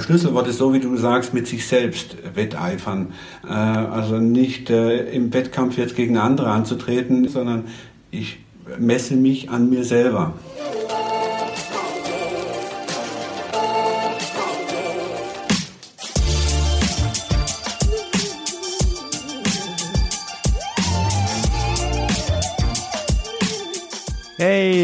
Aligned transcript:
Schlüsselwort 0.00 0.48
ist 0.48 0.58
so, 0.58 0.72
wie 0.72 0.80
du 0.80 0.96
sagst, 0.96 1.34
mit 1.34 1.46
sich 1.46 1.66
selbst 1.66 2.16
wetteifern. 2.34 3.12
Äh, 3.46 3.52
also 3.52 4.18
nicht 4.18 4.70
äh, 4.70 5.10
im 5.10 5.32
Wettkampf 5.32 5.76
jetzt 5.78 5.96
gegen 5.96 6.16
andere 6.18 6.50
anzutreten, 6.50 7.28
sondern 7.28 7.64
ich 8.10 8.38
messe 8.78 9.16
mich 9.16 9.50
an 9.50 9.70
mir 9.70 9.84
selber. 9.84 10.34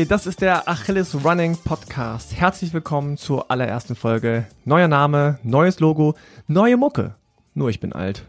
Das 0.09 0.27
ist 0.27 0.41
der 0.41 0.69
Achilles 0.69 1.25
Running 1.25 1.57
Podcast. 1.57 2.35
Herzlich 2.37 2.73
willkommen 2.73 3.17
zur 3.17 3.51
allerersten 3.51 3.97
Folge. 3.97 4.47
Neuer 4.65 4.87
Name, 4.87 5.41
neues 5.43 5.81
Logo, 5.81 6.15
neue 6.47 6.77
Mucke. 6.77 7.15
Nur 7.55 7.71
ich 7.71 7.81
bin 7.81 7.93
alt. 7.93 8.25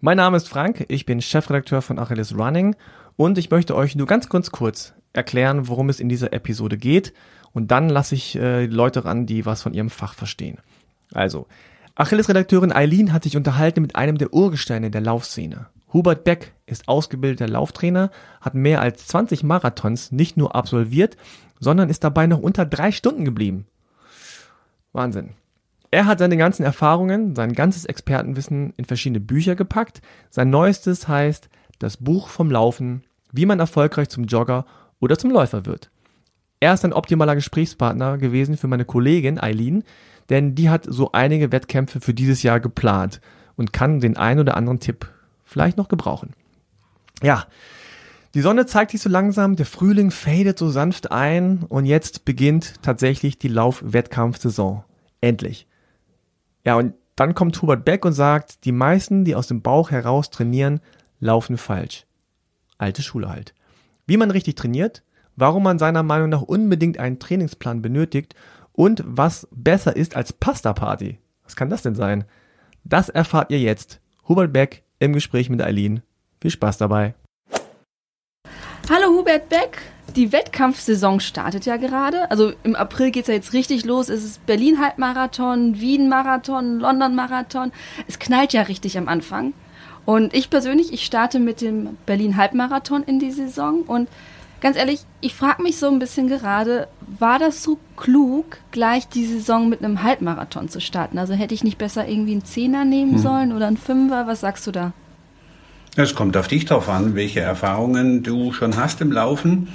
Mein 0.00 0.16
Name 0.16 0.36
ist 0.36 0.48
Frank, 0.48 0.86
ich 0.88 1.06
bin 1.06 1.22
Chefredakteur 1.22 1.82
von 1.82 2.00
Achilles 2.00 2.36
Running 2.36 2.74
und 3.16 3.38
ich 3.38 3.50
möchte 3.50 3.76
euch 3.76 3.94
nur 3.94 4.08
ganz 4.08 4.28
kurz 4.28 4.50
kurz 4.50 4.92
erklären, 5.12 5.68
worum 5.68 5.88
es 5.88 6.00
in 6.00 6.08
dieser 6.08 6.32
Episode 6.32 6.76
geht 6.76 7.12
und 7.52 7.70
dann 7.70 7.88
lasse 7.88 8.16
ich 8.16 8.36
äh, 8.36 8.66
Leute 8.66 9.04
ran, 9.04 9.26
die 9.26 9.46
was 9.46 9.62
von 9.62 9.74
ihrem 9.74 9.90
Fach 9.90 10.14
verstehen. 10.14 10.58
Also, 11.12 11.46
Achilles-Redakteurin 11.94 12.72
Eileen 12.72 13.12
hat 13.12 13.22
sich 13.22 13.36
unterhalten 13.36 13.82
mit 13.82 13.94
einem 13.94 14.18
der 14.18 14.32
Urgesteine 14.32 14.90
der 14.90 15.00
Laufszene. 15.00 15.66
Hubert 15.92 16.24
Beck 16.24 16.52
ist 16.66 16.88
ausgebildeter 16.88 17.48
Lauftrainer, 17.48 18.10
hat 18.40 18.54
mehr 18.54 18.80
als 18.80 19.06
20 19.06 19.42
Marathons 19.42 20.12
nicht 20.12 20.36
nur 20.36 20.54
absolviert, 20.54 21.16
sondern 21.60 21.88
ist 21.88 22.04
dabei 22.04 22.26
noch 22.26 22.40
unter 22.40 22.66
drei 22.66 22.92
Stunden 22.92 23.24
geblieben. 23.24 23.66
Wahnsinn. 24.92 25.30
Er 25.90 26.04
hat 26.04 26.18
seine 26.18 26.36
ganzen 26.36 26.64
Erfahrungen, 26.64 27.34
sein 27.34 27.54
ganzes 27.54 27.86
Expertenwissen 27.86 28.74
in 28.76 28.84
verschiedene 28.84 29.20
Bücher 29.20 29.56
gepackt. 29.56 30.02
Sein 30.28 30.50
neuestes 30.50 31.08
heißt 31.08 31.48
Das 31.78 31.96
Buch 31.96 32.28
vom 32.28 32.50
Laufen, 32.50 33.04
wie 33.32 33.46
man 33.46 33.58
erfolgreich 33.58 34.10
zum 34.10 34.24
Jogger 34.24 34.66
oder 35.00 35.16
zum 35.16 35.30
Läufer 35.30 35.64
wird. 35.64 35.90
Er 36.60 36.74
ist 36.74 36.84
ein 36.84 36.92
optimaler 36.92 37.36
Gesprächspartner 37.36 38.18
gewesen 38.18 38.56
für 38.56 38.66
meine 38.66 38.84
Kollegin 38.84 39.40
Eileen, 39.40 39.84
denn 40.28 40.54
die 40.54 40.68
hat 40.68 40.84
so 40.86 41.12
einige 41.12 41.52
Wettkämpfe 41.52 42.00
für 42.00 42.12
dieses 42.12 42.42
Jahr 42.42 42.60
geplant 42.60 43.20
und 43.56 43.72
kann 43.72 44.00
den 44.00 44.16
ein 44.16 44.38
oder 44.40 44.56
anderen 44.56 44.80
Tipp 44.80 45.08
vielleicht 45.58 45.76
noch 45.76 45.88
gebrauchen. 45.88 46.34
Ja, 47.20 47.46
die 48.34 48.42
Sonne 48.42 48.66
zeigt 48.66 48.92
sich 48.92 49.00
so 49.00 49.08
langsam, 49.08 49.56
der 49.56 49.66
Frühling 49.66 50.12
fadet 50.12 50.56
so 50.56 50.70
sanft 50.70 51.10
ein 51.10 51.64
und 51.68 51.84
jetzt 51.84 52.24
beginnt 52.24 52.80
tatsächlich 52.80 53.40
die 53.40 53.48
Lauf-Wettkampfsaison. 53.48 54.84
Endlich. 55.20 55.66
Ja, 56.64 56.76
und 56.76 56.94
dann 57.16 57.34
kommt 57.34 57.60
Hubert 57.60 57.84
Beck 57.84 58.04
und 58.04 58.12
sagt, 58.12 58.64
die 58.64 58.70
meisten, 58.70 59.24
die 59.24 59.34
aus 59.34 59.48
dem 59.48 59.62
Bauch 59.62 59.90
heraus 59.90 60.30
trainieren, 60.30 60.78
laufen 61.18 61.58
falsch. 61.58 62.06
Alte 62.76 63.02
Schule 63.02 63.28
halt. 63.28 63.52
Wie 64.06 64.16
man 64.16 64.30
richtig 64.30 64.54
trainiert, 64.54 65.02
warum 65.34 65.64
man 65.64 65.80
seiner 65.80 66.04
Meinung 66.04 66.28
nach 66.28 66.42
unbedingt 66.42 66.98
einen 66.98 67.18
Trainingsplan 67.18 67.82
benötigt 67.82 68.36
und 68.70 69.02
was 69.04 69.48
besser 69.50 69.96
ist 69.96 70.14
als 70.14 70.32
Pasta 70.32 70.72
Party. 70.72 71.18
Was 71.42 71.56
kann 71.56 71.68
das 71.68 71.82
denn 71.82 71.96
sein? 71.96 72.26
Das 72.84 73.08
erfahrt 73.08 73.50
ihr 73.50 73.58
jetzt. 73.58 74.00
Hubert 74.28 74.52
Beck 74.52 74.84
im 74.98 75.12
Gespräch 75.12 75.50
mit 75.50 75.62
Eileen. 75.62 76.02
Viel 76.40 76.50
Spaß 76.50 76.78
dabei. 76.78 77.14
Hallo 78.90 79.18
Hubert 79.18 79.48
Beck. 79.48 79.82
Die 80.16 80.32
Wettkampfsaison 80.32 81.20
startet 81.20 81.66
ja 81.66 81.76
gerade. 81.76 82.30
Also 82.30 82.52
im 82.62 82.74
April 82.74 83.10
geht 83.10 83.24
es 83.24 83.28
ja 83.28 83.34
jetzt 83.34 83.52
richtig 83.52 83.84
los. 83.84 84.08
Es 84.08 84.24
ist 84.24 84.44
Berlin-Halbmarathon, 84.46 85.80
Wien-Marathon, 85.80 86.80
London-Marathon. 86.80 87.72
Es 88.06 88.18
knallt 88.18 88.52
ja 88.52 88.62
richtig 88.62 88.96
am 88.96 89.08
Anfang. 89.08 89.52
Und 90.06 90.32
ich 90.32 90.48
persönlich, 90.48 90.92
ich 90.92 91.04
starte 91.04 91.38
mit 91.38 91.60
dem 91.60 91.98
Berlin-Halbmarathon 92.06 93.02
in 93.02 93.18
die 93.18 93.30
Saison. 93.30 93.82
Und 93.82 94.08
ganz 94.60 94.76
ehrlich, 94.76 95.00
ich 95.20 95.34
frage 95.34 95.62
mich 95.62 95.78
so 95.78 95.88
ein 95.88 95.98
bisschen 95.98 96.28
gerade, 96.28 96.88
war 97.18 97.38
das 97.38 97.62
so 97.62 97.78
klug, 97.96 98.58
gleich 98.70 99.08
die 99.08 99.26
Saison 99.26 99.68
mit 99.68 99.82
einem 99.82 100.02
Halbmarathon 100.02 100.68
zu 100.68 100.80
starten? 100.80 101.18
Also 101.18 101.34
hätte 101.34 101.54
ich 101.54 101.64
nicht 101.64 101.78
besser 101.78 102.08
irgendwie 102.08 102.32
einen 102.32 102.44
Zehner 102.44 102.84
nehmen 102.84 103.12
hm. 103.12 103.18
sollen 103.18 103.52
oder 103.52 103.66
einen 103.66 103.76
Fünfer? 103.76 104.26
Was 104.26 104.40
sagst 104.40 104.66
du 104.66 104.72
da? 104.72 104.92
Es 105.96 106.14
kommt 106.14 106.36
auf 106.36 106.46
dich 106.46 106.64
drauf 106.64 106.88
an, 106.88 107.14
welche 107.14 107.40
Erfahrungen 107.40 108.22
du 108.22 108.52
schon 108.52 108.76
hast 108.76 109.00
im 109.00 109.10
Laufen. 109.10 109.68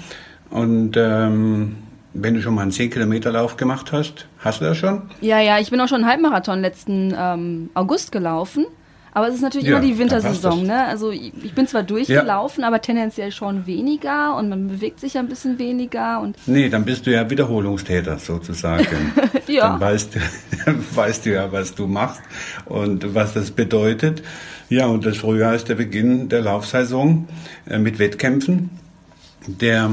Und 0.49 0.95
ähm, 0.95 1.75
wenn 2.13 2.35
du 2.35 2.41
schon 2.41 2.53
mal 2.53 2.61
einen 2.61 2.71
10-Kilometer-Lauf 2.71 3.57
gemacht 3.57 3.91
hast, 3.91 4.27
hast 4.39 4.61
du 4.61 4.65
das 4.65 4.77
schon? 4.77 5.01
Ja, 5.19 5.39
ja, 5.39 5.59
ich 5.59 5.71
bin 5.71 5.81
auch 5.81 5.87
schon 5.87 6.01
einen 6.01 6.09
Halbmarathon 6.09 6.61
letzten 6.61 7.13
ähm, 7.17 7.69
August 7.73 8.11
gelaufen. 8.11 8.65
Aber 9.13 9.27
es 9.27 9.35
ist 9.35 9.41
natürlich 9.41 9.67
ja, 9.67 9.77
immer 9.77 9.85
die 9.85 9.97
Wintersaison, 9.97 10.65
ne? 10.65 10.85
Also 10.85 11.11
ich 11.11 11.53
bin 11.53 11.67
zwar 11.67 11.83
durchgelaufen, 11.83 12.61
ja. 12.61 12.67
aber 12.67 12.81
tendenziell 12.81 13.31
schon 13.31 13.67
weniger 13.67 14.35
und 14.37 14.49
man 14.49 14.67
bewegt 14.67 14.99
sich 14.99 15.13
ja 15.13 15.21
ein 15.21 15.29
bisschen 15.29 15.59
weniger 15.59 16.19
und. 16.19 16.35
Nee, 16.47 16.69
dann 16.69 16.83
bist 16.83 17.05
du 17.05 17.11
ja 17.11 17.29
Wiederholungstäter 17.29 18.17
sozusagen. 18.17 19.13
ja. 19.47 19.69
Dann 19.69 19.79
weißt, 19.79 20.17
weißt 20.95 21.25
du 21.25 21.33
ja, 21.33 21.51
was 21.51 21.75
du 21.75 21.85
machst 21.85 22.21
und 22.65 23.13
was 23.13 23.33
das 23.33 23.51
bedeutet. 23.51 24.23
Ja, 24.69 24.87
und 24.87 25.05
das 25.05 25.17
Frühjahr 25.17 25.53
ist 25.53 25.69
der 25.69 25.75
Beginn 25.75 26.29
der 26.29 26.41
Laufsaison 26.41 27.27
äh, 27.69 27.77
mit 27.77 27.99
Wettkämpfen. 27.99 28.71
Der 29.45 29.91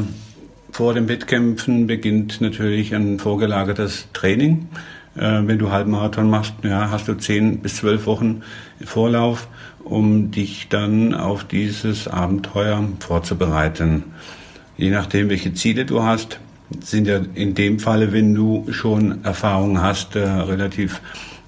vor 0.72 0.94
den 0.94 1.08
Wettkämpfen 1.08 1.86
beginnt 1.86 2.40
natürlich 2.40 2.94
ein 2.94 3.18
vorgelagertes 3.18 4.08
Training. 4.14 4.68
Äh, 5.16 5.42
wenn 5.44 5.58
du 5.58 5.70
Halbmarathon 5.70 6.30
machst, 6.30 6.54
ja, 6.62 6.90
hast 6.90 7.08
du 7.08 7.14
zehn 7.14 7.58
bis 7.58 7.76
zwölf 7.76 8.06
Wochen 8.06 8.42
Vorlauf, 8.84 9.48
um 9.84 10.30
dich 10.30 10.68
dann 10.68 11.14
auf 11.14 11.44
dieses 11.44 12.08
Abenteuer 12.08 12.82
vorzubereiten. 13.00 14.04
Je 14.76 14.90
nachdem, 14.90 15.28
welche 15.28 15.54
Ziele 15.54 15.84
du 15.84 16.02
hast, 16.02 16.38
sind 16.80 17.06
ja 17.06 17.20
in 17.34 17.54
dem 17.54 17.78
Falle, 17.78 18.12
wenn 18.12 18.34
du 18.34 18.66
schon 18.70 19.24
Erfahrung 19.24 19.80
hast, 19.82 20.16
äh, 20.16 20.20
relativ 20.20 21.00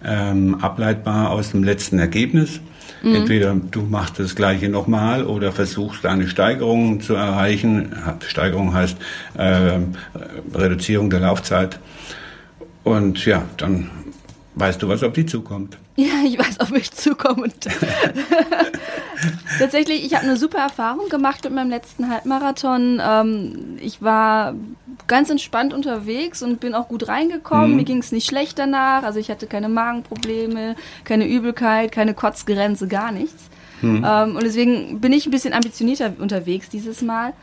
ähm, 0.05 0.57
ableitbar 0.61 1.31
aus 1.31 1.53
dem 1.53 1.63
letzten 1.63 1.99
Ergebnis. 1.99 2.61
Mhm. 3.03 3.15
Entweder 3.15 3.55
du 3.55 3.83
machst 3.83 4.19
das 4.19 4.35
Gleiche 4.35 4.69
nochmal 4.69 5.25
oder 5.25 5.53
versuchst 5.53 6.07
eine 6.07 6.29
Steigerung 6.29 7.01
zu 7.01 7.15
erreichen. 7.15 7.95
Steigerung 8.27 8.75
heißt 8.75 8.97
äh, 9.39 9.79
Reduzierung 10.55 11.11
der 11.11 11.21
Laufzeit. 11.21 11.79
Und 12.85 13.25
ja, 13.25 13.45
dann 13.57 13.91
weißt 14.55 14.83
du, 14.83 14.89
was 14.89 15.03
auf 15.03 15.13
dich 15.13 15.29
zukommt. 15.29 15.79
Ja, 15.95 16.25
ich 16.27 16.39
weiß, 16.39 16.59
auf 16.61 16.71
mich 16.71 16.91
zukommt. 16.91 17.55
Tatsächlich, 19.59 20.07
ich 20.07 20.15
habe 20.15 20.25
eine 20.25 20.39
super 20.39 20.57
Erfahrung 20.57 21.11
gemacht 21.11 21.45
mit 21.45 21.53
meinem 21.53 21.69
letzten 21.69 22.09
Halbmarathon. 22.09 22.99
Ähm, 23.07 23.77
ich 23.79 24.01
war 24.01 24.55
ganz 25.07 25.29
entspannt 25.29 25.75
unterwegs 25.75 26.43
und 26.43 26.61
bin 26.61 26.75
auch 26.75 26.89
gut 26.89 27.09
reingekommen. 27.09 27.73
Mhm. 27.73 27.77
Mir 27.77 27.85
ging 27.85 27.99
es 27.99 28.11
nicht 28.11 28.27
schlecht 28.27 28.59
danach. 28.59 29.03
Also 29.03 29.19
ich 29.19 29.31
hatte 29.31 29.47
keine 29.47 29.69
Magenprobleme, 29.69 30.77
keine 31.05 31.29
Übelkeit, 31.29 31.93
keine 31.93 32.15
Kotzgrenze, 32.15 32.89
gar 32.89 33.13
nichts. 33.13 33.51
Mhm. 33.83 34.07
Ähm, 34.09 34.37
und 34.37 34.43
deswegen 34.43 34.99
bin 34.99 35.13
ich 35.13 35.27
ein 35.27 35.31
bisschen 35.31 35.53
ambitionierter 35.53 36.15
unterwegs 36.19 36.71
dieses 36.71 37.03
Mal. 37.03 37.35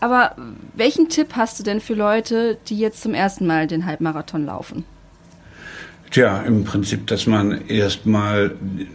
Aber 0.00 0.34
welchen 0.74 1.10
Tipp 1.10 1.34
hast 1.36 1.58
du 1.58 1.62
denn 1.62 1.80
für 1.80 1.94
Leute, 1.94 2.56
die 2.68 2.78
jetzt 2.78 3.02
zum 3.02 3.12
ersten 3.12 3.46
Mal 3.46 3.66
den 3.66 3.84
Halbmarathon 3.84 4.46
laufen? 4.46 4.84
Tja, 6.10 6.40
im 6.46 6.64
Prinzip, 6.64 7.06
dass 7.06 7.26
man 7.26 7.68
erstmal 7.68 8.52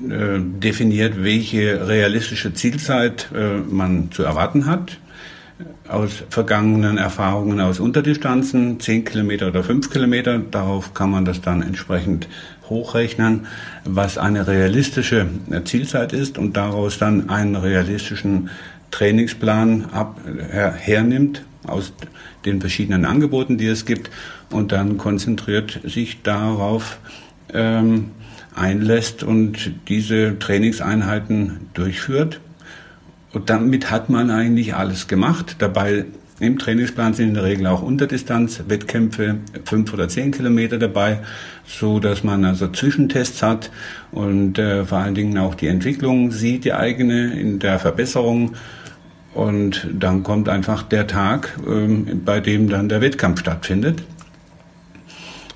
äh, 0.10 0.40
definiert, 0.40 1.24
welche 1.24 1.88
realistische 1.88 2.56
Zielzeit 2.56 3.30
äh, 3.36 3.58
man 3.60 4.12
zu 4.12 4.24
erwarten 4.24 4.66
hat. 4.66 4.98
Aus 5.88 6.24
vergangenen 6.30 6.98
Erfahrungen 6.98 7.60
aus 7.60 7.80
Unterdistanzen, 7.80 8.80
10 8.80 9.06
Kilometer 9.06 9.50
oder 9.50 9.64
5 9.64 9.92
Kilometer, 9.92 10.40
darauf 10.40 10.96
kann 10.96 11.12
man 11.12 11.24
das 11.24 11.42
dann 11.42 11.62
entsprechend 11.62 12.28
hochrechnen, 12.68 13.46
was 13.86 14.18
eine 14.18 14.48
realistische 14.48 15.28
äh, 15.52 15.64
Zielzeit 15.64 16.14
ist 16.14 16.40
und 16.40 16.58
daraus 16.58 16.98
dann 16.98 17.30
einen 17.30 17.56
realistischen 17.56 18.50
Trainingsplan 18.90 19.86
ab, 19.92 20.20
her, 20.52 20.74
hernimmt 20.74 21.44
aus 21.68 21.94
den 22.46 22.60
verschiedenen 22.60 23.06
Angeboten, 23.06 23.58
die 23.58 23.68
es 23.68 23.86
gibt 23.86 24.10
und 24.54 24.72
dann 24.72 24.98
konzentriert 24.98 25.80
sich 25.84 26.22
darauf 26.22 27.00
ähm, 27.54 28.12
einlässt 28.56 29.24
und 29.24 29.72
diese 29.88 30.38
Trainingseinheiten 30.40 31.70
durchführt. 31.74 32.40
Und 33.34 33.50
damit 33.50 33.90
hat 33.90 34.10
man 34.10 34.30
eigentlich 34.30 34.76
alles 34.76 35.08
gemacht. 35.08 35.56
Dabei 35.60 36.06
im 36.40 36.60
Trainingsplan 36.60 37.14
sind 37.14 37.30
in 37.30 37.34
der 37.36 37.44
Regel 37.44 37.68
auch 37.68 37.82
Unterdistanz, 37.82 38.64
Wettkämpfe, 38.68 39.38
fünf 39.66 39.94
oder 39.94 40.08
zehn 40.08 40.32
Kilometer 40.32 40.78
dabei, 40.78 41.20
so 41.66 42.00
dass 42.00 42.24
man 42.24 42.44
also 42.46 42.68
Zwischentests 42.68 43.42
hat 43.42 43.72
und 44.12 44.60
äh, 44.60 44.86
vor 44.86 45.00
allen 45.00 45.16
Dingen 45.16 45.38
auch 45.38 45.56
die 45.56 45.68
Entwicklung 45.68 46.32
sieht, 46.32 46.66
die 46.66 46.74
eigene 46.74 47.40
in 47.40 47.60
der 47.60 47.80
Verbesserung. 47.80 48.54
Und 49.34 49.88
dann 49.92 50.22
kommt 50.22 50.48
einfach 50.48 50.84
der 50.84 51.08
Tag, 51.08 51.58
ähm, 51.68 52.22
bei 52.24 52.40
dem 52.40 52.70
dann 52.70 52.90
der 52.90 53.02
Wettkampf 53.02 53.40
stattfindet. 53.40 54.04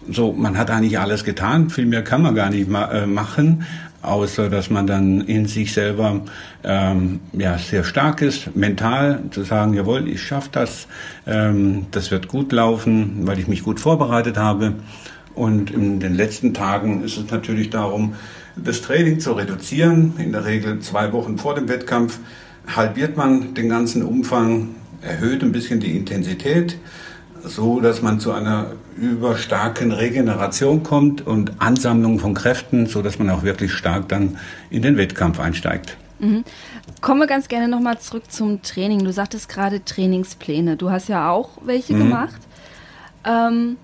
So, 0.10 0.34
man 0.34 0.58
hat 0.58 0.70
eigentlich 0.70 1.00
alles 1.00 1.24
getan, 1.24 1.70
viel 1.70 1.86
mehr 1.86 2.04
kann 2.04 2.22
man 2.22 2.36
gar 2.36 2.50
nicht 2.50 2.70
ma 2.70 2.92
äh, 2.92 3.06
machen, 3.06 3.64
außer 4.02 4.50
dass 4.50 4.70
man 4.70 4.88
dann 4.88 5.22
in 5.22 5.46
sich 5.46 5.74
selber 5.74 6.22
ähm, 6.64 7.20
ja 7.34 7.58
sehr 7.58 7.84
stark 7.84 8.22
ist, 8.22 8.56
mental 8.56 9.24
zu 9.32 9.44
sagen, 9.44 9.74
jawohl, 9.74 10.08
ich 10.08 10.22
schaffe 10.22 10.50
das, 10.52 10.88
ähm, 11.26 11.88
das 11.92 12.12
wird 12.12 12.28
gut 12.28 12.52
laufen, 12.52 13.28
weil 13.28 13.40
ich 13.40 13.48
mich 13.48 13.64
gut 13.64 13.80
vorbereitet 13.80 14.38
habe. 14.38 14.74
Und 15.36 15.70
in 15.70 16.00
den 16.00 16.16
letzten 16.16 16.54
Tagen 16.54 17.04
ist 17.04 17.18
es 17.18 17.30
natürlich 17.30 17.70
darum, 17.70 18.16
das 18.56 18.82
Training 18.82 19.20
zu 19.20 19.34
reduzieren. 19.34 20.14
In 20.18 20.32
der 20.32 20.46
Regel 20.46 20.80
zwei 20.80 21.14
Wochen 21.14 21.38
vor 21.38 21.54
dem 21.54 21.70
Wettkampf 21.70 22.20
halbiert 22.76 23.18
man 23.18 23.54
den 23.54 23.70
ganzen 23.70 24.04
Umfang, 24.04 24.70
erhöht 25.02 25.44
ein 25.44 25.52
bisschen 25.52 25.80
die 25.80 25.96
Intensität, 25.96 26.78
so 27.50 27.80
dass 27.80 28.02
man 28.02 28.20
zu 28.20 28.32
einer 28.32 28.72
überstarken 28.98 29.92
Regeneration 29.92 30.84
kommt 30.84 31.26
und 31.26 31.54
Ansammlung 31.60 32.20
von 32.20 32.34
Kräften, 32.34 32.88
so 32.88 33.02
dass 33.02 33.20
man 33.20 33.30
auch 33.30 33.44
wirklich 33.44 33.74
stark 33.74 34.10
dann 34.10 34.38
in 34.70 34.82
den 34.82 34.98
Wettkampf 34.98 35.40
einsteigt. 35.40 35.98
Mhm. 36.20 36.44
Kommen 37.02 37.20
wir 37.20 37.28
ganz 37.28 37.48
gerne 37.48 37.68
nochmal 37.68 38.00
zurück 38.00 38.32
zum 38.32 38.62
Training. 38.64 39.04
Du 39.04 39.14
sagtest 39.14 39.50
gerade 39.50 39.84
Trainingspläne. 39.84 40.76
Du 40.76 40.90
hast 40.90 41.10
ja 41.10 41.30
auch 41.30 41.50
welche 41.64 41.94
mhm. 41.94 42.00
gemacht. 42.00 42.42
Ähm, 43.24 43.78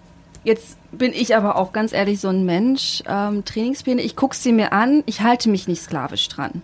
jetzt 0.43 0.77
bin 0.91 1.13
ich 1.13 1.35
aber 1.35 1.57
auch 1.57 1.73
ganz 1.73 1.93
ehrlich 1.93 2.19
so 2.19 2.29
ein 2.29 2.45
Mensch. 2.45 3.03
Ähm, 3.07 3.45
Trainingspläne, 3.45 4.01
ich 4.01 4.15
gucke 4.15 4.35
sie 4.35 4.51
mir 4.51 4.73
an, 4.73 5.03
ich 5.05 5.21
halte 5.21 5.49
mich 5.49 5.67
nicht 5.67 5.81
sklavisch 5.81 6.27
dran. 6.29 6.61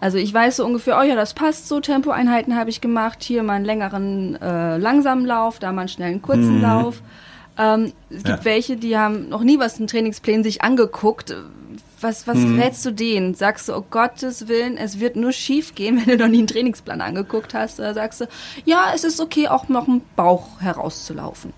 Also 0.00 0.18
ich 0.18 0.32
weiß 0.32 0.56
so 0.56 0.64
ungefähr, 0.64 0.98
oh 0.98 1.02
ja, 1.02 1.16
das 1.16 1.34
passt 1.34 1.68
so, 1.68 1.80
Tempoeinheiten 1.80 2.56
habe 2.56 2.70
ich 2.70 2.80
gemacht, 2.80 3.22
hier 3.22 3.42
mal 3.42 3.54
einen 3.54 3.64
längeren 3.64 4.40
äh, 4.40 4.78
langsamen 4.78 5.26
Lauf, 5.26 5.58
da 5.58 5.72
mal 5.72 5.82
einen 5.82 5.88
schnellen 5.88 6.22
kurzen 6.22 6.56
mhm. 6.56 6.62
Lauf. 6.62 7.02
Ähm, 7.58 7.92
es 8.08 8.22
gibt 8.22 8.28
ja. 8.28 8.44
welche, 8.44 8.76
die 8.76 8.96
haben 8.96 9.28
noch 9.28 9.42
nie 9.42 9.58
was 9.58 9.80
in 9.80 9.88
Trainingsplänen 9.88 10.44
sich 10.44 10.62
angeguckt. 10.62 11.34
Was, 12.00 12.28
was 12.28 12.38
mhm. 12.38 12.60
rätst 12.60 12.86
du 12.86 12.92
denen? 12.92 13.34
Sagst 13.34 13.68
du, 13.68 13.74
oh 13.74 13.84
Gottes 13.90 14.46
Willen, 14.46 14.76
es 14.76 15.00
wird 15.00 15.16
nur 15.16 15.32
schief 15.32 15.74
gehen, 15.74 16.00
wenn 16.06 16.16
du 16.16 16.24
noch 16.24 16.30
nie 16.30 16.38
einen 16.38 16.46
Trainingsplan 16.46 17.00
angeguckt 17.00 17.54
hast? 17.54 17.80
Oder 17.80 17.94
sagst 17.94 18.20
du, 18.20 18.26
ja, 18.64 18.92
es 18.94 19.02
ist 19.02 19.20
okay, 19.20 19.48
auch 19.48 19.68
noch 19.68 19.88
einen 19.88 20.02
Bauch 20.14 20.60
herauszulaufen? 20.60 21.52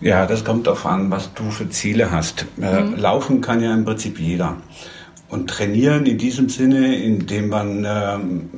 Ja, 0.00 0.26
das 0.26 0.44
kommt 0.44 0.66
darauf 0.66 0.86
an, 0.86 1.10
was 1.10 1.32
du 1.34 1.50
für 1.50 1.68
Ziele 1.68 2.10
hast. 2.12 2.46
Äh, 2.60 2.82
mhm. 2.82 2.96
Laufen 2.96 3.40
kann 3.40 3.60
ja 3.60 3.74
im 3.74 3.84
Prinzip 3.84 4.20
jeder. 4.20 4.56
Und 5.32 5.48
trainieren 5.48 6.04
in 6.04 6.18
diesem 6.18 6.50
Sinne, 6.50 6.94
indem 6.94 7.48
man 7.48 7.86
ähm, 7.88 8.50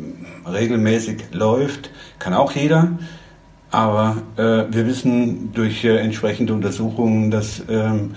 regelmäßig 0.45 1.27
läuft, 1.31 1.91
kann 2.19 2.35
auch 2.35 2.51
jeder. 2.51 2.99
Aber 3.71 4.17
äh, 4.37 4.65
wir 4.75 4.85
wissen 4.85 5.53
durch 5.53 5.85
äh, 5.85 5.99
entsprechende 5.99 6.53
Untersuchungen, 6.53 7.31
dass 7.31 7.63
ähm, 7.69 8.17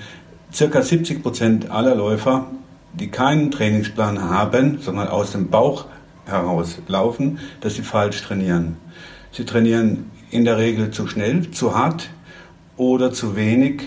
circa 0.51 0.81
70 0.81 1.21
Prozent 1.21 1.69
aller 1.69 1.94
Läufer, 1.94 2.48
die 2.94 3.09
keinen 3.09 3.51
Trainingsplan 3.51 4.27
haben, 4.27 4.80
sondern 4.81 5.07
aus 5.07 5.33
dem 5.33 5.51
Bauch 5.51 5.86
heraus 6.25 6.80
laufen, 6.88 7.38
dass 7.62 7.75
sie 7.75 7.83
falsch 7.83 8.24
trainieren. 8.24 8.77
Sie 9.31 9.45
trainieren 9.45 10.10
in 10.31 10.45
der 10.45 10.57
Regel 10.57 10.89
zu 10.89 11.06
schnell, 11.06 11.51
zu 11.51 11.75
hart 11.75 12.10
oder 12.75 13.13
zu 13.13 13.36
wenig 13.36 13.83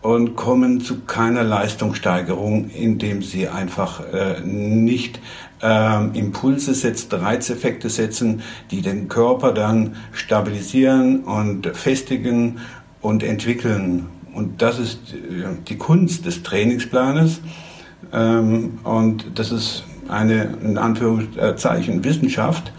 und 0.00 0.36
kommen 0.36 0.80
zu 0.80 1.00
keiner 1.00 1.42
Leistungssteigerung, 1.42 2.70
indem 2.70 3.22
sie 3.22 3.48
einfach 3.48 4.02
äh, 4.12 4.40
nicht 4.40 5.20
ähm, 5.60 6.12
Impulse 6.14 6.74
setzen, 6.74 7.14
Reizeffekte 7.14 7.90
setzen, 7.90 8.42
die 8.70 8.80
den 8.80 9.08
Körper 9.08 9.52
dann 9.52 9.96
stabilisieren 10.12 11.24
und 11.24 11.66
festigen 11.66 12.60
und 13.00 13.22
entwickeln. 13.22 14.06
Und 14.32 14.62
das 14.62 14.78
ist 14.78 15.14
äh, 15.14 15.56
die 15.66 15.76
Kunst 15.76 16.26
des 16.26 16.44
Trainingsplanes. 16.44 17.40
Ähm, 18.12 18.78
und 18.84 19.26
das 19.34 19.50
ist 19.50 19.84
eine, 20.08 20.56
in 20.62 20.78
Anführungszeichen, 20.78 22.04
Wissenschaft. 22.04 22.72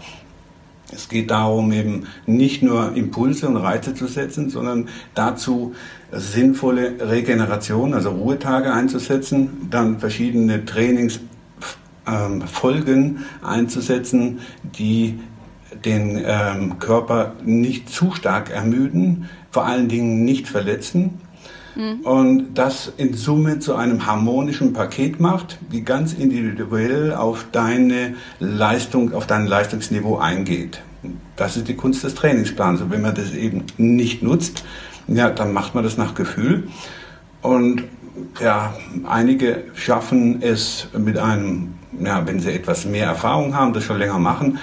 Es 0.92 1.08
geht 1.08 1.30
darum, 1.30 1.72
eben 1.72 2.06
nicht 2.26 2.62
nur 2.62 2.94
Impulse 2.94 3.48
und 3.48 3.56
Reize 3.56 3.94
zu 3.94 4.06
setzen, 4.06 4.50
sondern 4.50 4.88
dazu 5.14 5.74
sinnvolle 6.12 6.96
Regeneration, 7.00 7.94
also 7.94 8.10
Ruhetage 8.10 8.72
einzusetzen, 8.72 9.68
dann 9.70 10.00
verschiedene 10.00 10.64
Trainingsfolgen 10.64 11.20
ähm, 12.06 13.18
einzusetzen, 13.42 14.40
die 14.62 15.20
den 15.84 16.20
ähm, 16.24 16.78
Körper 16.80 17.34
nicht 17.44 17.88
zu 17.88 18.12
stark 18.12 18.50
ermüden, 18.50 19.28
vor 19.50 19.66
allen 19.66 19.88
Dingen 19.88 20.24
nicht 20.24 20.48
verletzen 20.48 21.20
und 22.02 22.54
das 22.54 22.92
in 22.96 23.14
Summe 23.14 23.58
zu 23.58 23.74
einem 23.74 24.06
harmonischen 24.06 24.72
Paket 24.72 25.20
macht, 25.20 25.58
die 25.72 25.84
ganz 25.84 26.12
individuell 26.12 27.14
auf 27.14 27.46
deine 27.52 28.14
Leistung, 28.38 29.14
auf 29.14 29.26
dein 29.26 29.46
Leistungsniveau 29.46 30.18
eingeht. 30.18 30.82
Das 31.36 31.56
ist 31.56 31.68
die 31.68 31.76
Kunst 31.76 32.04
des 32.04 32.14
Trainingsplans. 32.14 32.82
Und 32.82 32.90
wenn 32.90 33.02
man 33.02 33.14
das 33.14 33.32
eben 33.32 33.64
nicht 33.78 34.22
nutzt, 34.22 34.64
ja, 35.06 35.30
dann 35.30 35.52
macht 35.52 35.74
man 35.74 35.84
das 35.84 35.96
nach 35.96 36.14
Gefühl. 36.14 36.68
Und 37.40 37.84
ja, 38.40 38.74
einige 39.08 39.64
schaffen 39.74 40.42
es 40.42 40.88
mit 40.96 41.16
einem, 41.16 41.74
ja, 41.98 42.26
wenn 42.26 42.40
sie 42.40 42.52
etwas 42.52 42.84
mehr 42.84 43.06
Erfahrung 43.06 43.54
haben, 43.54 43.72
das 43.72 43.84
schon 43.84 43.98
länger 43.98 44.18
machen, 44.18 44.58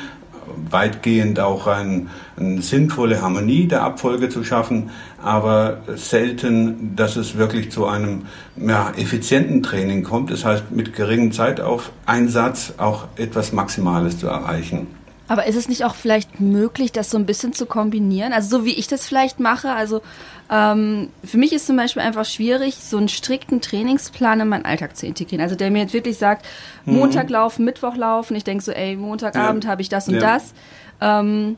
weitgehend 0.70 1.40
auch 1.40 1.68
ein, 1.68 2.10
eine 2.38 2.62
sinnvolle 2.62 3.22
Harmonie 3.22 3.68
der 3.68 3.84
Abfolge 3.84 4.30
zu 4.30 4.44
schaffen, 4.44 4.90
aber 5.22 5.82
selten, 5.96 6.96
dass 6.96 7.16
es 7.16 7.38
wirklich 7.38 7.72
zu 7.72 7.86
einem 7.86 8.26
ja, 8.56 8.92
effizienten 8.98 9.64
Training 9.64 10.04
kommt. 10.04 10.32
Das 10.32 10.46
heißt, 10.46 10.72
mit 10.72 10.94
geringem 10.94 11.32
Zeitaufeinsatz 11.32 12.74
auch 12.78 13.08
etwas 13.18 13.52
Maximales 13.52 14.20
zu 14.20 14.28
erreichen. 14.28 14.88
Aber 15.28 15.46
ist 15.46 15.56
es 15.56 15.68
nicht 15.68 15.84
auch 15.84 15.96
vielleicht 15.96 16.40
möglich, 16.40 16.92
das 16.92 17.10
so 17.10 17.18
ein 17.18 17.26
bisschen 17.26 17.54
zu 17.54 17.66
kombinieren? 17.66 18.32
Also 18.34 18.60
so 18.60 18.66
wie 18.66 18.74
ich 18.74 18.88
das 18.88 19.06
vielleicht 19.06 19.40
mache. 19.40 19.72
Also 19.72 20.02
ähm, 20.50 21.10
für 21.24 21.38
mich 21.38 21.52
ist 21.52 21.68
zum 21.68 21.76
Beispiel 21.76 22.02
einfach 22.02 22.26
schwierig, 22.26 22.76
so 22.76 22.98
einen 22.98 23.10
strikten 23.10 23.60
Trainingsplan 23.60 24.40
in 24.40 24.48
meinen 24.48 24.66
Alltag 24.66 24.96
zu 24.96 25.06
integrieren. 25.06 25.42
Also 25.42 25.56
der 25.56 25.70
mir 25.70 25.80
jetzt 25.80 25.94
wirklich 25.94 26.18
sagt, 26.18 26.46
mhm. 26.86 26.96
Montag 26.96 27.30
laufen, 27.30 27.66
Mittwoch 27.66 27.96
laufen. 27.96 28.36
Ich 28.36 28.46
denke 28.46 28.64
so, 28.64 28.72
ey, 28.72 28.96
Montagabend 28.96 29.66
ja. 29.66 29.70
habe 29.70 29.82
ich 29.82 29.90
das 29.90 30.08
und 30.08 30.16
ja. 30.16 30.22
das. 30.22 30.54
Ähm, 31.02 31.58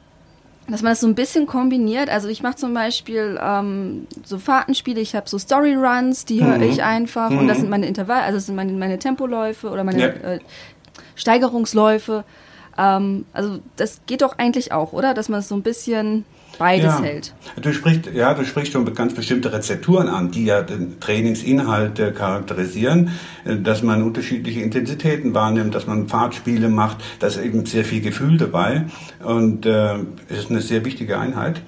dass 0.67 0.81
man 0.81 0.91
das 0.91 0.99
so 0.99 1.07
ein 1.07 1.15
bisschen 1.15 1.47
kombiniert. 1.47 2.09
Also 2.09 2.27
ich 2.27 2.43
mache 2.43 2.55
zum 2.55 2.73
Beispiel 2.73 3.39
ähm, 3.41 4.07
so 4.23 4.37
Fahrtenspiele, 4.37 5.01
ich 5.01 5.15
habe 5.15 5.27
so 5.27 5.37
Storyruns, 5.37 6.25
die 6.25 6.43
höre 6.43 6.57
mhm. 6.57 6.63
ich 6.63 6.83
einfach 6.83 7.29
mhm. 7.29 7.39
und 7.39 7.47
das 7.47 7.57
mhm. 7.57 7.61
sind 7.61 7.69
meine 7.71 7.87
Intervall, 7.87 8.21
also 8.21 8.37
das 8.37 8.45
sind 8.45 8.55
meine, 8.55 8.71
meine 8.73 8.99
Tempoläufe 8.99 9.69
oder 9.69 9.83
meine 9.83 9.99
ja. 9.99 10.07
äh, 10.07 10.39
Steigerungsläufe. 11.15 12.23
Ähm, 12.79 13.25
also 13.33 13.59
das 13.75 14.01
geht 14.05 14.21
doch 14.21 14.37
eigentlich 14.37 14.71
auch, 14.71 14.93
oder? 14.93 15.13
Dass 15.13 15.29
man 15.29 15.41
es 15.41 15.49
so 15.49 15.55
ein 15.55 15.63
bisschen 15.63 16.23
beides 16.57 16.85
ja. 16.85 17.01
hält. 17.01 17.33
Du 17.61 17.73
sprichst, 17.73 18.11
ja, 18.13 18.33
du 18.33 18.45
sprichst 18.45 18.73
schon 18.73 18.91
ganz 18.93 19.13
bestimmte 19.13 19.51
Rezepturen 19.51 20.07
an, 20.07 20.31
die 20.31 20.45
ja 20.45 20.61
den 20.61 20.99
Trainingsinhalt 20.99 21.99
äh, 21.99 22.11
charakterisieren, 22.11 23.11
äh, 23.45 23.57
dass 23.57 23.83
man 23.83 24.01
unterschiedliche 24.03 24.61
Intensitäten 24.61 25.33
wahrnimmt, 25.33 25.75
dass 25.75 25.87
man 25.87 26.07
Fahrtspiele 26.07 26.69
macht, 26.69 26.97
da 27.19 27.27
ist 27.27 27.37
eben 27.37 27.65
sehr 27.65 27.85
viel 27.85 28.01
Gefühl 28.01 28.37
dabei 28.37 28.85
und 29.23 29.65
äh, 29.65 29.95
es 30.29 30.39
ist 30.39 30.49
eine 30.49 30.61
sehr 30.61 30.85
wichtige 30.85 31.19
Einheit. 31.19 31.61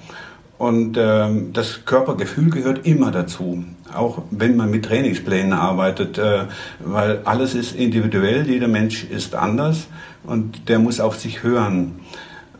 Und 0.57 0.95
ähm, 0.95 1.53
das 1.53 1.85
Körpergefühl 1.85 2.51
gehört 2.51 2.85
immer 2.85 3.09
dazu, 3.09 3.63
auch 3.95 4.21
wenn 4.29 4.55
man 4.55 4.69
mit 4.69 4.85
Trainingsplänen 4.85 5.53
arbeitet, 5.53 6.19
äh, 6.19 6.43
weil 6.79 7.21
alles 7.25 7.55
ist 7.55 7.75
individuell, 7.75 8.47
jeder 8.47 8.67
Mensch 8.67 9.03
ist 9.03 9.33
anders 9.33 9.87
und 10.23 10.69
der 10.69 10.79
muss 10.79 10.99
auf 10.99 11.17
sich 11.17 11.43
hören. 11.43 11.99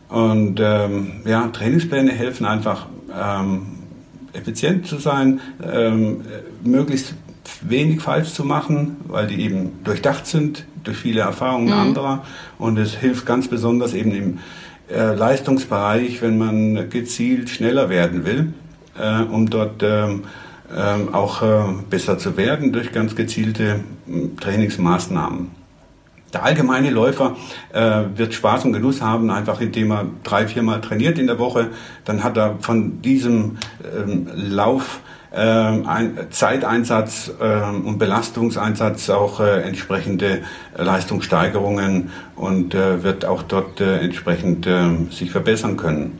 Und 0.08 0.60
ähm, 0.60 1.22
ja, 1.24 1.48
Trainingspläne 1.48 2.12
helfen 2.12 2.44
einfach, 2.44 2.86
ähm, 3.18 3.78
effizient 4.32 4.86
zu 4.86 4.98
sein, 4.98 5.40
ähm, 5.62 6.22
möglichst 6.62 7.14
wenig 7.62 8.00
falsch 8.00 8.32
zu 8.32 8.44
machen, 8.44 8.96
weil 9.06 9.26
die 9.26 9.40
eben 9.42 9.82
durchdacht 9.84 10.26
sind 10.26 10.66
durch 10.84 10.96
viele 10.96 11.20
Erfahrungen 11.20 11.66
mhm. 11.66 11.72
anderer. 11.72 12.24
Und 12.58 12.78
es 12.78 12.94
hilft 12.94 13.26
ganz 13.26 13.48
besonders 13.48 13.94
eben 13.94 14.12
im 14.12 14.38
äh, 14.90 15.14
Leistungsbereich, 15.14 16.22
wenn 16.22 16.38
man 16.38 16.90
gezielt 16.90 17.48
schneller 17.50 17.88
werden 17.88 18.24
will, 18.24 18.52
äh, 18.98 19.22
um 19.22 19.48
dort 19.48 19.82
ähm, 19.82 20.24
ähm, 20.76 21.14
auch 21.14 21.42
äh, 21.42 21.72
besser 21.88 22.18
zu 22.18 22.36
werden 22.36 22.72
durch 22.72 22.92
ganz 22.92 23.14
gezielte 23.14 23.80
Trainingsmaßnahmen. 24.40 25.61
Der 26.32 26.44
allgemeine 26.44 26.90
Läufer 26.90 27.36
äh, 27.72 28.04
wird 28.14 28.32
Spaß 28.32 28.64
und 28.64 28.72
Genuss 28.72 29.02
haben, 29.02 29.30
einfach 29.30 29.60
indem 29.60 29.92
er 29.92 30.06
drei, 30.22 30.46
viermal 30.46 30.80
trainiert 30.80 31.18
in 31.18 31.26
der 31.26 31.38
Woche. 31.38 31.68
Dann 32.04 32.24
hat 32.24 32.38
er 32.38 32.56
von 32.60 33.02
diesem 33.02 33.58
ähm, 33.94 34.28
Lauf 34.34 35.00
äh, 35.30 35.38
ein 35.38 36.16
Zeiteinsatz 36.30 37.32
äh, 37.38 37.62
und 37.62 37.98
Belastungseinsatz 37.98 39.10
auch 39.10 39.40
äh, 39.40 39.62
entsprechende 39.62 40.42
Leistungssteigerungen 40.76 42.10
und 42.36 42.74
äh, 42.74 43.02
wird 43.02 43.24
auch 43.24 43.42
dort 43.42 43.80
äh, 43.80 43.98
entsprechend 43.98 44.66
äh, 44.66 44.88
sich 45.10 45.30
verbessern 45.30 45.76
können. 45.76 46.18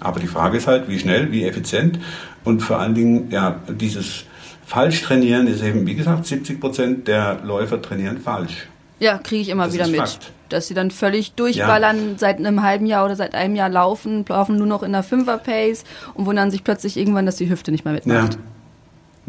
Aber 0.00 0.20
die 0.20 0.28
Frage 0.28 0.58
ist 0.58 0.68
halt, 0.68 0.88
wie 0.88 0.98
schnell, 1.00 1.32
wie 1.32 1.44
effizient 1.44 1.98
und 2.44 2.60
vor 2.60 2.78
allen 2.78 2.94
Dingen 2.94 3.30
ja 3.30 3.60
dieses 3.68 4.24
falsch 4.64 5.02
trainieren 5.02 5.46
ist 5.46 5.62
eben, 5.62 5.86
wie 5.86 5.94
gesagt, 5.94 6.26
70 6.26 6.60
Prozent 6.60 7.08
der 7.08 7.40
Läufer 7.42 7.82
trainieren 7.82 8.18
falsch. 8.18 8.68
Ja, 9.00 9.18
kriege 9.18 9.42
ich 9.42 9.48
immer 9.48 9.64
Das 9.64 9.74
wieder 9.74 9.86
mit. 9.86 10.00
Fakt. 10.00 10.32
Dass 10.48 10.66
sie 10.66 10.74
dann 10.74 10.90
völlig 10.90 11.32
durchballern, 11.32 12.16
seit 12.16 12.38
einem 12.38 12.62
halben 12.62 12.86
Jahr 12.86 13.04
oder 13.04 13.16
seit 13.16 13.34
einem 13.34 13.54
Jahr 13.54 13.68
laufen, 13.68 14.24
laufen 14.26 14.56
nur 14.56 14.66
noch 14.66 14.82
in 14.82 14.92
der 14.92 15.02
Fünfer-Pace 15.02 15.84
und 16.14 16.26
wundern 16.26 16.50
sich 16.50 16.64
plötzlich 16.64 16.96
irgendwann, 16.96 17.26
dass 17.26 17.36
die 17.36 17.50
Hüfte 17.50 17.70
nicht 17.70 17.84
mehr 17.84 17.94
mitmacht. 17.94 18.34
Ja. 18.34 18.40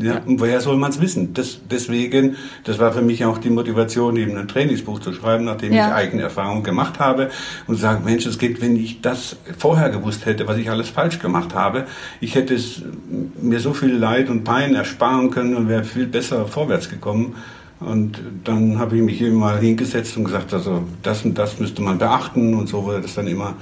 Ja, 0.01 0.21
und 0.25 0.39
woher 0.39 0.61
soll 0.61 0.77
man 0.77 0.91
es 0.91 1.01
wissen? 1.01 1.33
Das, 1.33 1.59
deswegen, 1.69 2.37
das 2.63 2.79
war 2.79 2.93
für 2.93 3.01
mich 3.01 3.25
auch 3.25 3.37
die 3.37 3.49
Motivation, 3.49 4.15
eben 4.15 4.37
ein 4.37 4.47
Trainingsbuch 4.47 4.99
zu 4.99 5.11
schreiben, 5.11 5.43
nachdem 5.43 5.73
Ja. 5.73 5.87
ich 5.89 5.93
eigene 5.93 6.23
Erfahrungen 6.23 6.63
gemacht 6.63 6.99
habe 6.99 7.29
und 7.67 7.75
sagen, 7.75 8.05
Mensch, 8.05 8.25
es 8.25 8.37
geht, 8.37 8.61
wenn 8.61 8.77
ich 8.77 9.01
das 9.01 9.35
vorher 9.57 9.89
gewusst 9.89 10.25
hätte, 10.25 10.47
was 10.47 10.57
ich 10.57 10.69
alles 10.69 10.87
falsch 10.87 11.19
gemacht 11.19 11.53
habe, 11.53 11.85
ich 12.21 12.35
hätte 12.35 12.53
es 12.55 12.81
mir 13.41 13.59
so 13.59 13.73
viel 13.73 13.93
Leid 13.93 14.29
und 14.29 14.45
Pein 14.45 14.73
ersparen 14.73 15.31
können 15.31 15.53
und 15.53 15.67
wäre 15.67 15.83
viel 15.83 16.07
besser 16.07 16.47
vorwärts 16.47 16.89
gekommen. 16.89 17.35
Und 17.79 18.19
dann 18.43 18.77
habe 18.77 18.97
ich 18.97 19.03
mich 19.03 19.21
eben 19.21 19.35
mal 19.35 19.59
hingesetzt 19.59 20.17
und 20.17 20.25
gesagt, 20.25 20.53
also 20.53 20.83
das 21.01 21.23
und 21.23 21.37
das 21.37 21.59
müsste 21.59 21.81
man 21.81 21.97
beachten 21.97 22.53
und 22.53 22.67
so 22.67 22.83
wurde 22.83 23.01
das 23.01 23.15
dann 23.15 23.27
immer 23.27 23.55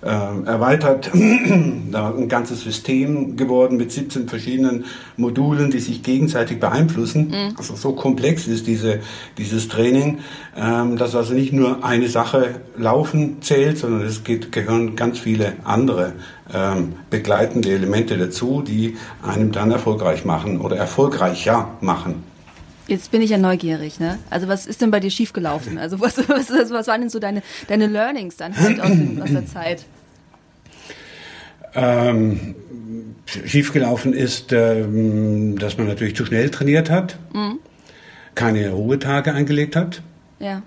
äh, 0.00 0.06
erweitert, 0.06 1.10
da 1.90 2.14
ein 2.14 2.28
ganzes 2.28 2.60
System 2.60 3.36
geworden 3.36 3.76
mit 3.76 3.90
17 3.90 4.28
verschiedenen 4.28 4.84
Modulen, 5.16 5.72
die 5.72 5.80
sich 5.80 6.04
gegenseitig 6.04 6.60
beeinflussen. 6.60 7.34
Also 7.56 7.74
so 7.74 7.94
komplex 7.94 8.46
ist 8.46 8.68
diese, 8.68 9.00
dieses 9.38 9.66
Training, 9.66 10.18
ähm, 10.56 10.96
dass 10.96 11.16
also 11.16 11.34
nicht 11.34 11.52
nur 11.52 11.84
eine 11.84 12.08
Sache 12.08 12.60
laufen 12.76 13.42
zählt, 13.42 13.78
sondern 13.78 14.06
es 14.06 14.22
geht, 14.22 14.52
gehören 14.52 14.94
ganz 14.94 15.18
viele 15.18 15.54
andere 15.64 16.12
ähm, 16.54 16.92
begleitende 17.10 17.70
Elemente 17.70 18.16
dazu, 18.16 18.62
die 18.62 18.96
einem 19.20 19.50
dann 19.50 19.72
erfolgreich 19.72 20.24
machen 20.24 20.60
oder 20.60 20.76
erfolgreicher 20.76 21.70
machen. 21.80 22.27
Jetzt 22.88 23.10
bin 23.10 23.20
ich 23.20 23.30
ja 23.30 23.36
neugierig, 23.38 24.00
ne? 24.00 24.18
Also 24.30 24.48
was 24.48 24.66
ist 24.66 24.80
denn 24.80 24.90
bei 24.90 24.98
dir 24.98 25.10
schiefgelaufen? 25.10 25.78
Also 25.78 26.00
was, 26.00 26.16
was, 26.28 26.50
was, 26.50 26.86
waren 26.88 27.02
denn 27.02 27.10
so 27.10 27.20
deine, 27.20 27.42
deine 27.68 27.86
Learnings 27.86 28.36
dann 28.36 28.56
halt 28.56 28.80
aus, 28.80 28.88
dem, 28.88 29.22
aus 29.22 29.30
der 29.30 29.46
Zeit? 29.46 29.84
Ähm, 31.74 32.54
schiefgelaufen 33.26 34.14
ist, 34.14 34.52
ähm, 34.52 35.58
dass 35.58 35.76
man 35.76 35.86
natürlich 35.86 36.16
zu 36.16 36.24
schnell 36.24 36.48
trainiert 36.50 36.90
hat, 36.90 37.18
keine 38.34 38.70
Ruhetage 38.70 39.34
eingelegt 39.34 39.76
hat. 39.76 40.02
Ja. 40.40 40.62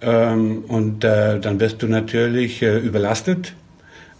Ähm, 0.00 0.64
und 0.66 1.04
äh, 1.04 1.38
dann 1.38 1.60
wirst 1.60 1.82
du 1.82 1.86
natürlich 1.86 2.62
äh, 2.62 2.78
überlastet 2.78 3.52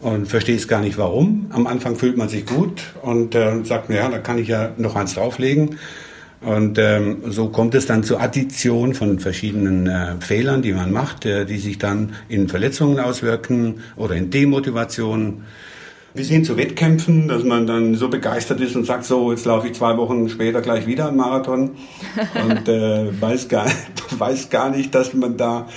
und 0.00 0.26
verstehst 0.26 0.68
gar 0.68 0.80
nicht 0.80 0.98
warum. 0.98 1.46
Am 1.50 1.66
Anfang 1.66 1.96
fühlt 1.96 2.16
man 2.16 2.28
sich 2.28 2.44
gut 2.44 2.82
und 3.00 3.34
äh, 3.34 3.64
sagt, 3.64 3.88
ja, 3.88 4.08
da 4.08 4.18
kann 4.18 4.38
ich 4.38 4.48
ja 4.48 4.72
noch 4.76 4.96
eins 4.96 5.14
drauflegen. 5.14 5.78
Und 6.42 6.78
ähm, 6.78 7.22
so 7.28 7.48
kommt 7.48 7.74
es 7.74 7.86
dann 7.86 8.02
zur 8.02 8.20
Addition 8.20 8.94
von 8.94 9.20
verschiedenen 9.20 9.86
äh, 9.86 10.16
Fehlern, 10.20 10.60
die 10.60 10.72
man 10.72 10.92
macht, 10.92 11.24
äh, 11.24 11.44
die 11.44 11.58
sich 11.58 11.78
dann 11.78 12.14
in 12.28 12.48
Verletzungen 12.48 12.98
auswirken 12.98 13.80
oder 13.96 14.16
in 14.16 14.30
Demotivation. 14.30 15.44
Bis 16.14 16.28
hin 16.28 16.44
zu 16.44 16.56
Wettkämpfen, 16.56 17.28
dass 17.28 17.42
man 17.44 17.66
dann 17.66 17.94
so 17.94 18.08
begeistert 18.08 18.60
ist 18.60 18.76
und 18.76 18.84
sagt, 18.84 19.04
so, 19.04 19.30
jetzt 19.30 19.46
laufe 19.46 19.68
ich 19.68 19.74
zwei 19.74 19.96
Wochen 19.96 20.28
später 20.28 20.60
gleich 20.60 20.86
wieder 20.86 21.08
einen 21.08 21.16
Marathon 21.16 21.70
und 22.34 22.68
äh, 22.68 23.20
weiß, 23.20 23.48
gar, 23.48 23.66
weiß 24.10 24.50
gar 24.50 24.70
nicht, 24.70 24.94
dass 24.94 25.14
man 25.14 25.36
da 25.36 25.68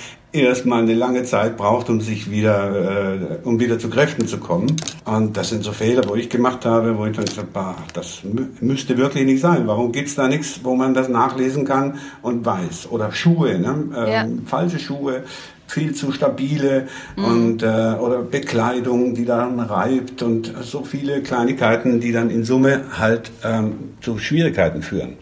erstmal 0.42 0.82
eine 0.82 0.94
lange 0.94 1.24
Zeit 1.24 1.56
braucht, 1.56 1.88
um 1.88 2.00
sich 2.00 2.30
wieder, 2.30 3.14
äh, 3.14 3.18
um 3.44 3.58
wieder 3.60 3.78
zu 3.78 3.88
Kräften 3.88 4.26
zu 4.26 4.38
kommen. 4.38 4.76
Und 5.04 5.36
das 5.36 5.50
sind 5.50 5.64
so 5.64 5.72
Fehler, 5.72 6.08
wo 6.08 6.14
ich 6.14 6.28
gemacht 6.28 6.64
habe, 6.64 6.96
wo 6.98 7.06
ich 7.06 7.16
dann 7.16 7.24
gesagt 7.24 7.48
habe, 7.54 7.76
das 7.92 8.22
mü 8.24 8.46
müsste 8.60 8.96
wirklich 8.96 9.24
nicht 9.24 9.40
sein. 9.40 9.66
Warum 9.66 9.92
gibt's 9.92 10.14
da 10.14 10.28
nichts, 10.28 10.60
wo 10.62 10.74
man 10.74 10.94
das 10.94 11.08
nachlesen 11.08 11.64
kann 11.64 11.98
und 12.22 12.44
weiß? 12.44 12.88
Oder 12.90 13.12
Schuhe, 13.12 13.58
ne? 13.58 13.74
ähm, 13.96 14.08
Ja. 14.08 14.26
falsche 14.46 14.78
Schuhe, 14.78 15.22
viel 15.68 15.94
zu 15.94 16.12
stabile 16.12 16.86
und 17.16 17.62
äh, 17.62 17.66
oder 17.66 18.22
Bekleidung, 18.22 19.14
die 19.14 19.24
dann 19.24 19.58
reibt 19.58 20.22
und 20.22 20.52
so 20.62 20.84
viele 20.84 21.22
Kleinigkeiten, 21.22 21.98
die 22.00 22.12
dann 22.12 22.30
in 22.30 22.44
Summe 22.44 22.82
halt 22.98 23.32
ähm, 23.44 23.72
zu 24.00 24.18
Schwierigkeiten 24.18 24.82
führen. 24.82 25.14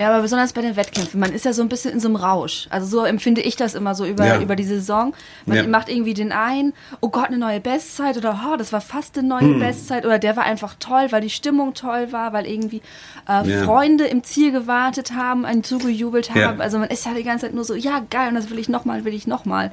Ja, 0.00 0.08
aber 0.08 0.22
besonders 0.22 0.54
bei 0.54 0.62
den 0.62 0.76
Wettkämpfen. 0.76 1.20
Man 1.20 1.34
ist 1.34 1.44
ja 1.44 1.52
so 1.52 1.60
ein 1.60 1.68
bisschen 1.68 1.92
in 1.92 2.00
so 2.00 2.08
einem 2.08 2.16
Rausch. 2.16 2.68
Also 2.70 2.86
so 2.86 3.04
empfinde 3.04 3.42
ich 3.42 3.56
das 3.56 3.74
immer 3.74 3.94
so 3.94 4.06
über, 4.06 4.26
Ja. 4.26 4.40
über 4.40 4.56
die 4.56 4.64
Saison. 4.64 5.12
Man 5.44 5.56
Ja. 5.58 5.66
macht 5.66 5.90
irgendwie 5.90 6.14
den 6.14 6.32
einen, 6.32 6.72
oh 7.02 7.10
Gott, 7.10 7.26
eine 7.26 7.36
neue 7.36 7.60
Bestzeit 7.60 8.16
oder 8.16 8.40
oh, 8.50 8.56
das 8.56 8.72
war 8.72 8.80
fast 8.80 9.18
eine 9.18 9.28
neue 9.28 9.42
Hm. 9.42 9.58
Bestzeit 9.60 10.06
oder 10.06 10.18
der 10.18 10.36
war 10.38 10.44
einfach 10.44 10.74
toll, 10.80 11.08
weil 11.10 11.20
die 11.20 11.28
Stimmung 11.28 11.74
toll 11.74 12.12
war, 12.12 12.32
weil 12.32 12.46
irgendwie 12.46 12.80
äh, 13.28 13.46
Ja. 13.46 13.64
Freunde 13.64 14.04
im 14.06 14.24
Ziel 14.24 14.52
gewartet 14.52 15.12
haben, 15.14 15.44
einen 15.44 15.64
zugejubelt 15.64 16.34
haben. 16.34 16.62
Also 16.62 16.78
man 16.78 16.88
ist 16.88 17.04
ja 17.04 17.12
die 17.12 17.22
ganze 17.22 17.44
Zeit 17.46 17.54
nur 17.54 17.64
so, 17.64 17.74
ja 17.74 18.00
geil, 18.08 18.30
und 18.30 18.36
das 18.36 18.48
will 18.48 18.58
ich 18.58 18.70
nochmal, 18.70 19.04
will 19.04 19.12
ich 19.12 19.26
nochmal. 19.26 19.70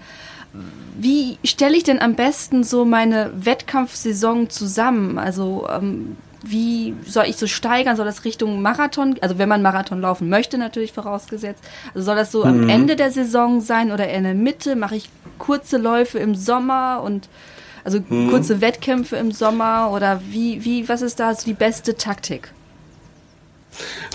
Wie 0.99 1.37
stelle 1.45 1.77
ich 1.77 1.83
denn 1.83 2.01
am 2.01 2.15
besten 2.15 2.65
so 2.65 2.83
meine 2.83 3.31
Wettkampfsaison 3.33 4.49
zusammen? 4.49 5.17
Also 5.19 5.67
ähm, 5.69 6.17
wie 6.43 6.93
soll 7.05 7.25
ich 7.25 7.35
so 7.37 7.47
steigern? 7.47 7.95
Soll 7.95 8.05
das 8.05 8.25
Richtung 8.25 8.61
Marathon, 8.61 9.15
also 9.21 9.37
wenn 9.37 9.49
man 9.49 9.61
Marathon 9.61 10.01
laufen 10.01 10.29
möchte, 10.29 10.57
natürlich 10.57 10.93
vorausgesetzt. 10.93 11.63
Also 11.93 12.05
soll 12.05 12.15
das 12.15 12.31
so 12.31 12.43
am 12.43 12.69
Ende 12.69 12.95
der 12.95 13.11
Saison 13.11 13.61
sein 13.61 13.91
oder 13.91 14.09
in 14.09 14.23
der 14.23 14.33
Mitte? 14.33 14.75
Mache 14.75 14.95
ich 14.95 15.09
kurze 15.39 15.77
Läufe 15.77 16.19
im 16.19 16.35
Sommer 16.35 17.01
und 17.03 17.29
also 17.83 18.01
kurze 18.01 18.59
Wettkämpfe 18.59 19.15
im 19.15 19.31
Sommer 19.31 19.91
oder 19.93 20.21
wie, 20.29 20.65
wie, 20.65 20.89
was 20.89 21.01
ist 21.01 21.19
da 21.21 21.33
so 21.33 21.45
die 21.45 21.53
beste 21.53 21.95
Taktik? 21.95 22.51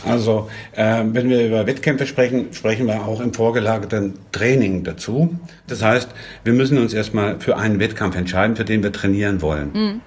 Also, 0.04 0.50
äh, 0.74 1.04
wenn 1.06 1.28
wir 1.28 1.46
über 1.46 1.66
Wettkämpfe 1.66 2.06
sprechen, 2.06 2.52
sprechen 2.52 2.86
wir 2.86 3.06
auch 3.06 3.20
im 3.20 3.32
vorgelagerten 3.32 4.14
Training 4.32 4.84
dazu. 4.84 5.38
Das 5.68 5.82
heißt, 5.82 6.10
wir 6.44 6.52
müssen 6.52 6.78
uns 6.78 6.92
erstmal 6.92 7.40
für 7.40 7.56
einen 7.56 7.78
Wettkampf 7.78 8.16
entscheiden, 8.16 8.56
für 8.56 8.64
den 8.64 8.82
wir 8.82 8.92
trainieren 8.92 9.40
wollen. 9.40 10.02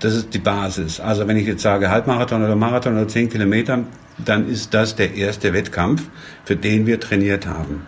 Das 0.00 0.14
ist 0.14 0.34
die 0.34 0.38
Basis. 0.38 1.00
Also, 1.00 1.26
wenn 1.26 1.36
ich 1.36 1.46
jetzt 1.46 1.62
sage 1.62 1.90
Halbmarathon 1.90 2.44
oder 2.44 2.54
Marathon 2.56 2.94
oder 2.94 3.08
10 3.08 3.30
Kilometer, 3.30 3.84
dann 4.24 4.48
ist 4.48 4.74
das 4.74 4.94
der 4.96 5.14
erste 5.14 5.52
Wettkampf, 5.52 6.02
für 6.44 6.56
den 6.56 6.86
wir 6.86 7.00
trainiert 7.00 7.46
haben. 7.46 7.82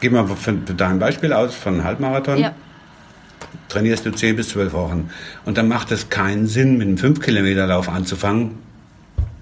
Gehen 0.00 0.12
wir 0.12 0.26
für, 0.28 0.36
für 0.64 0.74
dein 0.74 0.98
Beispiel 0.98 1.32
aus 1.32 1.54
von 1.54 1.82
Halbmarathon 1.84 2.38
Ja. 2.38 2.54
trainierst 3.68 4.06
du 4.06 4.10
10 4.12 4.36
bis 4.36 4.50
12 4.50 4.72
Wochen. 4.72 5.10
Und 5.44 5.58
dann 5.58 5.68
macht 5.68 5.90
es 5.90 6.08
keinen 6.10 6.46
Sinn, 6.46 6.78
mit 6.78 6.86
einem 6.86 6.96
5-Kilometer-Lauf 6.96 7.88
anzufangen, 7.88 8.52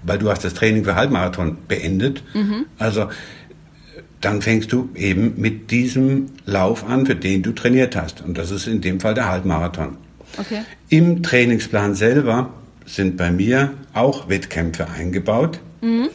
weil 0.03 0.17
du 0.17 0.29
hast 0.29 0.43
das 0.43 0.53
Training 0.55 0.83
für 0.83 0.95
Halbmarathon 0.95 1.57
beendet. 1.67 2.23
Also 2.79 3.09
dann 4.21 4.41
fängst 4.41 4.71
du 4.71 4.89
eben 4.95 5.35
mit 5.37 5.69
diesem 5.69 6.27
Lauf 6.45 6.87
an, 6.89 7.05
für 7.05 7.15
den 7.15 7.43
du 7.43 7.51
trainiert 7.51 7.95
hast. 7.95 8.21
Und 8.23 8.37
das 8.37 8.49
ist 8.51 8.65
in 8.67 8.81
dem 8.81 8.99
Fall 8.99 9.13
der 9.13 9.29
Halbmarathon. 9.29 9.97
Okay. 10.37 10.61
Im 10.89 11.23
Trainingsplan 11.23 11.95
selber 11.95 12.49
sind 12.85 13.17
bei 13.17 13.31
mir 13.31 13.73
auch 13.93 14.29
Wettkämpfe 14.29 14.87
eingebaut, 14.89 15.59
äh, 15.81 16.09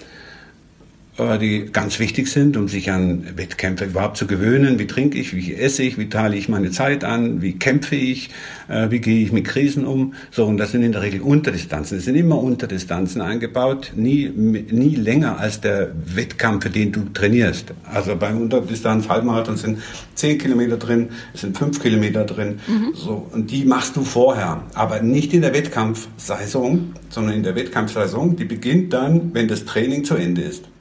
die 1.38 1.67
ganz 1.73 1.99
wichtig 1.99 2.29
sind, 2.29 2.57
um 2.57 2.69
sich 2.69 2.91
an 2.91 3.25
Wettkämpfe 3.37 3.85
überhaupt 3.85 4.17
zu 4.17 4.26
gewöhnen. 4.26 4.79
Wie 4.79 4.87
trinke 4.87 5.19
ich, 5.19 5.35
wie 5.35 5.55
esse 5.55 5.83
ich, 5.83 5.99
wie 5.99 6.09
teile 6.09 6.37
ich 6.37 6.49
meine 6.49 6.71
Zeit 6.71 7.05
an, 7.05 7.43
wie 7.43 7.55
kämpfe 7.55 7.97
ich, 7.97 8.31
äh, 8.69 8.91
wie 8.91 9.00
gehe 9.00 9.23
ich 9.23 9.33
mit 9.33 9.45
Krisen 9.45 9.87
um. 9.87 10.14
So, 10.31 10.47
und 10.47 10.57
das 10.57 10.73
sind 10.73 10.83
in 10.83 10.93
der 10.93 11.02
Regel 11.02 11.21
Unterdistanzen. 11.21 11.99
Es 11.99 12.05
sind 12.05 12.17
immer 12.17 12.43
Unterdistanzen 12.43 13.21
eingebaut, 13.21 13.93
nie, 13.95 14.29
nie 14.29 14.95
länger 14.95 15.38
als 15.38 15.61
der 15.61 15.93
Wettkampf, 16.14 16.64
für 16.64 16.71
den 16.71 16.93
du 16.93 17.05
trainierst. 17.12 17.73
Also 17.85 18.17
beim 18.17 18.41
Unterdistanz 18.41 19.09
Halbmarathon 19.09 19.57
sind 19.57 19.79
10 20.14 20.38
Kilometer 20.38 20.76
drin, 20.76 21.09
es 21.35 21.43
sind 21.43 21.57
5 21.57 21.81
Kilometer 21.81 22.25
drin. 22.25 22.61
So, 22.95 23.29
und 23.33 23.50
die 23.50 23.64
machst 23.64 23.97
du 23.97 24.02
vorher, 24.02 24.62
aber 24.75 25.02
nicht 25.02 25.33
in 25.35 25.43
der 25.43 25.55
Wettkampfsaison, 25.55 26.95
sondern 27.09 27.35
in 27.35 27.43
der 27.43 27.55
Wettkampfsaison, 27.55 28.37
die 28.37 28.45
beginnt 28.45 28.93
dann, 28.93 29.35
wenn 29.35 29.49
das 29.49 29.64
Training 29.64 30.05
zu 30.05 30.14
Ende 30.14 30.43
ist. 30.43 30.72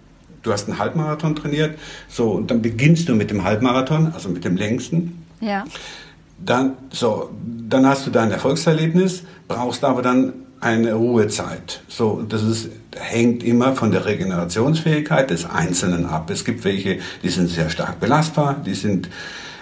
Du 0.44 0.52
hast 0.52 0.68
einen 0.68 0.80
Halbmarathon 0.80 1.36
trainiert, 1.36 1.78
so, 2.10 2.32
und 2.32 2.50
dann 2.50 2.62
beginnst 2.62 3.10
du 3.10 3.16
mit 3.16 3.30
dem 3.30 3.44
Halbmarathon, 3.44 4.12
also 4.14 4.30
mit 4.30 4.44
dem 4.44 4.56
längsten. 4.56 5.24
Ja. 5.40 5.66
Dann, 6.44 6.74
so, 6.90 7.30
dann 7.70 7.86
hast 7.86 8.08
du 8.08 8.12
dein 8.12 8.32
Erfolgserlebnis, 8.32 9.24
brauchst 9.48 9.84
aber 9.84 10.02
dann 10.02 10.34
eine 10.60 10.94
Ruhezeit. 10.94 11.82
So, 11.88 12.24
das 12.28 12.44
ist, 12.44 12.70
hängt 12.96 13.44
immer 13.44 13.76
von 13.76 13.92
der 13.92 14.06
Regenerationsfähigkeit 14.06 15.30
des 15.30 15.50
Einzelnen 15.50 16.06
ab. 16.06 16.30
Es 16.30 16.46
gibt 16.46 16.64
welche, 16.64 17.00
die 17.24 17.30
sind 17.30 17.50
sehr 17.50 17.70
stark 17.70 18.00
belastbar, 18.00 18.62
die 18.66 18.76
sind 18.76 19.10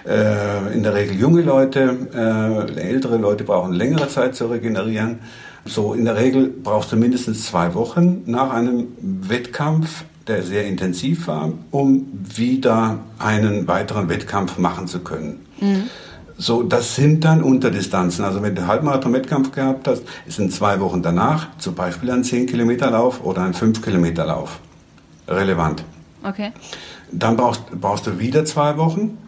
äh, 0.06 0.72
in 0.72 0.82
der 0.82 0.94
Regel 0.94 1.18
junge 1.18 1.42
Leute, 1.42 1.96
äh, 2.14 2.80
ältere 2.80 3.16
Leute 3.16 3.44
brauchen 3.44 3.72
längere 3.72 4.08
Zeit 4.08 4.34
zu 4.34 4.46
regenerieren. 4.46 5.20
So, 5.64 5.94
in 5.94 6.04
der 6.04 6.16
Regel 6.16 6.48
brauchst 6.48 6.92
du 6.92 6.96
mindestens 6.96 7.46
zwei 7.46 7.74
Wochen 7.74 8.22
nach 8.26 8.50
einem 8.50 8.88
Wettkampf, 9.00 10.04
der 10.26 10.42
sehr 10.42 10.66
intensiv 10.66 11.26
war, 11.26 11.52
um 11.70 12.06
wieder 12.12 12.98
einen 13.18 13.66
weiteren 13.68 14.08
Wettkampf 14.08 14.58
machen 14.58 14.86
zu 14.86 15.00
können. 15.00 15.40
So, 16.38 16.62
das 16.62 16.94
sind 16.96 17.24
dann 17.24 17.42
Unterdistanzen. 17.42 18.24
Also 18.24 18.40
wenn 18.42 18.54
du 18.54 18.66
Halbmarathon-Wettkampf 18.66 19.52
gehabt 19.52 19.86
hast, 19.86 20.04
ist 20.26 20.38
in 20.38 20.50
zwei 20.50 20.80
Wochen 20.80 21.02
danach 21.02 21.48
zum 21.58 21.74
Beispiel 21.74 22.10
ein 22.10 22.22
10-Kilometer-Lauf 22.22 23.22
oder 23.22 23.42
ein 23.42 23.52
5-Kilometer-Lauf. 23.52 24.58
relevant. 25.28 25.84
Okay. 26.22 26.52
Dann 27.12 27.36
brauchst, 27.36 27.62
brauchst 27.78 28.06
du 28.06 28.18
wieder 28.18 28.44
zwei 28.44 28.76
Wochen, 28.78 29.18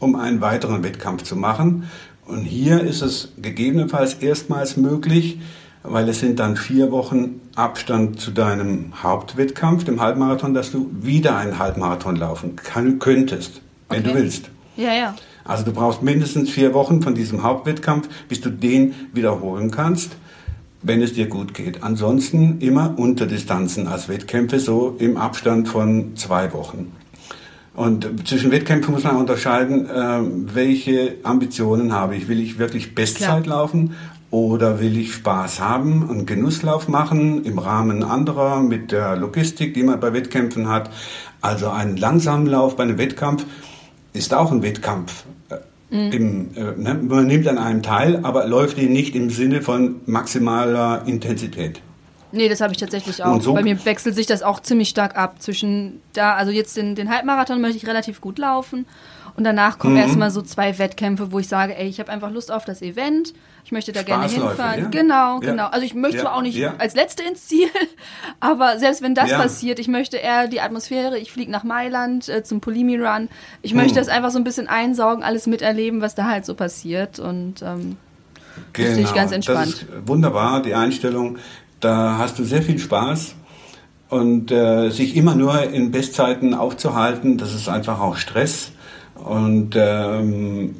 um 0.00 0.16
einen 0.16 0.40
weiteren 0.40 0.82
Wettkampf 0.82 1.22
zu 1.24 1.36
machen. 1.36 1.84
Und 2.26 2.44
hier 2.44 2.80
ist 2.80 3.02
es 3.02 3.32
gegebenenfalls 3.36 4.14
erstmals 4.14 4.76
möglich, 4.76 5.40
weil 5.82 6.08
es 6.08 6.20
sind 6.20 6.38
dann 6.38 6.56
vier 6.56 6.90
Wochen 6.92 7.40
Abstand 7.54 8.20
zu 8.20 8.30
deinem 8.30 8.92
Hauptwettkampf, 9.02 9.84
dem 9.84 10.00
Halbmarathon, 10.00 10.54
dass 10.54 10.70
du 10.70 10.90
wieder 11.00 11.36
einen 11.36 11.58
Halbmarathon 11.58 12.16
laufen 12.16 12.56
kann, 12.56 12.98
könntest, 12.98 13.60
wenn 13.88 14.00
Okay. 14.00 14.08
du 14.08 14.14
willst. 14.18 14.50
Ja, 14.76 14.94
ja. 14.94 15.14
Also 15.44 15.64
du 15.64 15.72
brauchst 15.72 16.02
mindestens 16.02 16.50
vier 16.50 16.72
Wochen 16.72 17.02
von 17.02 17.14
diesem 17.14 17.42
Hauptwettkampf, 17.42 18.08
bis 18.28 18.40
du 18.40 18.50
den 18.50 18.94
wiederholen 19.12 19.70
kannst, 19.70 20.12
wenn 20.82 21.02
es 21.02 21.14
dir 21.14 21.26
gut 21.26 21.52
geht. 21.52 21.82
Ansonsten 21.82 22.60
immer 22.60 22.94
Unterdistanzen 22.96 23.86
als 23.88 24.08
Wettkämpfe, 24.08 24.60
so 24.60 24.96
im 24.98 25.16
Abstand 25.16 25.68
von 25.68 26.16
zwei 26.16 26.52
Wochen. 26.52 26.92
Und 27.74 28.28
zwischen 28.28 28.50
Wettkämpfen 28.50 28.92
muss 28.92 29.04
man 29.04 29.16
unterscheiden, 29.16 29.86
äh, 29.88 30.20
welche 30.54 31.16
Ambitionen 31.22 31.92
habe 31.92 32.16
ich. 32.16 32.28
Will 32.28 32.38
ich 32.40 32.58
wirklich 32.58 32.94
Bestzeit 32.94 33.46
laufen 33.46 33.94
oder 34.32 34.80
will 34.80 34.96
ich 34.96 35.12
Spaß 35.14 35.60
haben, 35.60 36.08
einen 36.10 36.26
Genusslauf 36.26 36.88
machen 36.88 37.44
im 37.44 37.58
Rahmen 37.60 38.02
anderer 38.02 38.60
mit 38.62 38.90
der 38.90 39.14
Logistik, 39.14 39.74
die 39.74 39.82
man 39.84 40.00
bei 40.00 40.12
Wettkämpfen 40.14 40.68
hat. 40.68 40.90
Also 41.42 41.68
einen 41.68 41.96
langsamen 41.98 42.46
Lauf 42.46 42.74
bei 42.76 42.82
einem 42.82 42.96
Wettkampf 42.98 43.44
ist 44.14 44.32
auch 44.34 44.50
ein 44.50 44.62
Wettkampf. 44.62 45.24
Äh, 45.90 46.08
Im, 46.16 46.48
äh, 46.56 46.72
ne? 46.80 46.94
Man 46.94 47.26
nimmt 47.26 47.46
an 47.46 47.58
einem 47.58 47.82
teil, 47.82 48.20
aber 48.22 48.46
läuft 48.46 48.78
ihn 48.78 48.92
nicht 48.92 49.14
im 49.14 49.28
Sinne 49.28 49.60
von 49.60 49.96
maximaler 50.06 51.02
Intensität. 51.06 51.82
Nee, 52.34 52.48
das 52.48 52.62
habe 52.62 52.72
ich 52.72 52.78
tatsächlich 52.78 53.22
auch. 53.22 53.42
So- 53.42 53.52
Bei 53.52 53.62
mir 53.62 53.84
wechselt 53.84 54.14
sich 54.14 54.24
das 54.24 54.42
auch 54.42 54.60
ziemlich 54.60 54.88
stark 54.88 55.14
ab 55.18 55.42
zwischen 55.42 56.00
da, 56.14 56.32
also 56.36 56.50
jetzt 56.50 56.78
den, 56.78 56.94
den 56.94 57.10
Halbmarathon 57.10 57.60
möchte 57.60 57.76
ich 57.76 57.86
relativ 57.86 58.22
gut 58.22 58.38
laufen 58.38 58.86
und 59.36 59.44
danach 59.44 59.78
kommen 59.78 59.94
Mhm. 59.96 60.00
erstmal 60.00 60.30
so 60.30 60.40
zwei 60.40 60.78
Wettkämpfe, 60.78 61.30
wo 61.32 61.38
ich 61.38 61.48
sage, 61.48 61.76
ey, 61.76 61.86
ich 61.86 62.00
habe 62.00 62.10
einfach 62.10 62.30
Lust 62.30 62.50
auf 62.50 62.64
das 62.64 62.80
Event, 62.80 63.34
ich 63.64 63.72
möchte 63.72 63.92
da 63.92 64.02
gerne 64.02 64.28
hinfahren. 64.28 64.82
ja? 64.82 64.88
Genau, 64.88 65.38
genau. 65.40 65.66
Also 65.66 65.84
ich 65.86 65.94
möchte 65.94 66.18
zwar 66.20 66.34
auch 66.36 66.42
nicht 66.42 66.62
als 66.78 66.94
Letzte 66.94 67.22
ins 67.22 67.46
Ziel, 67.46 67.68
aber 68.40 68.78
selbst 68.78 69.02
wenn 69.02 69.14
das 69.14 69.30
passiert, 69.30 69.78
ich 69.78 69.88
möchte 69.88 70.16
eher 70.16 70.48
die 70.48 70.60
Atmosphäre, 70.60 71.18
ich 71.18 71.32
fliege 71.32 71.50
nach 71.50 71.64
Mailand 71.64 72.28
äh, 72.28 72.42
zum 72.42 72.60
Polimi 72.60 72.96
Run, 72.96 73.28
ich 73.62 73.74
möchte 73.74 73.92
Mhm. 73.94 73.96
das 73.98 74.08
einfach 74.08 74.30
so 74.30 74.38
ein 74.38 74.44
bisschen 74.44 74.68
einsaugen, 74.68 75.22
alles 75.22 75.46
miterleben, 75.46 76.00
was 76.00 76.14
da 76.14 76.26
halt 76.26 76.44
so 76.44 76.54
passiert 76.54 77.18
und 77.18 77.62
ähm, 77.62 77.96
Das 78.74 78.94
sehe 78.94 79.04
ich 79.04 79.14
ganz 79.14 79.32
entspannt. 79.32 79.86
Genau. 79.88 80.08
Wunderbar, 80.08 80.60
die 80.62 80.74
Einstellung. 80.74 81.38
Da 81.80 82.16
hast 82.18 82.38
du 82.38 82.44
sehr 82.44 82.62
viel 82.62 82.78
Spaß. 82.78 83.34
Und 84.08 84.50
äh, 84.52 84.90
sich 84.90 85.16
immer 85.16 85.34
nur 85.34 85.62
in 85.62 85.90
Bestzeiten 85.90 86.52
aufzuhalten, 86.52 87.38
das 87.38 87.54
ist 87.54 87.68
einfach 87.70 87.98
auch 87.98 88.16
Stress. 88.16 88.72
Und 89.24 89.74
ähm, 89.76 90.74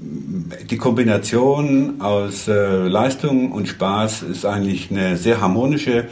die 0.68 0.76
Kombination 0.76 2.00
aus 2.00 2.48
äh, 2.48 2.88
Leistung 2.88 3.52
und 3.52 3.68
Spaß 3.68 4.22
ist 4.22 4.44
eigentlich 4.44 4.90
eine 4.90 5.16
sehr 5.16 5.40
harmonische 5.40 6.08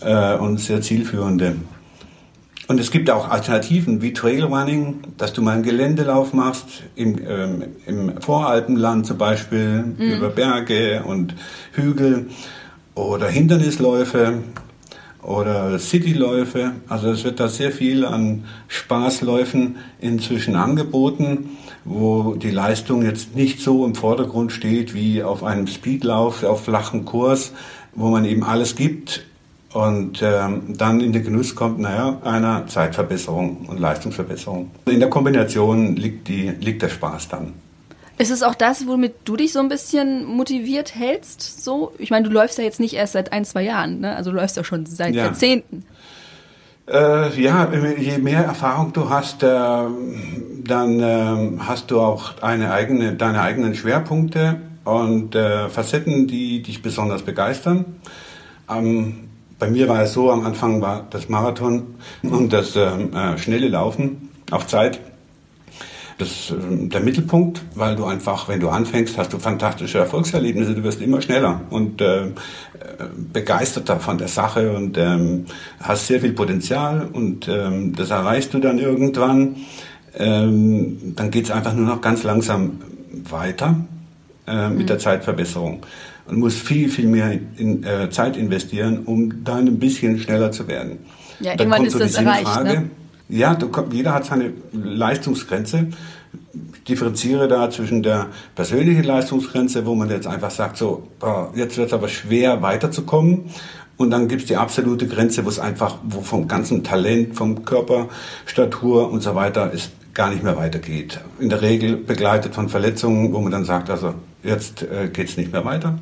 äh, 0.00 0.36
und 0.36 0.60
sehr 0.60 0.80
zielführende. 0.80 1.56
Und 2.68 2.78
es 2.78 2.92
gibt 2.92 3.10
auch 3.10 3.28
Alternativen 3.28 4.00
wie 4.00 4.12
Trailrunning, 4.12 5.00
dass 5.18 5.32
du 5.32 5.42
mal 5.42 5.54
einen 5.54 5.64
Geländelauf 5.64 6.32
machst, 6.32 6.84
im, 6.94 7.18
ähm, 7.26 7.64
im 7.86 8.20
Voralpenland 8.20 9.04
zum 9.04 9.18
Beispiel, 9.18 9.84
über 9.98 10.28
Berge 10.28 11.02
und 11.04 11.34
Hügel 11.72 12.28
oder 12.94 13.26
Hindernisläufe 13.26 14.38
oder 15.22 15.78
Cityläufe. 15.78 16.72
Also 16.88 17.10
es 17.10 17.24
wird 17.24 17.40
da 17.40 17.48
sehr 17.48 17.72
viel 17.72 18.04
an 18.04 18.44
Spaßläufen 18.68 19.76
inzwischen 20.00 20.54
angeboten, 20.54 21.50
wo 21.84 22.34
die 22.34 22.50
Leistung 22.50 23.02
jetzt 23.02 23.34
nicht 23.34 23.60
so 23.60 23.84
im 23.84 23.94
Vordergrund 23.94 24.52
steht 24.52 24.94
wie 24.94 25.22
auf 25.22 25.42
einem 25.42 25.66
Speedlauf, 25.66 26.44
auf 26.44 26.64
flachem 26.64 27.04
Kurs, 27.04 27.52
wo 27.94 28.08
man 28.08 28.24
eben 28.24 28.44
alles 28.44 28.76
gibt 28.76 29.24
und 29.72 30.20
ähm, 30.22 30.76
dann 30.76 31.00
in 31.00 31.12
den 31.12 31.24
Genuss 31.24 31.54
kommt, 31.54 31.78
naja, 31.78 32.18
einer 32.24 32.66
Zeitverbesserung 32.66 33.66
und 33.68 33.80
Leistungsverbesserung. 33.80 34.70
In 34.86 35.00
der 35.00 35.10
Kombination 35.10 35.96
liegt, 35.96 36.28
die, 36.28 36.50
liegt 36.60 36.82
der 36.82 36.88
Spaß 36.88 37.28
dann. 37.28 37.54
Ist 38.18 38.30
es 38.30 38.42
auch 38.42 38.54
das, 38.54 38.86
womit 38.86 39.14
du 39.24 39.36
dich 39.36 39.52
so 39.52 39.58
ein 39.58 39.68
bisschen 39.68 40.26
motiviert 40.26 40.94
hältst? 40.94 41.64
So, 41.64 41.92
ich 41.98 42.10
meine, 42.10 42.28
du 42.28 42.32
läufst 42.32 42.58
ja 42.58 42.64
jetzt 42.64 42.78
nicht 42.78 42.94
erst 42.94 43.14
seit 43.14 43.32
ein, 43.32 43.44
zwei 43.44 43.62
Jahren, 43.62 44.00
ne? 44.00 44.14
Also 44.14 44.30
du 44.30 44.36
läufst 44.36 44.56
ja 44.56 44.64
schon 44.64 44.84
seit 44.86 45.14
Ja. 45.14 45.24
Jahrzehnten. 45.24 45.84
Äh, 46.92 47.40
ja, 47.40 47.72
je 47.96 48.18
mehr 48.18 48.44
Erfahrung 48.44 48.92
du 48.92 49.08
hast, 49.08 49.42
äh, 49.42 49.46
dann 49.46 51.00
äh, 51.00 51.58
hast 51.60 51.90
du 51.90 52.00
auch 52.00 52.42
eine 52.42 52.70
eigene, 52.70 53.14
deine 53.14 53.40
eigenen 53.40 53.74
Schwerpunkte 53.74 54.60
und 54.84 55.34
äh, 55.34 55.70
Facetten, 55.70 56.26
die 56.26 56.62
dich 56.62 56.82
besonders 56.82 57.22
begeistern. 57.22 57.86
Ähm, 58.68 59.30
bei 59.58 59.70
mir 59.70 59.88
war 59.88 60.02
es 60.02 60.12
so, 60.12 60.30
am 60.30 60.44
Anfang 60.44 60.82
war 60.82 61.06
das 61.08 61.30
Marathon 61.30 61.94
und 62.22 62.52
das 62.52 62.76
ähm, 62.76 63.14
äh, 63.14 63.38
schnelle 63.38 63.68
Laufen 63.68 64.28
auf 64.50 64.66
Zeit 64.66 65.00
das, 66.22 66.50
äh, 66.50 66.88
der 66.88 67.00
Mittelpunkt, 67.00 67.62
weil 67.74 67.96
du 67.96 68.04
einfach, 68.04 68.48
wenn 68.48 68.60
du 68.60 68.68
anfängst, 68.68 69.18
hast 69.18 69.32
du 69.32 69.38
fantastische 69.38 69.98
Erfolgserlebnisse, 69.98 70.74
du 70.74 70.82
wirst 70.82 71.00
immer 71.00 71.20
schneller 71.20 71.60
und 71.70 72.00
äh, 72.00 72.28
begeisterter 73.32 74.00
von 74.00 74.18
der 74.18 74.28
Sache 74.28 74.72
und 74.72 74.96
ähm, 74.98 75.46
hast 75.80 76.06
sehr 76.06 76.20
viel 76.20 76.32
Potenzial 76.32 77.08
und 77.12 77.48
ähm, 77.48 77.94
das 77.94 78.10
erreichst 78.10 78.54
du 78.54 78.58
dann 78.58 78.78
irgendwann. 78.78 79.56
Ähm, 80.18 81.14
dann 81.16 81.30
geht 81.30 81.44
es 81.44 81.50
einfach 81.50 81.74
nur 81.74 81.86
noch 81.86 82.00
ganz 82.00 82.22
langsam 82.22 82.80
weiter 83.30 83.76
äh, 84.46 84.68
mit 84.68 84.88
der 84.88 84.98
Zeitverbesserung 84.98 85.84
und 86.26 86.38
musst 86.38 86.58
viel, 86.58 86.88
viel 86.88 87.08
mehr 87.08 87.38
in, 87.56 87.82
äh, 87.84 88.10
Zeit 88.10 88.36
investieren, 88.36 89.00
um 89.04 89.44
dann 89.44 89.66
ein 89.66 89.78
bisschen 89.78 90.18
schneller 90.18 90.52
zu 90.52 90.68
werden. 90.68 90.98
Ja, 91.40 91.56
Dann 91.56 91.70
irgendwann 91.70 91.78
kommt 91.78 91.86
ist 91.88 91.92
so 91.94 91.98
das 91.98 92.14
erreicht, 92.14 92.46
Sinnfrage, 92.46 92.80
ne? 92.80 92.90
Ja, 93.32 93.54
du, 93.54 93.70
jeder 93.90 94.12
hat 94.12 94.26
seine 94.26 94.52
Leistungsgrenze. 94.72 95.88
Ich 96.74 96.84
differenziere 96.84 97.48
da 97.48 97.70
zwischen 97.70 98.02
der 98.02 98.26
persönlichen 98.54 99.04
Leistungsgrenze, 99.04 99.86
wo 99.86 99.94
man 99.94 100.10
jetzt 100.10 100.26
einfach 100.26 100.50
sagt, 100.50 100.76
so, 100.76 101.08
jetzt 101.54 101.76
wird 101.78 101.88
es 101.88 101.92
aber 101.92 102.08
schwer 102.08 102.60
weiterzukommen. 102.60 103.50
Und 103.96 104.10
dann 104.10 104.28
gibt 104.28 104.42
es 104.42 104.48
die 104.48 104.56
absolute 104.56 105.06
Grenze, 105.06 105.44
wo 105.44 105.48
es 105.48 105.58
einfach, 105.58 105.96
wo 106.02 106.20
vom 106.20 106.48
ganzen 106.48 106.84
Talent, 106.84 107.36
vom 107.36 107.64
Körperstatur 107.64 109.10
und 109.10 109.22
so 109.22 109.34
weiter 109.34 109.70
es 109.72 109.90
gar 110.12 110.30
nicht 110.30 110.42
mehr 110.42 110.56
weitergeht. 110.56 111.20
In 111.38 111.48
der 111.48 111.62
Regel 111.62 111.96
begleitet 111.96 112.54
von 112.54 112.68
Verletzungen, 112.68 113.32
wo 113.32 113.40
man 113.40 113.52
dann 113.52 113.64
sagt, 113.64 113.88
also 113.88 114.14
jetzt 114.42 114.82
äh, 114.82 115.08
geht 115.08 115.28
es 115.30 115.36
nicht 115.36 115.52
mehr 115.52 115.64
weiter. 115.64 115.98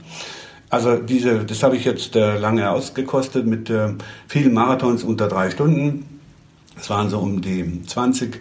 Also 0.68 0.96
diese, 0.96 1.44
das 1.44 1.62
habe 1.62 1.76
ich 1.76 1.84
jetzt 1.84 2.16
äh, 2.16 2.38
lange 2.38 2.70
ausgekostet 2.70 3.46
mit 3.46 3.70
äh, 3.70 3.90
vielen 4.26 4.52
Marathons 4.52 5.04
unter 5.04 5.28
drei 5.28 5.50
Stunden. 5.50 6.19
Es 6.80 6.88
waren 6.90 7.10
so 7.10 7.18
um 7.18 7.40
die 7.40 7.82
20. 7.86 8.40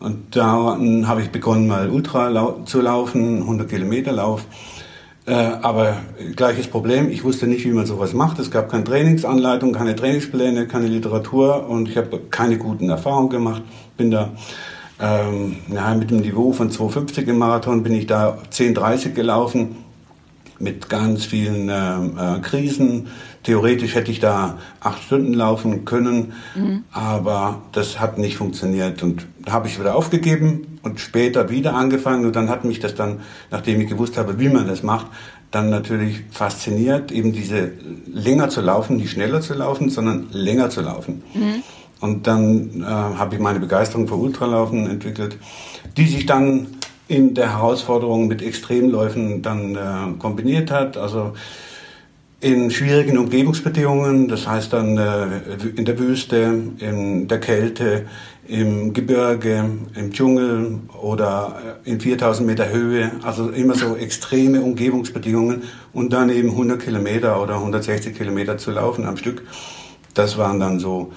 Und 0.00 0.36
dann 0.36 1.06
habe 1.08 1.22
ich 1.22 1.30
begonnen, 1.30 1.66
mal 1.66 1.90
Ultra 1.90 2.28
lau 2.28 2.60
zu 2.64 2.80
laufen, 2.80 3.42
100 3.42 3.68
Kilometer 3.68 4.12
Lauf. 4.12 4.44
Äh, 5.26 5.32
aber 5.34 5.98
gleiches 6.36 6.68
Problem, 6.68 7.10
ich 7.10 7.22
wusste 7.22 7.46
nicht, 7.46 7.64
wie 7.64 7.72
man 7.72 7.84
sowas 7.84 8.14
macht. 8.14 8.38
Es 8.38 8.50
gab 8.50 8.70
keine 8.70 8.84
Trainingsanleitung, 8.84 9.72
keine 9.72 9.94
Trainingspläne, 9.94 10.66
keine 10.66 10.86
Literatur 10.86 11.68
und 11.68 11.88
ich 11.88 11.96
habe 11.96 12.18
keine 12.30 12.56
guten 12.56 12.88
Erfahrungen 12.88 13.28
gemacht. 13.28 13.62
Bin 13.96 14.10
da 14.10 14.30
ähm, 15.00 15.56
ja, 15.72 15.94
mit 15.94 16.10
dem 16.10 16.20
Niveau 16.20 16.52
von 16.52 16.70
2,50 16.70 17.26
im 17.26 17.38
Marathon 17.38 17.82
bin 17.82 17.94
ich 17.94 18.06
da 18.06 18.38
10,30 18.50 19.10
gelaufen 19.10 19.76
mit 20.58 20.88
ganz 20.88 21.24
vielen 21.24 21.68
ähm, 21.70 22.18
äh, 22.18 22.40
Krisen. 22.40 23.08
Theoretisch 23.48 23.94
hätte 23.94 24.10
ich 24.10 24.20
da 24.20 24.58
acht 24.78 25.02
Stunden 25.02 25.32
laufen 25.32 25.86
können, 25.86 26.34
aber 26.92 27.62
das 27.72 27.98
hat 27.98 28.18
nicht 28.18 28.36
funktioniert. 28.36 29.02
Und 29.02 29.26
da 29.42 29.52
habe 29.52 29.68
ich 29.68 29.80
wieder 29.80 29.96
aufgegeben 29.96 30.78
und 30.82 31.00
später 31.00 31.48
wieder 31.48 31.72
angefangen. 31.72 32.26
Und 32.26 32.36
dann 32.36 32.50
hat 32.50 32.66
mich 32.66 32.78
das 32.78 32.94
dann, 32.94 33.20
nachdem 33.50 33.80
ich 33.80 33.88
gewusst 33.88 34.18
habe, 34.18 34.38
wie 34.38 34.50
man 34.50 34.66
das 34.66 34.82
macht, 34.82 35.06
dann 35.50 35.70
natürlich 35.70 36.24
fasziniert, 36.30 37.10
eben 37.10 37.32
diese 37.32 37.72
länger 38.12 38.50
zu 38.50 38.60
laufen, 38.60 38.98
nicht 38.98 39.12
schneller 39.12 39.40
zu 39.40 39.54
laufen, 39.54 39.88
sondern 39.88 40.26
länger 40.30 40.68
zu 40.68 40.82
laufen. 40.82 41.22
Und 42.00 42.26
dann 42.26 42.82
äh, 42.82 42.84
habe 42.84 43.36
ich 43.36 43.40
meine 43.40 43.60
Begeisterung 43.60 44.08
für 44.08 44.16
Ultralaufen 44.16 44.90
entwickelt, 44.90 45.38
die 45.96 46.06
sich 46.06 46.26
dann 46.26 46.66
in 47.08 47.32
der 47.32 47.52
Herausforderung 47.54 48.26
mit 48.26 48.42
Extremläufen 48.42 49.40
dann 49.40 49.74
äh, 49.74 50.18
kombiniert 50.18 50.70
hat. 50.70 50.98
Also 50.98 51.32
in 52.40 52.70
schwierigen 52.70 53.18
Umgebungsbedingungen, 53.18 54.28
das 54.28 54.46
heißt 54.46 54.72
dann 54.72 54.96
äh, 54.96 55.26
in 55.74 55.84
der 55.84 55.98
Wüste, 55.98 56.54
in 56.78 57.26
der 57.26 57.40
Kälte, 57.40 58.06
im 58.46 58.92
Gebirge, 58.92 59.64
im 59.94 60.12
Dschungel 60.12 60.78
oder 61.02 61.80
äh, 61.84 61.90
in 61.90 62.00
4000 62.00 62.46
Meter 62.46 62.70
Höhe, 62.70 63.10
also 63.22 63.50
immer 63.50 63.74
so 63.74 63.96
extreme 63.96 64.60
Umgebungsbedingungen 64.60 65.64
und 65.92 66.12
dann 66.12 66.30
eben 66.30 66.50
100 66.50 66.80
Kilometer 66.80 67.42
oder 67.42 67.54
160 67.54 68.16
Kilometer 68.16 68.56
zu 68.56 68.70
laufen 68.70 69.04
am 69.04 69.16
Stück. 69.16 69.42
Das 70.14 70.38
waren 70.38 70.60
dann 70.60 70.78
so 70.78 71.12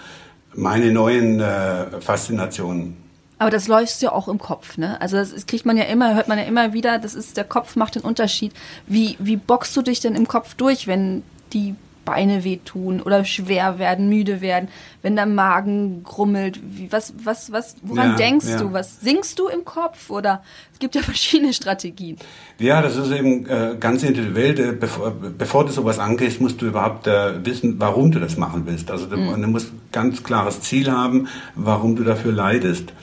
meine 0.55 0.91
neuen 0.91 1.39
äh, 1.39 2.01
Faszinationen. 2.01 3.00
Aber 3.41 3.49
das 3.49 3.67
läuft 3.67 3.99
ja 4.03 4.11
auch 4.11 4.27
im 4.27 4.37
Kopf, 4.37 4.77
ne? 4.77 5.01
Also 5.01 5.17
das 5.17 5.47
kriegt 5.47 5.65
man 5.65 5.75
ja 5.75 5.85
immer, 5.85 6.13
hört 6.13 6.27
man 6.27 6.37
ja 6.37 6.43
immer 6.43 6.73
wieder, 6.73 6.99
das 6.99 7.15
ist, 7.15 7.37
der 7.37 7.43
Kopf 7.43 7.75
macht 7.75 7.95
den 7.95 8.03
Unterschied. 8.03 8.53
Wie, 8.85 9.15
wie 9.17 9.35
boxst 9.35 9.75
du 9.75 9.81
dich 9.81 9.99
denn 9.99 10.13
im 10.13 10.27
Kopf 10.27 10.53
durch, 10.53 10.85
wenn 10.85 11.23
die 11.51 11.73
Beine 12.05 12.43
wehtun 12.43 13.01
oder 13.01 13.25
schwer 13.25 13.79
werden, 13.79 14.09
müde 14.09 14.41
werden, 14.41 14.69
wenn 15.01 15.15
der 15.15 15.25
Magen 15.25 16.03
grummelt. 16.03 16.59
Wie, 16.63 16.91
was, 16.91 17.15
was, 17.23 17.51
was, 17.51 17.77
woran 17.81 18.11
ja, 18.11 18.15
denkst 18.15 18.47
ja. 18.47 18.57
du? 18.57 18.73
Was 18.73 19.01
singst 19.01 19.39
du 19.39 19.47
im 19.47 19.65
Kopf? 19.65 20.11
Oder 20.11 20.43
es 20.71 20.77
gibt 20.77 20.93
ja 20.93 21.01
verschiedene 21.01 21.51
Strategien. 21.51 22.17
Ja, 22.59 22.83
das 22.83 22.95
ist 22.95 23.11
eben 23.11 23.47
äh, 23.47 23.75
ganz 23.79 24.03
individuell. 24.03 24.59
Äh, 24.59 24.71
bevor, 24.73 25.09
bevor 25.11 25.65
du 25.65 25.71
sowas 25.71 25.97
angehst, 25.97 26.41
musst 26.41 26.61
du 26.61 26.67
überhaupt 26.67 27.07
äh, 27.07 27.43
wissen, 27.43 27.79
warum 27.79 28.11
du 28.11 28.19
das 28.19 28.37
machen 28.37 28.67
willst. 28.67 28.91
Also 28.91 29.07
du, 29.07 29.17
mhm. 29.17 29.41
du 29.41 29.47
musst 29.47 29.71
ganz 29.91 30.21
klares 30.21 30.61
Ziel 30.61 30.91
haben, 30.91 31.27
warum 31.55 31.95
du 31.95 32.03
dafür 32.03 32.33
leidest. 32.33 32.93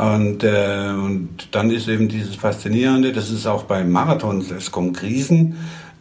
Und, 0.00 0.42
äh, 0.42 0.90
und 0.92 1.48
dann 1.52 1.70
ist 1.70 1.88
eben 1.88 2.08
dieses 2.08 2.34
Faszinierende, 2.34 3.12
das 3.12 3.30
ist 3.30 3.46
auch 3.46 3.64
bei 3.64 3.84
Marathons, 3.84 4.50
es 4.50 4.72
kommen 4.72 4.92
Krisen 4.92 5.56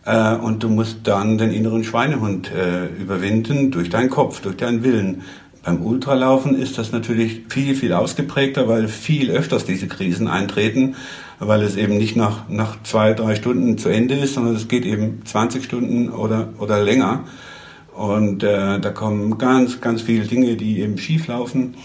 äh, 0.05 0.35
und 0.35 0.63
du 0.63 0.69
musst 0.69 0.99
dann 1.03 1.37
den 1.37 1.51
inneren 1.51 1.83
Schweinehund 1.83 2.51
äh, 2.51 2.87
überwinden 2.87 3.71
durch 3.71 3.89
deinen 3.89 4.09
Kopf, 4.09 4.41
durch 4.41 4.57
deinen 4.57 4.83
Willen. 4.83 5.21
Beim 5.63 5.81
Ultralaufen 5.81 6.59
ist 6.59 6.77
das 6.77 6.91
natürlich 6.91 7.43
viel, 7.47 7.75
viel 7.75 7.93
ausgeprägter, 7.93 8.67
weil 8.67 8.87
viel 8.87 9.31
öfters 9.31 9.63
diese 9.63 9.87
Krisen 9.87 10.27
eintreten, 10.27 10.95
weil 11.39 11.61
es 11.61 11.77
eben 11.77 11.97
nicht 11.97 12.15
nach, 12.15 12.49
nach 12.49 12.83
zwei, 12.83 13.13
drei 13.13 13.35
Stunden 13.35 13.77
zu 13.77 13.89
Ende 13.89 14.15
ist, 14.15 14.33
sondern 14.33 14.55
es 14.55 14.67
geht 14.67 14.85
eben 14.85 15.21
20 15.25 15.63
Stunden 15.63 16.09
oder, 16.09 16.49
oder 16.59 16.83
länger. 16.83 17.23
Und 17.95 18.43
äh, 18.43 18.79
da 18.79 18.89
kommen 18.89 19.37
ganz, 19.37 19.79
ganz 19.79 20.01
viele 20.01 20.25
Dinge, 20.25 20.57
die 20.57 20.81
eben 20.81 20.97
schief 20.97 21.27
laufen. 21.27 21.75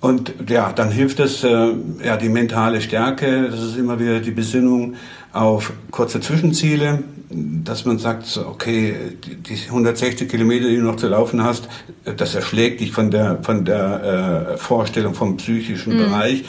Und 0.00 0.34
ja, 0.48 0.72
dann 0.72 0.90
hilft 0.90 1.20
es, 1.20 1.42
äh, 1.42 1.72
ja, 2.04 2.16
die 2.16 2.28
mentale 2.28 2.80
Stärke, 2.80 3.48
das 3.50 3.62
ist 3.62 3.76
immer 3.76 3.98
wieder 3.98 4.20
die 4.20 4.30
Besinnung 4.30 4.94
auf 5.32 5.72
kurze 5.90 6.20
Zwischenziele, 6.20 7.02
dass 7.30 7.84
man 7.84 7.98
sagt, 7.98 8.38
okay, 8.46 8.94
die 9.24 9.58
160 9.66 10.28
Kilometer, 10.28 10.68
die 10.68 10.76
du 10.76 10.82
noch 10.82 10.96
zu 10.96 11.08
laufen 11.08 11.42
hast, 11.42 11.68
das 12.04 12.34
erschlägt 12.34 12.80
dich 12.80 12.92
von 12.92 13.10
der, 13.10 13.38
von 13.42 13.64
der 13.64 14.52
äh, 14.54 14.56
Vorstellung 14.58 15.14
vom 15.14 15.36
psychischen 15.38 15.94
mhm. 15.94 15.98
Bereich. 15.98 16.44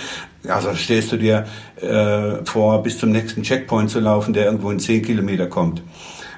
Also 0.47 0.73
stellst 0.75 1.12
du 1.12 1.17
dir 1.17 1.45
äh, 1.81 2.45
vor, 2.45 2.83
bis 2.83 2.99
zum 2.99 3.12
nächsten 3.12 3.43
Checkpoint 3.43 3.89
zu 3.89 3.99
laufen, 3.99 4.33
der 4.33 4.45
irgendwo 4.45 4.71
in 4.71 4.79
10 4.79 5.01
Kilometer 5.01 5.47
kommt. 5.47 5.81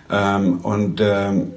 Ähm, 0.10 0.60
und 0.62 1.02
ähm, 1.02 1.52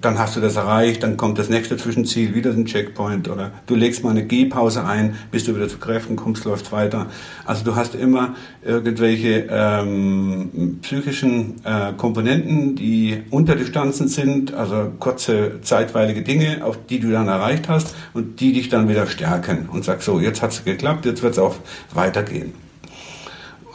dann 0.00 0.18
hast 0.18 0.36
du 0.36 0.40
das 0.40 0.56
erreicht, 0.56 1.02
dann 1.02 1.16
kommt 1.16 1.38
das 1.38 1.48
nächste 1.48 1.76
Zwischenziel, 1.76 2.34
wieder 2.34 2.50
ein 2.50 2.66
Checkpoint 2.66 3.28
oder 3.28 3.50
du 3.66 3.74
legst 3.74 4.04
mal 4.04 4.10
eine 4.10 4.24
Gehpause 4.24 4.84
ein, 4.84 5.16
bis 5.30 5.44
du 5.44 5.54
wieder 5.54 5.68
zu 5.68 5.78
Kräften 5.78 6.16
kommst, 6.16 6.44
läuft 6.44 6.70
weiter. 6.72 7.06
Also 7.44 7.64
du 7.64 7.74
hast 7.76 7.94
immer 7.94 8.34
irgendwelche 8.62 9.46
ähm, 9.50 10.78
psychischen 10.82 11.56
äh, 11.64 11.92
Komponenten, 11.96 12.76
die 12.76 13.22
Unterdistanzen 13.30 14.08
sind, 14.08 14.54
also 14.54 14.92
kurze, 14.98 15.60
zeitweilige 15.62 16.22
Dinge, 16.22 16.64
auf 16.64 16.78
die 16.88 17.00
du 17.00 17.10
dann 17.10 17.28
erreicht 17.28 17.68
hast 17.68 17.94
und 18.14 18.40
die 18.40 18.52
dich 18.52 18.68
dann 18.68 18.88
wieder 18.88 19.06
stärken 19.06 19.68
und 19.72 19.84
sagst 19.84 20.06
so, 20.06 20.20
jetzt 20.20 20.42
hat 20.42 20.52
es 20.52 20.64
geklappt, 20.64 21.06
jetzt 21.06 21.22
wird 21.22 21.32
es 21.32 21.38
auch 21.38 21.56
weitergehen. 21.94 22.65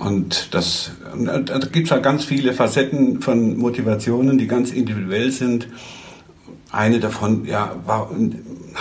Und 0.02 0.56
das, 0.56 0.92
da 1.16 1.60
gibt 1.60 1.86
es 1.86 1.92
halt 1.92 2.02
ganz 2.02 2.26
viele 2.26 2.54
Facetten 2.54 3.22
von 3.22 3.56
Motivationen, 3.56 4.40
die 4.40 4.48
ganz 4.48 4.72
individuell 4.72 5.30
sind. 5.30 5.68
Eine 6.72 7.00
davon 7.00 7.46
ja, 7.46 7.76
war, 7.86 8.10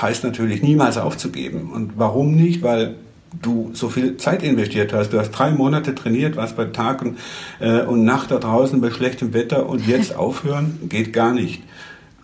heißt 0.00 0.24
natürlich 0.24 0.62
niemals 0.62 0.96
aufzugeben. 0.96 1.72
Und 1.74 1.92
warum 1.96 2.35
nicht? 2.35 2.62
Weil 2.62 2.94
du 3.42 3.70
so 3.74 3.90
viel 3.90 4.16
Zeit 4.16 4.42
investiert 4.42 4.94
hast. 4.94 5.12
Du 5.12 5.18
hast 5.18 5.33
drei 5.33 5.50
Monate 5.50 5.94
trainiert, 5.94 6.37
warst 6.37 6.56
bei 6.56 6.64
Tag 6.64 7.02
und, 7.02 7.18
äh, 7.61 7.83
und 7.83 8.02
Nacht 8.06 8.30
da 8.30 8.38
draußen 8.38 8.80
bei 8.80 8.90
schlechtem 8.90 9.35
Wetter 9.35 9.68
und 9.68 9.87
jetzt 9.87 10.16
aufhören 10.16 10.78
geht 10.88 11.12
gar 11.12 11.35
nicht. 11.35 11.62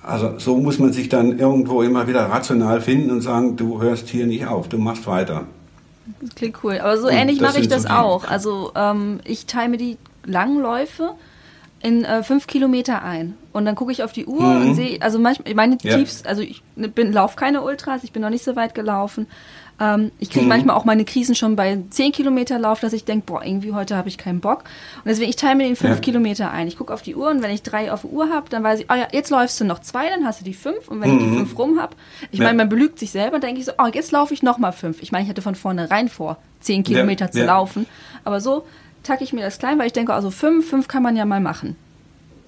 Also 0.03 0.39
so 0.39 0.57
muss 0.57 0.79
man 0.79 0.95
sich 0.95 1.11
dann 1.11 1.39
irgendwo 1.39 1.83
immer 1.83 2.09
wieder 2.09 2.23
rational 2.31 2.81
finden 2.81 3.11
und 3.11 3.21
sagen, 3.21 3.57
du 3.57 3.83
hörst 3.83 4.09
hier 4.09 4.27
nicht 4.27 4.47
auf, 4.47 4.71
du 4.71 4.79
machst 4.79 5.07
weiter. 5.07 5.45
Das 6.21 6.35
klingt 6.35 6.63
cool. 6.63 6.79
Aber 6.79 6.97
so 6.99 7.09
ähnlich 7.09 7.41
mache 7.41 7.61
ich 7.61 7.69
das 7.69 7.83
so 7.83 7.89
auch. 7.89 8.25
Also 8.25 8.73
ähm, 8.75 9.21
ich 9.25 9.47
teile 9.47 9.69
mir 9.69 9.79
die 9.79 9.99
Langläufe 10.25 11.15
in 11.81 12.05
äh, 12.05 12.23
fünf 12.23 12.47
Kilometer 12.47 13.03
ein. 13.03 13.37
Und 13.53 13.65
dann 13.65 13.75
gucke 13.75 13.93
ich 13.93 14.03
auf 14.03 14.13
die 14.13 14.27
Uhr 14.27 14.43
mhm. 14.43 14.63
und 14.63 14.75
sehe, 14.75 15.01
also 15.03 15.19
manchmal, 15.19 15.55
meine 15.55 15.79
ja. 15.83 15.97
Tiefs, 15.97 16.25
also 16.25 16.43
ich 16.43 16.63
bin, 16.75 17.13
laufe 17.13 17.37
keine 17.37 17.63
Ultras, 17.63 18.05
ich 18.05 18.13
bin 18.13 18.23
noch 18.23 18.31
nicht 18.31 18.45
so 18.45 18.57
weit 18.57 18.75
gelaufen. 18.75 19.27
Ähm, 19.79 20.11
ich 20.19 20.31
kriege 20.31 20.45
mhm. 20.45 20.49
manchmal 20.49 20.77
auch 20.77 20.85
meine 20.85 21.05
Krisen 21.05 21.35
schon 21.35 21.57
bei 21.57 21.79
10 21.91 22.13
Kilometer 22.13 22.59
Lauf, 22.59 22.81
dass 22.81 22.93
ich 22.93 23.05
denke, 23.05 23.27
boah, 23.27 23.45
irgendwie 23.45 23.73
heute 23.73 23.97
habe 23.97 24.09
ich 24.09 24.17
keinen 24.17 24.41
Bock. 24.41 24.65
Und 24.97 25.07
deswegen, 25.07 25.29
ich 25.29 25.37
teile 25.37 25.57
mir 25.57 25.65
den 25.65 25.77
5 25.77 25.97
ja. 25.97 26.01
Kilometer 26.01 26.51
ein. 26.51 26.67
Ich 26.67 26.77
gucke 26.77 26.93
auf 26.95 27.03
die 27.03 27.15
Uhr 27.15 27.31
und 27.31 27.43
wenn 27.43 27.51
ich 27.51 27.63
drei 27.63 27.93
auf 27.93 28.03
der 28.03 28.11
Uhr 28.11 28.31
habe, 28.31 28.49
dann 28.49 28.63
weiß 28.63 28.81
ich, 28.81 28.87
oh 28.91 28.95
ja, 28.95 29.09
jetzt 29.13 29.31
läufst 29.31 29.61
du 29.61 29.65
noch 29.65 29.81
zwei, 29.81 30.09
dann 30.09 30.25
hast 30.25 30.41
du 30.41 30.45
die 30.45 30.55
fünf. 30.55 30.89
Und 30.89 31.01
wenn 31.01 31.11
mhm. 31.11 31.19
ich 31.19 31.25
die 31.25 31.31
mhm. 31.31 31.37
fünf 31.39 31.59
rum 31.59 31.81
habe, 31.81 31.95
ich 32.31 32.39
ja. 32.39 32.47
meine, 32.47 32.57
man 32.57 32.69
belügt 32.69 32.99
sich 32.99 33.11
selber, 33.11 33.39
denke 33.39 33.61
ich 33.61 33.67
so, 33.67 33.73
oh, 33.79 33.89
jetzt 33.93 34.13
laufe 34.13 34.33
ich 34.33 34.43
noch 34.43 34.59
mal 34.59 34.73
fünf. 34.73 35.03
Ich 35.03 35.13
meine, 35.13 35.25
ich 35.25 35.31
hatte 35.31 35.43
von 35.43 35.55
vornherein 35.55 36.09
vor, 36.09 36.39
10 36.61 36.83
Kilometer 36.83 37.31
zu 37.31 37.45
laufen. 37.45 37.87
Aber 38.25 38.41
so 38.41 38.67
tacke 39.03 39.25
ich 39.25 39.33
mir 39.33 39.43
das 39.43 39.59
klein, 39.59 39.79
weil 39.79 39.87
ich 39.87 39.93
denke, 39.93 40.15
also 40.15 40.31
fünf, 40.31 40.69
fünf 40.69 40.89
kann 40.89 41.03
man 41.03 41.17
ja 41.17 41.25
mal 41.25 41.41
machen. 41.41 41.77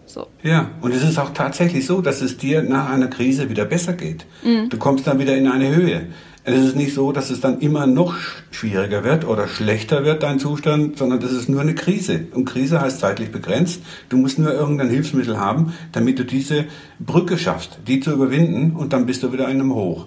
So. 0.07 0.27
Ja, 0.43 0.71
und 0.81 0.95
es 0.95 1.03
ist 1.03 1.19
auch 1.19 1.35
tatsächlich 1.35 1.87
so, 1.87 2.01
dass 2.01 2.23
es 2.23 2.39
dir 2.39 2.63
nach 2.63 2.89
einer 2.89 3.09
Krise 3.09 3.51
wieder 3.51 3.67
besser 3.67 3.93
geht. 3.93 4.25
Mhm. 4.43 4.71
Du 4.71 4.79
kommst 4.79 5.07
dann 5.07 5.19
wieder 5.19 5.37
in 5.37 5.47
eine 5.47 5.75
Höhe. 5.75 6.07
Es 6.55 6.65
ist 6.65 6.77
nicht 6.77 6.95
so, 6.95 7.13
dass 7.13 7.31
es 7.31 7.41
dann 7.41 7.61
immer 7.61 7.87
noch 7.87 8.15
schwieriger 8.51 9.05
wird 9.05 9.27
oder 9.27 9.49
schlechter 9.49 10.05
wird, 10.05 10.23
dein 10.23 10.39
Zustand, 10.39 10.99
sondern 10.99 11.21
das 11.21 11.33
ist 11.33 11.49
nur 11.49 11.61
eine 11.61 11.75
Krise. 11.75 12.27
Und 12.33 12.45
Krise 12.45 12.81
heißt 12.81 13.01
zeitlich 13.01 13.31
begrenzt. 13.31 13.83
Du 14.09 14.17
musst 14.17 14.39
nur 14.39 14.53
irgendein 14.53 14.91
Hilfsmittel 14.91 15.39
haben, 15.39 15.75
damit 15.93 16.19
du 16.19 16.25
diese 16.25 16.65
Brücke 16.99 17.39
schaffst, 17.39 17.79
die 17.87 18.01
zu 18.01 18.13
überwinden 18.13 18.77
und 18.77 18.93
dann 18.93 19.07
bist 19.07 19.23
du 19.23 19.33
wieder 19.33 19.45
in 19.45 19.61
einem 19.61 19.75
Hoch. 19.75 20.07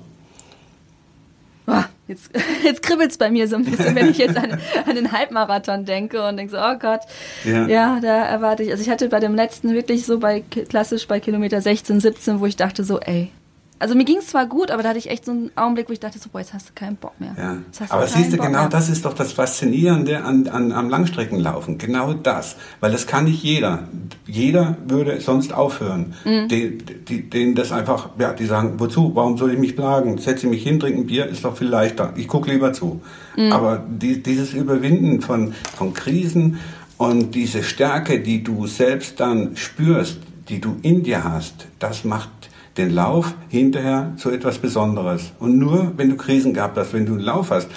Ah, 1.67 1.86
jetzt, 2.08 2.32
jetzt 2.63 2.82
kribbelt 2.82 3.12
es 3.12 3.17
bei 3.17 3.30
mir 3.30 3.47
so 3.47 3.56
ein 3.56 3.63
bisschen, 3.63 3.95
wenn 3.95 4.10
ich 4.10 4.17
jetzt 4.17 4.38
an, 4.38 4.60
an 4.86 4.95
den 4.95 5.12
Halbmarathon 5.12 5.86
denke 5.86 6.27
und 6.27 6.38
denke 6.38 6.51
so, 6.51 6.58
oh 6.58 6.77
Gott, 6.80 7.01
ja. 7.45 7.67
ja. 7.67 7.99
da 8.01 8.25
erwarte 8.25 8.63
ich. 8.63 8.71
Also 8.71 8.84
ich 8.84 8.89
hatte 8.89 9.10
bei 9.10 9.19
dem 9.19 9.36
letzten 9.36 9.73
wirklich 9.73 10.06
so 10.06 10.19
bei 10.19 10.41
klassisch 10.41 11.08
bei 11.08 11.19
Kilometer 11.19 11.62
16, 11.62 11.99
17, 11.99 12.39
wo 12.39 12.45
ich 12.45 12.56
dachte 12.56 12.84
so, 12.84 12.99
ey, 12.99 13.32
also 13.81 13.95
mir 13.95 14.05
ging 14.05 14.17
es 14.17 14.27
zwar 14.27 14.45
gut, 14.45 14.69
aber 14.69 14.83
da 14.83 14.89
hatte 14.89 14.99
ich 14.99 15.09
echt 15.09 15.25
so 15.25 15.31
einen 15.31 15.51
Augenblick, 15.55 15.89
wo 15.89 15.93
ich 15.93 15.99
dachte 15.99 16.19
so, 16.19 16.29
boah, 16.31 16.39
jetzt 16.39 16.53
hast 16.53 16.69
du 16.69 16.73
keinen 16.75 16.97
Bock 16.97 17.19
mehr. 17.19 17.35
Ja. 17.37 17.57
Aber 17.89 18.05
siehst 18.05 18.31
du, 18.31 18.37
Bock 18.37 18.45
genau 18.45 18.59
mehr. 18.59 18.69
das 18.69 18.89
ist 18.89 19.05
doch 19.05 19.13
das 19.13 19.33
Faszinierende 19.33 20.23
an, 20.23 20.47
an, 20.47 20.71
am 20.71 20.89
Langstreckenlaufen. 20.89 21.79
Genau 21.79 22.13
das. 22.13 22.57
Weil 22.79 22.91
das 22.91 23.07
kann 23.07 23.25
nicht 23.25 23.41
jeder. 23.43 23.87
Jeder 24.27 24.77
würde 24.85 25.19
sonst 25.19 25.51
aufhören. 25.53 26.13
Mhm. 26.23 26.47
Die, 26.47 26.77
die, 26.77 27.27
denen 27.27 27.55
das 27.55 27.71
einfach, 27.71 28.09
ja, 28.19 28.33
die 28.33 28.45
sagen, 28.45 28.75
wozu? 28.79 29.15
Warum 29.15 29.37
soll 29.37 29.53
ich 29.53 29.59
mich 29.59 29.75
plagen? 29.75 30.19
Setze 30.19 30.45
mich 30.45 30.61
hin, 30.61 30.79
trinke 30.79 30.99
ein 30.99 31.07
Bier, 31.07 31.25
ist 31.25 31.43
doch 31.43 31.57
viel 31.57 31.67
leichter. 31.67 32.13
Ich 32.15 32.27
gucke 32.27 32.51
lieber 32.51 32.73
zu. 32.73 33.01
Mhm. 33.35 33.51
Aber 33.51 33.83
die, 33.89 34.21
dieses 34.21 34.53
Überwinden 34.53 35.21
von, 35.21 35.55
von 35.75 35.93
Krisen 35.95 36.59
und 36.97 37.33
diese 37.33 37.63
Stärke, 37.63 38.19
die 38.19 38.43
du 38.43 38.67
selbst 38.67 39.19
dann 39.19 39.57
spürst, 39.57 40.19
die 40.49 40.61
du 40.61 40.77
in 40.83 41.01
dir 41.01 41.23
hast, 41.23 41.65
das 41.79 42.03
macht 42.03 42.29
den 42.77 42.91
Lauf 42.91 43.34
hinterher 43.49 44.13
zu 44.17 44.29
etwas 44.29 44.57
Besonderes. 44.57 45.34
Und 45.39 45.57
nur 45.57 45.93
wenn 45.97 46.10
du 46.10 46.15
Krisen 46.15 46.53
gehabt 46.53 46.77
hast, 46.77 46.93
wenn 46.93 47.05
du 47.05 47.13
einen 47.13 47.21
Lauf 47.21 47.51
hast, 47.51 47.69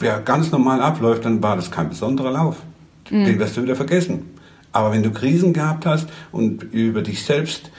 der 0.00 0.20
ganz 0.20 0.50
normal 0.50 0.80
abläuft, 0.82 1.24
dann 1.24 1.42
war 1.42 1.56
das 1.56 1.70
kein 1.70 1.88
besonderer 1.88 2.30
Lauf. 2.30 2.56
Mhm. 3.10 3.24
Den 3.24 3.38
wirst 3.38 3.56
du 3.56 3.62
wieder 3.62 3.76
vergessen. 3.76 4.30
Aber 4.72 4.92
wenn 4.92 5.02
du 5.02 5.10
Krisen 5.10 5.52
gehabt 5.52 5.86
hast 5.86 6.08
und 6.32 6.62
über 6.72 7.02
dich 7.02 7.24
selbst 7.24 7.70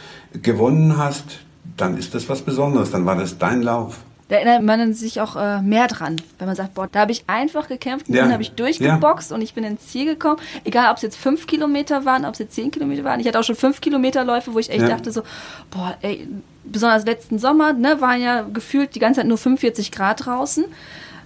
gewonnen 0.41 0.97
hast, 0.97 1.39
dann 1.77 1.97
ist 1.97 2.13
das 2.13 2.29
was 2.29 2.41
Besonderes, 2.41 2.91
dann 2.91 3.05
war 3.05 3.15
das 3.15 3.37
dein 3.37 3.61
Lauf. 3.61 3.99
Da 4.29 4.37
erinnert 4.37 4.63
man 4.63 4.93
sich 4.93 5.19
auch 5.21 5.35
äh, 5.35 5.61
mehr 5.61 5.87
dran, 5.87 6.15
wenn 6.39 6.47
man 6.47 6.55
sagt, 6.55 6.73
boah, 6.73 6.87
da 6.91 7.01
habe 7.01 7.11
ich 7.11 7.25
einfach 7.27 7.67
gekämpft, 7.67 8.07
ja. 8.09 8.23
dann 8.23 8.31
habe 8.31 8.41
ich 8.41 8.51
durchgeboxt 8.51 9.31
ja. 9.31 9.35
und 9.35 9.41
ich 9.41 9.53
bin 9.53 9.63
ins 9.63 9.87
Ziel 9.87 10.05
gekommen. 10.05 10.37
Egal, 10.63 10.89
ob 10.91 10.97
es 10.97 11.03
jetzt 11.03 11.17
fünf 11.17 11.45
Kilometer 11.45 12.05
waren, 12.05 12.25
ob 12.25 12.33
es 12.33 12.39
jetzt 12.39 12.55
zehn 12.55 12.71
Kilometer 12.71 13.03
waren. 13.03 13.19
Ich 13.19 13.27
hatte 13.27 13.39
auch 13.39 13.43
schon 13.43 13.55
fünf 13.55 13.81
Kilometer 13.81 14.23
Läufe, 14.23 14.53
wo 14.53 14.59
ich 14.59 14.69
echt 14.69 14.81
ja. 14.81 14.87
dachte 14.87 15.11
so, 15.11 15.23
boah, 15.71 15.95
ey, 16.01 16.27
besonders 16.63 17.05
letzten 17.05 17.39
Sommer, 17.39 17.73
ne, 17.73 17.99
waren 18.01 18.21
ja 18.21 18.41
gefühlt 18.41 18.95
die 18.95 18.99
ganze 18.99 19.19
Zeit 19.19 19.27
nur 19.27 19.37
45 19.37 19.91
Grad 19.91 20.25
draußen, 20.25 20.65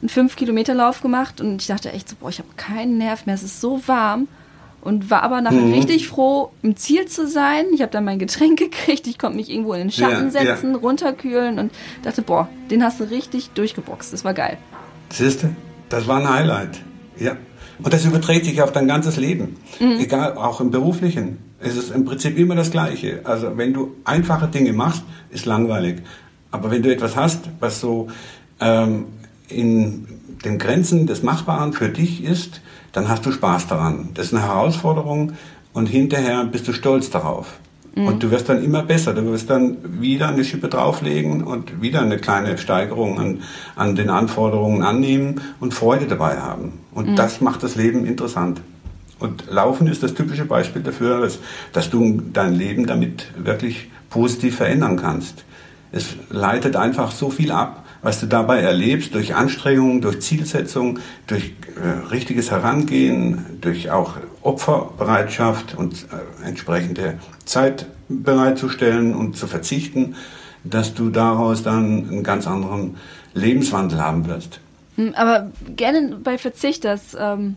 einen 0.01 0.09
5-Kilometer-Lauf 0.09 1.01
gemacht 1.01 1.41
und 1.41 1.61
ich 1.61 1.67
dachte 1.67 1.91
echt 1.91 2.09
so, 2.09 2.15
boah, 2.19 2.29
ich 2.29 2.39
habe 2.39 2.49
keinen 2.57 2.97
Nerv 2.97 3.25
mehr, 3.25 3.35
es 3.35 3.43
ist 3.43 3.61
so 3.61 3.81
warm. 3.87 4.27
Und 4.87 5.09
war 5.09 5.21
aber 5.21 5.41
nachher 5.41 5.59
mhm. 5.59 5.73
richtig 5.73 6.07
froh, 6.07 6.51
im 6.63 6.77
Ziel 6.77 7.07
zu 7.07 7.27
sein. 7.27 7.65
Ich 7.73 7.81
habe 7.81 7.91
dann 7.91 8.05
mein 8.05 8.19
Getränk 8.19 8.57
gekriegt, 8.57 9.05
ich 9.05 9.19
konnte 9.19 9.35
mich 9.35 9.49
irgendwo 9.49 9.73
in 9.73 9.81
den 9.81 9.91
Schatten 9.91 10.31
ja, 10.31 10.45
setzen, 10.45 10.71
ja. 10.71 10.77
runterkühlen 10.77 11.59
und 11.59 11.73
dachte, 12.03 12.21
boah, 12.21 12.47
den 12.71 12.81
hast 12.81 13.01
du 13.01 13.03
richtig 13.03 13.49
durchgeboxt. 13.49 14.13
Das 14.13 14.23
war 14.23 14.33
geil. 14.33 14.57
Siehst 15.09 15.43
du, 15.43 15.49
das 15.89 16.07
war 16.07 16.21
ein 16.21 16.29
Highlight. 16.29 16.79
Ja. 17.19 17.35
Und 17.83 17.93
das 17.93 18.05
überträgt 18.05 18.45
sich 18.45 18.61
auf 18.61 18.71
dein 18.71 18.87
ganzes 18.87 19.17
Leben. 19.17 19.57
Mhm. 19.81 19.99
Egal, 19.99 20.37
auch 20.37 20.61
im 20.61 20.71
beruflichen. 20.71 21.39
Es 21.59 21.75
ist 21.75 21.91
im 21.91 22.05
Prinzip 22.05 22.37
immer 22.37 22.55
das 22.55 22.71
Gleiche. 22.71 23.19
Also 23.25 23.57
wenn 23.57 23.73
du 23.73 23.93
einfache 24.05 24.47
Dinge 24.47 24.71
machst, 24.71 25.03
ist 25.31 25.45
langweilig. 25.45 25.97
Aber 26.49 26.71
wenn 26.71 26.81
du 26.81 26.89
etwas 26.89 27.17
hast, 27.17 27.49
was 27.59 27.81
so 27.81 28.07
ähm, 28.61 29.07
in 29.49 30.07
den 30.45 30.59
Grenzen 30.59 31.07
des 31.07 31.23
Machbaren 31.23 31.73
für 31.73 31.89
dich 31.89 32.23
ist, 32.23 32.61
dann 32.97 33.09
hast 33.09 33.27
du 33.27 33.31
Spaß 33.31 33.67
daran. 33.67 34.09
Das 34.15 34.27
ist 34.27 34.33
eine 34.33 34.41
Herausforderung 34.41 35.33
und 35.71 35.85
hinterher 35.85 36.43
bist 36.45 36.67
du 36.67 36.73
stolz 36.73 37.11
darauf. 37.11 37.59
Mhm. 37.93 38.07
Und 38.07 38.23
du 38.23 38.31
wirst 38.31 38.49
dann 38.49 38.63
immer 38.63 38.81
besser. 38.81 39.13
Du 39.13 39.23
wirst 39.31 39.51
dann 39.51 40.01
wieder 40.01 40.29
eine 40.29 40.43
Schippe 40.43 40.67
drauflegen 40.67 41.43
und 41.43 41.79
wieder 41.79 42.01
eine 42.01 42.17
kleine 42.17 42.57
Steigerung 42.57 43.19
an, 43.19 43.41
an 43.75 43.95
den 43.95 44.09
Anforderungen 44.09 44.81
annehmen 44.81 45.41
und 45.59 45.75
Freude 45.75 46.07
dabei 46.07 46.39
haben. 46.39 46.79
Und 46.91 47.11
mhm. 47.11 47.15
das 47.15 47.39
macht 47.39 47.61
das 47.61 47.75
Leben 47.75 48.03
interessant. 48.03 48.61
Und 49.19 49.45
Laufen 49.47 49.85
ist 49.85 50.01
das 50.01 50.15
typische 50.15 50.45
Beispiel 50.45 50.81
dafür, 50.81 51.21
dass, 51.21 51.37
dass 51.73 51.91
du 51.91 52.19
dein 52.33 52.55
Leben 52.55 52.87
damit 52.87 53.27
wirklich 53.37 53.91
positiv 54.09 54.55
verändern 54.55 54.97
kannst. 54.97 55.45
Es 55.91 56.15
leitet 56.31 56.75
einfach 56.75 57.11
so 57.11 57.29
viel 57.29 57.51
ab, 57.51 57.85
was 58.01 58.19
du 58.19 58.25
dabei 58.25 58.61
erlebst, 58.61 59.13
durch 59.13 59.35
Anstrengungen, 59.35 60.01
durch 60.01 60.21
Zielsetzung, 60.21 60.99
durch 61.27 61.53
äh, 61.81 62.09
richtiges 62.09 62.51
Herangehen, 62.51 63.45
durch 63.61 63.91
auch 63.91 64.15
Opferbereitschaft 64.41 65.75
und 65.75 66.07
äh, 66.11 66.47
entsprechende 66.47 67.19
Zeit 67.45 67.87
bereitzustellen 68.09 69.13
und 69.13 69.35
zu 69.35 69.47
verzichten, 69.47 70.15
dass 70.63 70.93
du 70.93 71.09
daraus 71.09 71.63
dann 71.63 72.09
einen 72.09 72.23
ganz 72.23 72.47
anderen 72.47 72.97
Lebenswandel 73.33 74.01
haben 74.01 74.27
wirst. 74.27 74.59
Hm, 74.95 75.13
aber 75.15 75.51
gerne 75.75 76.17
bei 76.23 76.37
Verzicht, 76.37 76.83
das 76.83 77.15
ähm, 77.19 77.55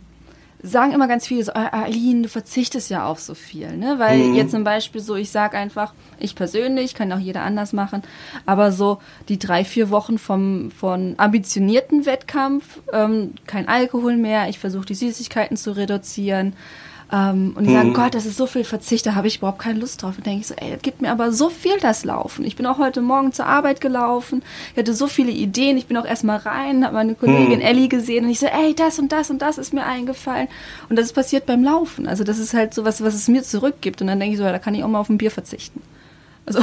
sagen 0.62 0.92
immer 0.92 1.08
ganz 1.08 1.26
viele 1.26 1.44
so, 1.44 1.52
Aline, 1.52 2.22
du 2.22 2.28
verzichtest 2.28 2.90
ja 2.90 3.06
auf 3.06 3.20
so 3.20 3.34
viel, 3.34 3.76
ne? 3.76 3.98
Weil 3.98 4.18
mhm. 4.18 4.34
jetzt 4.34 4.50
zum 4.50 4.64
Beispiel 4.64 5.00
so, 5.00 5.16
ich 5.16 5.30
sag 5.30 5.54
einfach, 5.54 5.94
ich 6.18 6.34
persönlich, 6.34 6.94
kann 6.94 7.12
auch 7.12 7.18
jeder 7.18 7.42
anders 7.42 7.72
machen, 7.72 8.02
aber 8.46 8.72
so 8.72 8.98
die 9.28 9.38
drei, 9.38 9.64
vier 9.64 9.90
Wochen 9.90 10.18
vom 10.18 10.70
von 10.70 11.14
ambitionierten 11.16 12.06
Wettkampf, 12.06 12.80
ähm, 12.92 13.32
kein 13.46 13.68
Alkohol 13.68 14.16
mehr, 14.16 14.48
ich 14.48 14.58
versuche 14.58 14.86
die 14.86 14.94
Süßigkeiten 14.94 15.56
zu 15.56 15.76
reduzieren, 15.76 16.54
ähm, 17.12 17.52
und 17.56 17.66
die 17.66 17.72
sagen, 17.72 17.90
mhm. 17.90 17.94
Gott, 17.94 18.14
das 18.14 18.26
ist 18.26 18.36
so 18.36 18.46
viel 18.46 18.64
Verzicht, 18.64 19.04
da 19.06 19.14
habe 19.14 19.26
ich 19.26 19.38
überhaupt 19.38 19.58
keine 19.58 19.78
Lust 19.78 20.02
drauf. 20.02 20.16
Und 20.16 20.26
denke 20.26 20.40
ich 20.40 20.46
so, 20.46 20.54
ey, 20.54 20.70
das 20.70 20.82
gibt 20.82 21.02
mir 21.02 21.10
aber 21.10 21.32
so 21.32 21.50
viel 21.50 21.78
das 21.80 22.04
Laufen. 22.04 22.44
Ich 22.44 22.56
bin 22.56 22.66
auch 22.66 22.78
heute 22.78 23.00
Morgen 23.00 23.32
zur 23.32 23.46
Arbeit 23.46 23.80
gelaufen, 23.80 24.42
ich 24.72 24.78
hatte 24.78 24.94
so 24.94 25.06
viele 25.06 25.30
Ideen, 25.30 25.76
ich 25.76 25.86
bin 25.86 25.96
auch 25.96 26.04
erstmal 26.04 26.38
rein, 26.38 26.84
habe 26.84 26.94
meine 26.94 27.14
Kollegin 27.14 27.58
mhm. 27.58 27.64
Ellie 27.64 27.88
gesehen 27.88 28.24
und 28.24 28.30
ich 28.30 28.40
so, 28.40 28.46
ey, 28.46 28.74
das 28.74 28.98
und 28.98 29.12
das 29.12 29.30
und 29.30 29.42
das 29.42 29.58
ist 29.58 29.72
mir 29.72 29.84
eingefallen. 29.84 30.48
Und 30.88 30.96
das 30.96 31.06
ist 31.06 31.12
passiert 31.12 31.46
beim 31.46 31.64
Laufen. 31.64 32.06
Also 32.06 32.24
das 32.24 32.38
ist 32.38 32.54
halt 32.54 32.74
so 32.74 32.84
was, 32.84 33.02
was 33.02 33.14
es 33.14 33.28
mir 33.28 33.42
zurückgibt. 33.42 34.00
Und 34.00 34.06
dann 34.06 34.20
denke 34.20 34.34
ich 34.34 34.38
so, 34.38 34.44
ja, 34.44 34.52
da 34.52 34.58
kann 34.58 34.74
ich 34.74 34.84
auch 34.84 34.88
mal 34.88 35.00
auf 35.00 35.08
ein 35.08 35.18
Bier 35.18 35.30
verzichten. 35.30 35.82
Also. 36.46 36.60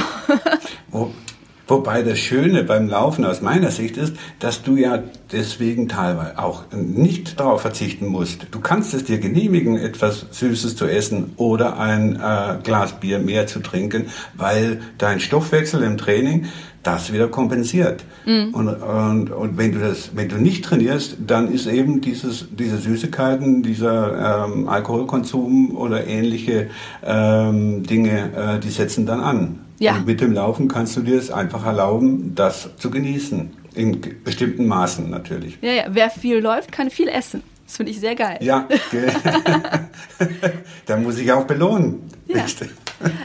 oh, 0.92 1.10
Wobei 1.68 2.02
das 2.02 2.20
Schöne 2.20 2.64
beim 2.64 2.88
Laufen 2.88 3.26
aus 3.26 3.42
meiner 3.42 3.72
Sicht 3.72 3.98
ist, 3.98 4.16
dass 4.40 4.64
du 4.64 4.78
ja 4.78 5.04
deswegen 5.32 5.90
teilweise 5.90 6.40
auch 6.40 6.64
nicht 6.72 7.40
darauf 7.40 7.62
verzichten 7.62 8.08
musst. 8.08 8.48
Du 8.52 8.62
kannst 8.62 8.94
es 8.94 9.04
dir 9.04 9.18
genehmigen, 9.18 9.78
etwas 9.78 10.28
Süßes 10.32 10.78
zu 10.78 10.86
essen 10.86 11.34
oder 11.36 11.78
ein 11.78 12.16
äh, 12.16 12.60
Glas 12.64 12.94
Bier 13.00 13.20
mehr 13.20 13.48
zu 13.48 13.60
trinken, 13.60 14.06
weil 14.36 14.80
dein 14.98 15.20
Stoffwechsel 15.20 15.84
im 15.84 15.98
Training 15.98 16.46
das 16.84 17.12
wieder 17.12 17.28
kompensiert. 17.28 18.06
Mhm. 18.26 18.54
Und, 18.54 18.70
und, 18.70 19.32
und 19.32 19.58
wenn 19.58 19.74
du 19.74 19.80
das, 19.80 20.12
wenn 20.16 20.30
du 20.30 20.38
nicht 20.38 20.64
trainierst, 20.64 21.18
dann 21.28 21.52
ist 21.52 21.68
eben 21.68 22.00
dieses, 22.00 22.48
diese 22.52 22.78
Süßigkeiten, 22.78 23.62
dieser 23.62 24.46
ähm, 24.46 24.70
Alkoholkonsum 24.70 25.76
oder 25.76 26.08
ähnliche 26.08 26.70
ähm, 27.06 27.84
Dinge, 27.84 28.32
äh, 28.36 28.60
die 28.60 28.70
setzen 28.70 29.06
dann 29.06 29.20
an. 29.20 29.67
Ja. 29.80 29.96
Und 29.96 30.08
mit 30.08 30.22
dem 30.22 30.34
Laufen 30.34 30.68
kannst 30.68 30.96
du 30.98 31.02
dir 31.02 31.18
es 31.18 31.32
einfach 31.32 31.66
erlauben, 31.66 32.34
das 32.36 32.70
zu 32.78 32.90
genießen. 32.90 33.54
In 33.76 34.02
bestimmten 34.24 34.66
Maßen 34.66 35.10
natürlich. 35.10 35.60
Ja, 35.62 35.72
ja. 35.72 35.84
Wer 35.90 36.10
viel 36.10 36.40
läuft, 36.40 36.72
kann 36.72 36.90
viel 36.90 37.08
essen. 37.08 37.44
Das 37.68 37.78
finde 37.78 37.92
ich 37.92 38.00
sehr 38.00 38.16
geil. 38.16 38.38
Ja, 38.42 38.68
da 40.86 40.98
muss 40.98 41.20
ich 41.20 41.32
auch 41.32 41.44
belohnen. 41.44 42.10
Ja. 42.26 42.46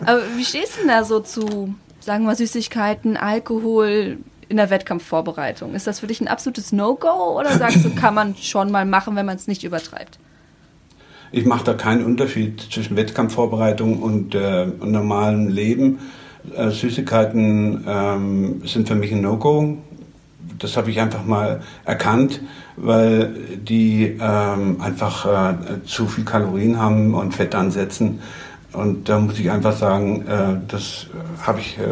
Aber 0.04 0.20
wie 0.36 0.44
stehst 0.44 0.74
du 0.74 0.80
denn 0.80 0.88
da 0.88 1.04
so 1.04 1.20
zu, 1.20 1.74
sagen 2.00 2.24
wir, 2.24 2.34
Süßigkeiten, 2.34 3.16
Alkohol 3.16 4.18
in 4.48 4.56
der 4.56 4.68
Wettkampfvorbereitung? 4.68 5.74
Ist 5.74 5.86
das 5.86 6.00
für 6.00 6.08
dich 6.08 6.20
ein 6.20 6.28
absolutes 6.28 6.72
No-Go 6.72 7.38
oder 7.38 7.56
sagst 7.56 7.84
du, 7.84 7.90
kann 7.94 8.14
man 8.14 8.36
schon 8.36 8.72
mal 8.72 8.84
machen, 8.84 9.14
wenn 9.14 9.26
man 9.26 9.36
es 9.36 9.46
nicht 9.46 9.62
übertreibt? 9.62 10.18
Ich 11.30 11.46
mache 11.46 11.64
da 11.64 11.74
keinen 11.74 12.04
Unterschied 12.04 12.60
zwischen 12.60 12.96
Wettkampfvorbereitung 12.96 14.02
und, 14.02 14.34
äh, 14.34 14.66
und 14.80 14.90
normalem 14.90 15.48
Leben. 15.48 16.00
Äh, 16.56 16.70
Süßigkeiten 16.70 17.84
ähm, 17.86 18.62
sind 18.64 18.88
für 18.88 18.94
mich 18.94 19.12
ein 19.12 19.20
No-Go. 19.20 19.76
Das 20.58 20.76
habe 20.76 20.90
ich 20.90 21.00
einfach 21.00 21.24
mal 21.24 21.60
erkannt, 21.84 22.40
weil 22.76 23.32
die 23.56 24.18
ähm, 24.20 24.80
einfach 24.80 25.26
äh, 25.52 25.84
zu 25.84 26.06
viel 26.06 26.24
Kalorien 26.24 26.78
haben 26.78 27.14
und 27.14 27.34
Fett 27.34 27.54
ansetzen. 27.54 28.20
Und 28.72 29.08
da 29.08 29.18
muss 29.18 29.38
ich 29.38 29.50
einfach 29.50 29.76
sagen, 29.76 30.26
äh, 30.26 30.56
das 30.68 31.06
habe 31.42 31.60
ich 31.60 31.78
äh, 31.78 31.82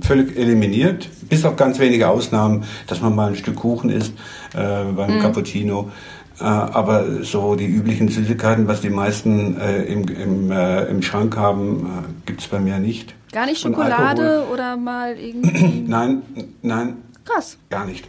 völlig 0.00 0.36
eliminiert, 0.36 1.08
bis 1.28 1.44
auf 1.44 1.56
ganz 1.56 1.78
wenige 1.78 2.08
Ausnahmen, 2.08 2.64
dass 2.86 3.00
man 3.00 3.14
mal 3.14 3.28
ein 3.28 3.36
Stück 3.36 3.56
Kuchen 3.56 3.90
isst 3.90 4.12
äh, 4.54 4.84
beim 4.94 5.16
mhm. 5.16 5.20
Cappuccino. 5.20 5.90
Äh, 6.40 6.44
aber 6.44 7.22
so 7.22 7.54
die 7.54 7.66
üblichen 7.66 8.08
Süßigkeiten, 8.08 8.66
was 8.66 8.80
die 8.80 8.90
meisten 8.90 9.60
äh, 9.60 9.82
im, 9.84 10.08
im, 10.08 10.50
äh, 10.50 10.84
im 10.84 11.02
Schrank 11.02 11.36
haben, 11.36 12.22
gibt 12.26 12.40
es 12.40 12.48
bei 12.48 12.60
mir 12.60 12.78
nicht. 12.78 13.14
Gar 13.32 13.46
nicht 13.46 13.60
Schokolade 13.60 14.46
oder 14.52 14.76
mal 14.76 15.16
irgendwie. 15.16 15.84
nein, 15.86 16.22
nein. 16.62 16.96
Krass. 17.24 17.58
Gar 17.68 17.84
nicht. 17.86 18.08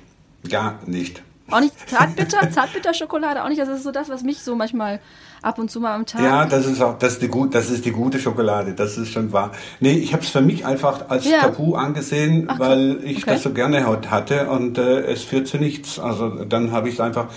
Gar 0.50 0.80
nicht. 0.86 1.22
Auch 1.52 1.60
nicht 1.60 1.90
Zartbitter, 1.90 2.50
Zartbitterschokolade, 2.50 3.44
auch 3.44 3.50
nicht. 3.50 3.60
Das 3.60 3.70
ist 3.70 3.84
so 3.84 3.92
das, 3.92 4.10
was 4.10 4.24
mich 4.24 4.40
so 4.40 4.56
manchmal 4.56 5.00
ab 5.42 5.60
und 5.60 5.70
zu 5.70 5.80
mal 5.80 5.96
am 5.96 6.06
Tag. 6.06 6.22
Ja, 6.22 6.46
das 6.46 6.66
ist 6.66 6.82
auch, 6.82 6.98
das 6.98 7.14
ist 7.14 7.22
die, 7.22 7.28
gut, 7.28 7.54
das 7.54 7.70
ist 7.70 7.84
die 7.86 7.92
gute 7.92 8.20
Schokolade, 8.20 8.74
das 8.74 8.98
ist 8.98 9.10
schon 9.10 9.34
wahr. 9.34 9.52
Nee, 9.80 9.94
ich 9.94 10.14
habe 10.14 10.24
es 10.24 10.30
für 10.30 10.42
mich 10.42 10.66
einfach 10.66 11.10
als 11.10 11.30
ja. 11.30 11.42
Tabu 11.42 11.76
angesehen, 11.76 12.46
Ach, 12.48 12.60
weil 12.60 13.00
ich 13.04 13.24
okay. 13.24 13.34
das 13.34 13.44
so 13.44 13.52
gerne 13.52 13.86
hatte 13.86 14.50
und 14.50 14.78
äh, 14.78 15.02
es 15.02 15.24
führt 15.24 15.48
zu 15.48 15.58
nichts. 15.58 16.00
Also 16.00 16.46
dann 16.46 16.72
habe 16.72 16.88
ich 16.88 16.96
es 16.96 17.02
einfach 17.02 17.28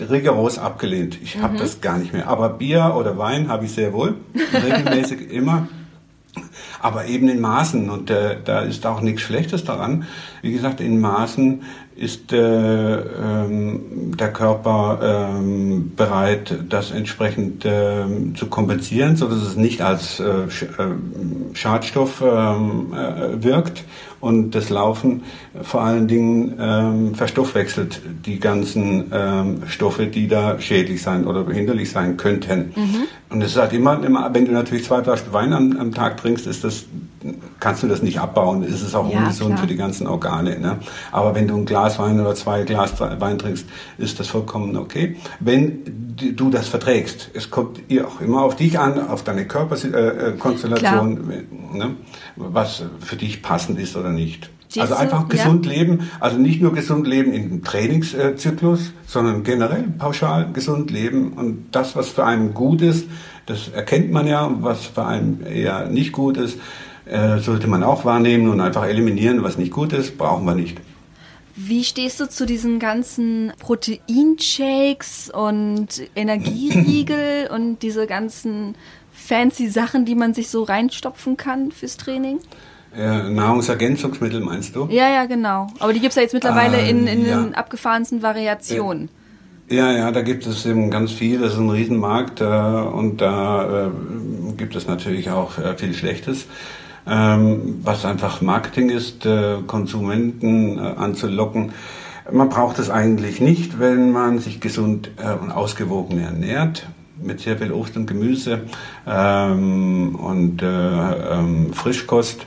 rigoros 0.00 0.58
abgelehnt. 0.58 1.18
Ich 1.22 1.38
habe 1.38 1.54
mhm. 1.54 1.58
das 1.58 1.80
gar 1.80 1.98
nicht 1.98 2.12
mehr. 2.12 2.28
Aber 2.28 2.48
Bier 2.50 2.94
oder 2.96 3.18
Wein 3.18 3.48
habe 3.48 3.64
ich 3.64 3.72
sehr 3.72 3.92
wohl, 3.92 4.16
regelmäßig 4.52 5.30
immer 5.30 5.68
aber 6.80 7.06
eben 7.06 7.28
in 7.28 7.40
Maßen 7.40 7.88
und 7.88 8.10
äh, 8.10 8.36
da 8.44 8.60
ist 8.60 8.84
auch 8.84 9.00
nichts 9.00 9.22
Schlechtes 9.22 9.64
daran. 9.64 10.04
Wie 10.42 10.52
gesagt, 10.52 10.80
in 10.82 11.00
Maßen 11.00 11.62
ist 11.96 12.32
äh, 12.32 12.38
ähm, 12.38 14.16
der 14.16 14.32
Körper 14.32 14.98
ähm, 15.38 15.92
bereit, 15.94 16.58
das 16.68 16.90
entsprechend 16.90 17.64
äh, 17.64 18.04
zu 18.34 18.46
kompensieren, 18.46 19.16
so 19.16 19.28
dass 19.28 19.42
es 19.42 19.56
nicht 19.56 19.80
als 19.80 20.18
äh, 20.18 20.50
Sch 20.50 20.64
äh, 20.64 21.54
Schadstoff 21.54 22.20
ähm, 22.20 22.92
äh, 22.92 23.42
wirkt 23.42 23.84
und 24.20 24.52
das 24.56 24.70
Laufen 24.70 25.22
vor 25.62 25.82
allen 25.82 26.08
Dingen 26.08 26.54
ähm, 26.58 27.14
verstoffwechselt 27.14 28.00
die 28.26 28.40
ganzen 28.40 29.12
ähm, 29.12 29.62
Stoffe, 29.68 30.06
die 30.06 30.26
da 30.26 30.58
schädlich 30.58 31.02
sein 31.02 31.26
oder 31.26 31.46
hinderlich 31.52 31.90
sein 31.90 32.16
könnten. 32.16 32.72
Mhm. 32.74 33.04
Und 33.30 33.42
es 33.42 33.52
ist 33.52 33.58
halt 33.58 33.72
immer, 33.72 34.02
immer, 34.02 34.32
wenn 34.34 34.46
du 34.46 34.52
natürlich 34.52 34.84
zwei 34.84 35.02
Flaschen 35.02 35.32
Wein 35.32 35.52
am, 35.52 35.76
am 35.78 35.92
Tag 35.92 36.16
trinkst, 36.16 36.46
ist 36.46 36.64
das 36.64 36.86
kannst 37.64 37.82
du 37.82 37.88
das 37.88 38.02
nicht 38.02 38.20
abbauen. 38.20 38.62
Ist 38.62 38.82
es 38.82 38.94
auch 38.94 39.10
ja, 39.10 39.20
ungesund 39.20 39.52
klar. 39.52 39.60
für 39.62 39.66
die 39.66 39.76
ganzen 39.76 40.06
Organe. 40.06 40.58
Ne? 40.58 40.80
Aber 41.12 41.34
wenn 41.34 41.48
du 41.48 41.56
ein 41.56 41.64
Glas 41.64 41.98
Wein 41.98 42.20
oder 42.20 42.34
zwei 42.34 42.62
Glas 42.64 43.00
Wein 43.00 43.38
trinkst, 43.38 43.64
ist 43.96 44.20
das 44.20 44.28
vollkommen 44.28 44.76
okay. 44.76 45.16
Wenn 45.40 45.78
du 46.14 46.50
das 46.50 46.68
verträgst, 46.68 47.30
es 47.32 47.50
kommt 47.50 47.80
auch 48.04 48.20
immer 48.20 48.42
auf 48.42 48.56
dich 48.56 48.78
an, 48.78 49.08
auf 49.08 49.24
deine 49.24 49.46
Körperkonstellation, 49.46 51.30
äh, 51.30 51.76
ne? 51.78 51.96
was 52.36 52.82
für 53.00 53.16
dich 53.16 53.42
passend 53.42 53.78
ist 53.78 53.96
oder 53.96 54.10
nicht. 54.10 54.50
Also 54.76 54.94
einfach 54.96 55.28
gesund 55.28 55.64
ja. 55.64 55.72
leben, 55.72 56.10
also 56.20 56.36
nicht 56.36 56.60
nur 56.60 56.74
gesund 56.74 57.06
leben 57.06 57.32
im 57.32 57.62
Trainingszyklus, 57.62 58.92
sondern 59.06 59.42
generell 59.42 59.84
pauschal 59.98 60.50
gesund 60.52 60.90
leben 60.90 61.32
und 61.32 61.68
das, 61.70 61.96
was 61.96 62.08
für 62.08 62.26
einen 62.26 62.52
gut 62.52 62.82
ist, 62.82 63.06
das 63.46 63.68
erkennt 63.68 64.10
man 64.10 64.26
ja, 64.26 64.50
was 64.60 64.86
für 64.86 65.06
einen 65.06 65.46
eher 65.46 65.88
nicht 65.88 66.12
gut 66.12 66.36
ist, 66.36 66.58
äh, 67.06 67.38
sollte 67.38 67.66
man 67.66 67.82
auch 67.82 68.04
wahrnehmen 68.04 68.48
und 68.48 68.60
einfach 68.60 68.84
eliminieren, 68.84 69.42
was 69.42 69.58
nicht 69.58 69.72
gut 69.72 69.92
ist, 69.92 70.16
brauchen 70.16 70.44
wir 70.44 70.54
nicht. 70.54 70.80
Wie 71.56 71.84
stehst 71.84 72.18
du 72.18 72.28
zu 72.28 72.46
diesen 72.46 72.78
ganzen 72.80 73.52
Proteinshakes 73.60 75.30
und 75.30 75.88
Energieriegel 76.16 77.48
und 77.54 77.80
diese 77.82 78.06
ganzen 78.06 78.74
fancy 79.12 79.68
Sachen, 79.68 80.04
die 80.04 80.16
man 80.16 80.34
sich 80.34 80.48
so 80.48 80.64
reinstopfen 80.64 81.36
kann 81.36 81.70
fürs 81.70 81.96
Training? 81.96 82.40
Äh, 82.96 83.30
Nahrungsergänzungsmittel 83.30 84.40
meinst 84.40 84.74
du? 84.74 84.88
Ja, 84.90 85.08
ja, 85.08 85.26
genau. 85.26 85.68
Aber 85.78 85.92
die 85.92 86.00
gibt 86.00 86.10
es 86.10 86.16
ja 86.16 86.22
jetzt 86.22 86.34
mittlerweile 86.34 86.78
äh, 86.78 86.90
in, 86.90 87.06
in 87.06 87.26
ja. 87.26 87.40
den 87.40 87.54
abgefahrensten 87.54 88.22
Variationen. 88.22 89.08
Ja, 89.68 89.92
ja, 89.92 90.10
da 90.10 90.22
gibt 90.22 90.46
es 90.46 90.66
eben 90.66 90.90
ganz 90.90 91.12
viel. 91.12 91.40
Das 91.40 91.54
ist 91.54 91.58
ein 91.58 91.70
Riesenmarkt 91.70 92.40
äh, 92.40 92.44
und 92.44 93.20
da 93.20 93.86
äh, 93.86 93.90
gibt 94.56 94.74
es 94.76 94.86
natürlich 94.86 95.30
auch 95.30 95.58
äh, 95.58 95.76
viel 95.76 95.94
Schlechtes 95.94 96.46
ähm, 97.06 97.80
was 97.82 98.04
einfach 98.04 98.40
Marketing 98.40 98.90
ist, 98.90 99.26
äh, 99.26 99.58
Konsumenten 99.66 100.78
äh, 100.78 100.80
anzulocken. 100.80 101.72
Man 102.32 102.48
braucht 102.48 102.78
es 102.78 102.88
eigentlich 102.88 103.40
nicht, 103.40 103.78
wenn 103.78 104.10
man 104.10 104.38
sich 104.38 104.60
gesund 104.60 105.10
äh, 105.18 105.34
und 105.34 105.50
ausgewogen 105.50 106.18
ernährt 106.18 106.86
mit 107.20 107.40
sehr 107.40 107.58
viel 107.58 107.72
Obst 107.72 107.96
und 107.96 108.06
Gemüse 108.06 108.62
ähm, 109.06 110.14
und 110.14 110.62
äh, 110.62 110.66
ähm, 110.66 111.72
Frischkost, 111.72 112.46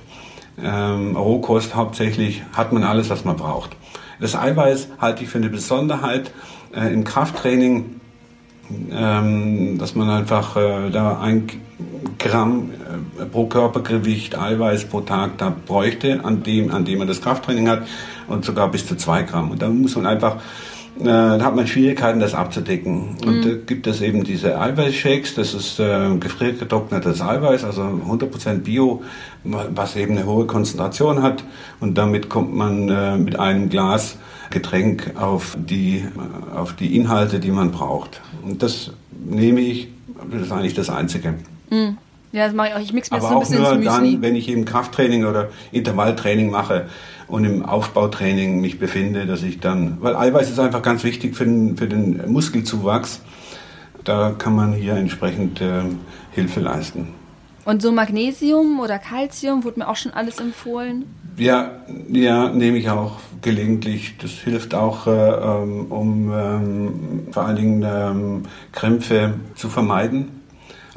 ähm, 0.62 1.16
Rohkost 1.16 1.76
hauptsächlich, 1.76 2.44
hat 2.54 2.74
man 2.74 2.84
alles, 2.84 3.10
was 3.10 3.24
man 3.24 3.38
braucht. 3.38 3.76
Das 4.20 4.36
Eiweiß 4.36 4.90
halte 5.00 5.24
ich 5.24 5.30
für 5.30 5.38
eine 5.38 5.50
Besonderheit 5.50 6.32
äh, 6.76 6.92
im 6.92 7.04
Krafttraining, 7.04 8.02
ähm, 8.92 9.78
dass 9.78 9.94
man 9.94 10.10
einfach 10.10 10.56
da 10.92 11.20
ein 11.22 11.48
Gramm 12.20 12.72
äh, 13.20 13.26
pro 13.26 13.46
Körpergewicht 13.46 14.38
Eiweiß 14.38 14.86
pro 14.86 15.02
Tag 15.02 15.38
da 15.38 15.56
bräuchte, 15.66 16.24
an 16.24 16.44
dem, 16.44 16.72
an 16.72 16.86
dem 16.86 17.00
man 17.00 17.08
das 17.08 17.22
Krafttraining 17.22 17.70
hat 17.70 17.88
und 18.28 18.46
sogar 18.46 18.70
bis 18.70 18.86
zu 18.86 18.96
zwei 18.96 19.24
Gramm. 19.24 19.52
Und 19.52 19.62
da 19.62 19.70
muss 19.70 19.96
man 19.96 20.06
einfach 20.06 20.38
äh, 21.00 21.04
da 21.04 21.42
hat 21.42 21.56
man 21.56 21.68
Schwierigkeiten, 21.68 22.20
das 22.20 22.34
abzudecken. 22.34 23.18
Und 23.26 23.46
da 23.46 23.50
gibt 23.66 23.86
es 23.88 24.02
eben 24.02 24.24
diese 24.24 24.60
Eiweißshakes, 24.60 25.36
das 25.36 25.54
ist 25.54 25.80
äh, 25.80 26.16
gefriergetrocknetes 26.18 27.22
Eiweiß, 27.22 27.64
also 27.64 27.84
100% 27.84 28.60
Bio, 28.60 29.04
was 29.44 29.96
eben 29.96 30.18
eine 30.18 30.26
hohe 30.26 30.46
Konzentration 30.46 31.22
hat. 31.22 31.44
Und 31.80 31.98
damit 31.98 32.30
kommt 32.30 32.56
man 32.56 32.90
äh, 32.90 33.18
mit 33.18 33.38
einem 33.40 33.70
Glas 33.70 34.18
Getränk 34.50 35.12
auf 35.20 35.58
die, 35.60 35.98
äh, 35.98 36.56
auf 36.56 36.74
die 36.74 36.96
Inhalte, 36.96 37.40
die 37.40 37.52
man 37.52 37.72
braucht. 37.72 38.22
Und 38.44 38.64
das 38.64 38.92
nehme 39.26 39.62
ich, 39.62 39.90
das 40.32 40.44
ist 40.44 40.52
eigentlich 40.52 40.74
das 40.74 40.90
Einzige. 40.90 41.36
Mm. 41.70 41.98
Ja, 42.32 42.46
das 42.46 42.54
mache 42.54 42.70
ich 42.70 42.74
auch. 42.74 42.80
Ich 42.80 42.94
mix 42.94 43.10
mir 43.10 43.18
Aber 43.18 43.22
das 43.22 43.30
so 43.30 43.36
ein 43.36 43.62
auch 43.62 43.76
bisschen 43.76 43.84
nur 43.84 43.92
dann, 43.92 44.22
wenn 44.22 44.36
ich 44.36 44.50
eben 44.50 44.66
Krafttraining 44.66 45.26
oder 45.26 45.50
Intervalltraining 45.72 46.50
mache 46.50 46.88
und 47.28 47.46
im 47.46 47.66
Aufbautraining 47.66 48.62
mich 48.62 48.80
befinde, 48.80 49.26
dass 49.26 49.44
ich 49.44 49.60
dann, 49.60 49.98
weil 50.02 50.16
Eiweiß 50.16 50.50
ist 50.50 50.60
einfach 50.60 50.82
ganz 50.82 51.04
wichtig 51.04 51.36
für 51.36 51.46
den, 51.46 51.78
für 51.78 51.88
den 51.88 52.30
Muskelzuwachs, 52.32 53.22
da 54.04 54.34
kann 54.38 54.56
man 54.56 54.74
hier 54.74 54.94
entsprechend 54.94 55.62
äh, 55.62 55.84
Hilfe 56.32 56.60
leisten. 56.62 57.10
Und 57.66 57.82
so 57.82 57.92
Magnesium 57.92 58.80
oder 58.80 58.98
Calcium 58.98 59.66
wurde 59.66 59.80
mir 59.80 59.90
auch 59.90 59.98
schon 59.98 60.14
alles 60.14 60.40
empfohlen. 60.40 61.04
Ja, 61.38 61.72
ja, 62.10 62.50
nehme 62.50 62.78
ich 62.78 62.90
auch 62.90 63.20
gelegentlich. 63.42 64.18
Das 64.20 64.32
hilft 64.32 64.74
auch, 64.74 65.06
äh, 65.06 65.12
ähm, 65.12 65.88
um 65.90 66.32
ähm, 66.34 67.28
vor 67.32 67.44
allen 67.44 67.56
Dingen 67.58 67.84
ähm, 67.86 68.44
Krämpfe 68.72 69.34
zu 69.56 69.68
vermeiden. 69.68 70.37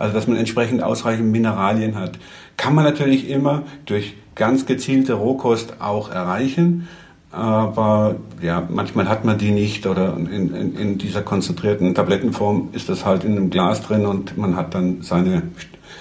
Also, 0.01 0.15
dass 0.15 0.27
man 0.27 0.39
entsprechend 0.39 0.83
ausreichend 0.83 1.31
Mineralien 1.31 1.95
hat. 1.95 2.19
Kann 2.57 2.75
man 2.75 2.85
natürlich 2.85 3.29
immer 3.29 3.65
durch 3.85 4.15
ganz 4.35 4.65
gezielte 4.65 5.13
Rohkost 5.13 5.75
auch 5.81 6.11
erreichen. 6.11 6.89
Aber 7.33 8.17
ja, 8.43 8.67
manchmal 8.71 9.09
hat 9.09 9.25
man 9.27 9.37
die 9.39 9.51
nicht 9.51 9.87
oder 9.87 10.17
in, 10.17 10.55
in, 10.55 10.75
in 10.77 10.99
dieser 10.99 11.23
konzentrierten 11.23 11.95
Tablettenform 11.95 12.71
ist 12.73 12.89
das 12.89 13.05
halt 13.05 13.25
in 13.25 13.33
einem 13.33 13.51
Glas 13.51 13.83
drin 13.83 14.07
und 14.07 14.37
man 14.39 14.57
hat 14.57 14.75
dann 14.75 15.03
seine, 15.03 15.43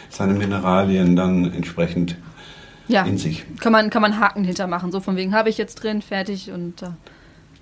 seine 0.10 0.34
Mineralien 0.34 1.16
dann 1.18 1.54
entsprechend 1.54 2.16
Ja. 2.88 3.04
in 3.04 3.18
sich. 3.18 3.46
Kann 3.60 3.72
man, 3.74 3.90
kann 3.90 4.02
man 4.02 4.20
Haken 4.20 4.44
hintermachen. 4.46 4.92
So 4.94 5.02
von 5.02 5.18
wegen 5.18 5.36
habe 5.36 5.50
ich 5.50 5.58
jetzt 5.60 5.84
drin, 5.84 6.02
fertig 6.02 6.52
und 6.52 6.82
äh, 6.82 6.88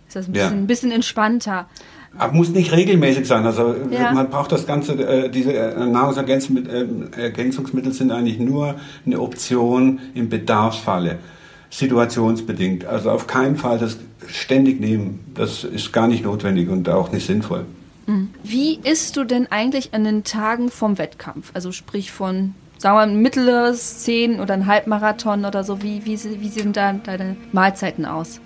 ist 0.08 0.15
das 0.15 0.28
ein 0.28 0.34
Ja. 0.36 0.43
bisschen, 0.43 0.60
ein 0.60 0.67
bisschen 0.67 0.91
entspannter. 0.91 1.65
Aber 2.18 2.34
muss 2.34 2.50
nicht 2.50 2.72
regelmäßig 2.72 3.28
sein. 3.28 3.46
Also 3.46 3.74
äh, 3.74 3.94
Ja. 3.96 4.12
man 4.12 4.30
braucht 4.30 4.52
das 4.52 4.66
Ganze, 4.66 4.94
äh, 4.94 5.30
diese 5.30 5.54
äh, 5.54 5.86
Nahrungsergänzungsmittel 5.86 7.10
äh, 7.18 7.22
Ergänzungsmittel 7.24 7.92
sind 7.94 8.12
eigentlich 8.12 8.40
nur 8.40 8.76
eine 9.06 9.20
Option 9.20 10.00
im 10.16 10.30
Bedarfsfalle, 10.30 11.20
situationsbedingt. 11.70 12.86
Also 12.86 13.12
auf 13.12 13.28
keinen 13.28 13.56
Fall 13.56 13.78
das 13.80 13.98
ständig 14.28 14.80
nehmen. 14.80 15.20
Das 15.36 15.64
ist 15.64 15.92
gar 15.94 16.08
nicht 16.08 16.24
notwendig 16.24 16.70
und 16.70 16.88
auch 16.90 17.12
nicht 17.12 17.26
sinnvoll. 17.26 17.66
Wie 18.44 18.80
isst 18.84 19.18
du 19.18 19.26
denn 19.26 19.48
eigentlich 19.52 19.94
an 19.94 20.06
den 20.06 20.24
Tagen 20.24 20.70
vom 20.72 20.98
Wettkampf? 20.98 21.52
Also 21.54 21.74
sprich 21.74 22.12
von, 22.14 22.56
sagen 22.78 22.96
wir 22.96 23.06
mal, 23.06 23.10
ein 23.10 23.22
mittleres 23.22 24.00
Zehn 24.00 24.40
oder 24.40 24.54
ein 24.54 24.66
Halbmarathon 24.66 25.44
oder 25.44 25.66
so. 25.66 25.82
Wie, 25.84 26.06
wie, 26.06 26.18
wie 26.40 26.48
sehen 26.48 26.72
da 26.72 26.94
deine 26.94 27.36
Mahlzeiten 27.52 28.06
aus? 28.06 28.40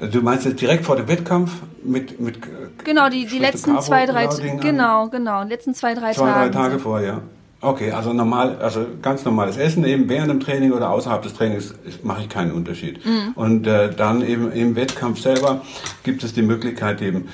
Du 0.00 0.20
meinst 0.22 0.44
jetzt 0.44 0.60
direkt 0.60 0.84
vor 0.84 0.96
dem 0.96 1.08
Wettkampf 1.08 1.52
mit 1.84 2.20
mit 2.20 2.38
Genau, 2.84 3.08
die, 3.08 3.26
die 3.26 3.38
letzten 3.38 3.80
zwei, 3.80 4.06
drei, 4.06 4.26
genau, 4.60 5.08
genau, 5.08 5.44
die 5.44 5.50
letzten 5.50 5.74
zwei, 5.74 5.94
drei 5.94 6.12
Zwei, 6.12 6.32
drei 6.32 6.48
Tage. 6.48 6.52
Tage 6.52 6.78
vorher. 6.78 7.20
Okay, 7.60 7.92
also 7.92 8.12
normal, 8.12 8.56
also 8.60 8.84
ganz 9.00 9.24
normales 9.24 9.56
Essen 9.56 9.84
eben 9.86 10.06
während 10.08 10.30
dem 10.30 10.40
Training 10.40 10.72
oder 10.72 10.90
außerhalb 10.90 11.22
des 11.22 11.32
Trainings 11.32 11.74
mache 12.02 12.22
ich 12.22 12.28
keinen 12.28 12.52
Unterschied. 12.52 13.00
Und 13.36 13.66
äh, 13.66 13.90
dann 13.94 14.20
eben 14.20 14.52
im 14.52 14.76
Wettkampf 14.76 15.20
selber 15.20 15.62
gibt 16.02 16.22
es 16.24 16.34
die 16.34 16.42
Möglichkeit 16.42 17.00
eben 17.00 17.28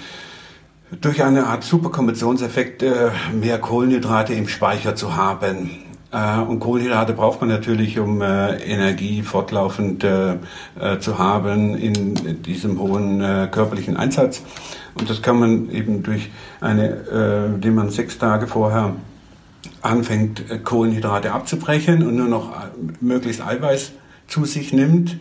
durch 1.00 1.22
eine 1.24 1.46
Art 1.46 1.64
Superkompensationseffekt 1.64 2.82
äh, 2.82 3.10
mehr 3.32 3.58
Kohlenhydrate 3.58 4.34
im 4.34 4.46
Speicher 4.46 4.94
zu 4.94 5.16
haben. 5.16 5.70
Äh, 6.12 6.40
und 6.40 6.60
Kohlenhydrate 6.60 7.12
braucht 7.12 7.40
man 7.40 7.48
natürlich, 7.48 7.98
um 7.98 8.20
äh, 8.22 8.56
Energie 8.58 9.22
fortlaufend 9.22 10.04
äh, 10.04 10.36
zu 11.00 11.18
haben 11.18 11.76
in 11.76 12.42
diesem 12.42 12.78
hohen 12.80 13.20
körperlichen 13.50 13.96
Einsatz. 13.96 14.42
Und 14.94 15.08
das 15.08 15.22
kann 15.22 15.38
man 15.38 15.70
eben 15.70 16.02
durch 16.02 16.30
eine, 16.60 17.50
indem 17.54 17.76
man 17.76 17.90
sechs 17.90 18.18
Tage 18.18 18.46
vorher 18.46 18.94
anfängt, 19.82 20.64
Kohlenhydrate 20.64 21.32
abzubrechen 21.32 22.06
und 22.06 22.16
nur 22.16 22.28
noch 22.28 22.52
möglichst 23.00 23.46
Eiweiß 23.46 23.92
zu 24.26 24.44
sich 24.44 24.72
nimmt, 24.72 25.18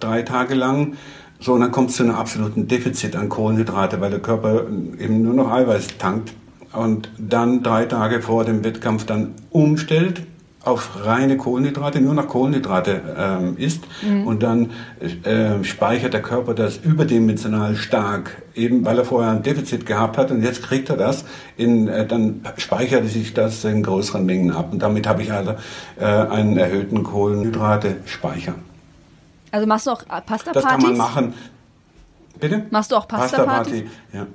drei 0.00 0.22
Tage 0.22 0.54
lang. 0.54 0.94
So, 1.38 1.52
und 1.52 1.60
dann 1.60 1.70
kommt 1.70 1.90
es 1.90 1.96
zu 1.96 2.02
einem 2.02 2.14
absoluten 2.14 2.66
Defizit 2.66 3.14
an 3.14 3.28
Kohlenhydrate, 3.28 4.00
weil 4.00 4.10
der 4.10 4.20
Körper 4.20 4.66
eben 4.98 5.22
nur 5.22 5.34
noch 5.34 5.50
Eiweiß 5.50 5.98
tankt 5.98 6.32
und 6.74 7.10
dann 7.18 7.62
drei 7.62 7.86
Tage 7.86 8.20
vor 8.22 8.44
dem 8.44 8.64
Wettkampf 8.64 9.06
dann 9.06 9.34
umstellt 9.50 10.22
auf 10.64 11.04
reine 11.04 11.36
Kohlenhydrate, 11.36 12.00
nur 12.00 12.14
noch 12.14 12.26
Kohlenhydrate 12.26 13.02
ähm, 13.18 13.56
isst 13.58 13.84
und 14.24 14.42
dann 14.42 14.70
äh, 15.24 15.62
speichert 15.62 16.14
der 16.14 16.22
Körper 16.22 16.54
das 16.54 16.78
überdimensional 16.78 17.76
stark, 17.76 18.42
eben 18.54 18.84
weil 18.84 18.98
er 18.98 19.04
vorher 19.04 19.32
ein 19.32 19.42
Defizit 19.42 19.84
gehabt 19.84 20.16
hat 20.16 20.30
und 20.30 20.42
jetzt 20.42 20.62
kriegt 20.62 20.88
er 20.88 20.96
das, 20.96 21.24
in, 21.56 21.88
äh, 21.88 22.06
dann 22.06 22.40
speichert 22.56 23.06
sich 23.08 23.34
das 23.34 23.64
in 23.64 23.82
größeren 23.82 24.24
Mengen 24.24 24.52
ab 24.52 24.72
und 24.72 24.82
damit 24.82 25.06
habe 25.06 25.22
ich 25.22 25.32
also 25.32 25.54
äh, 26.00 26.04
einen 26.04 26.56
erhöhten 26.56 27.02
Kohlenhydrate-Speicher. 27.02 28.54
Also 29.50 29.66
machst 29.66 29.86
du 29.86 29.90
auch 29.90 30.02
äh, 30.02 30.20
Pasta-Partys? 30.24 30.52
Das 30.54 30.64
kann 30.64 30.82
man 30.82 30.96
machen. 30.96 31.34
Bitte? 32.40 32.66
Machst 32.70 32.90
du 32.90 32.96
auch 32.96 33.06
Pasta-Partys? 33.06 33.84
ja. 34.12 34.26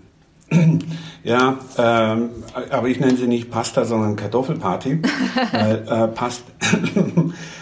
Ja, 1.22 1.58
ähm, 1.78 2.30
aber 2.72 2.88
ich 2.88 3.02
nenne 3.02 3.18
sie 3.18 3.28
nicht 3.28 3.52
Pasta, 3.52 3.84
sondern 3.84 4.16
Kartoffelparty. 4.16 5.02
weil, 5.52 5.86
äh, 5.88 6.08
Past 6.08 6.44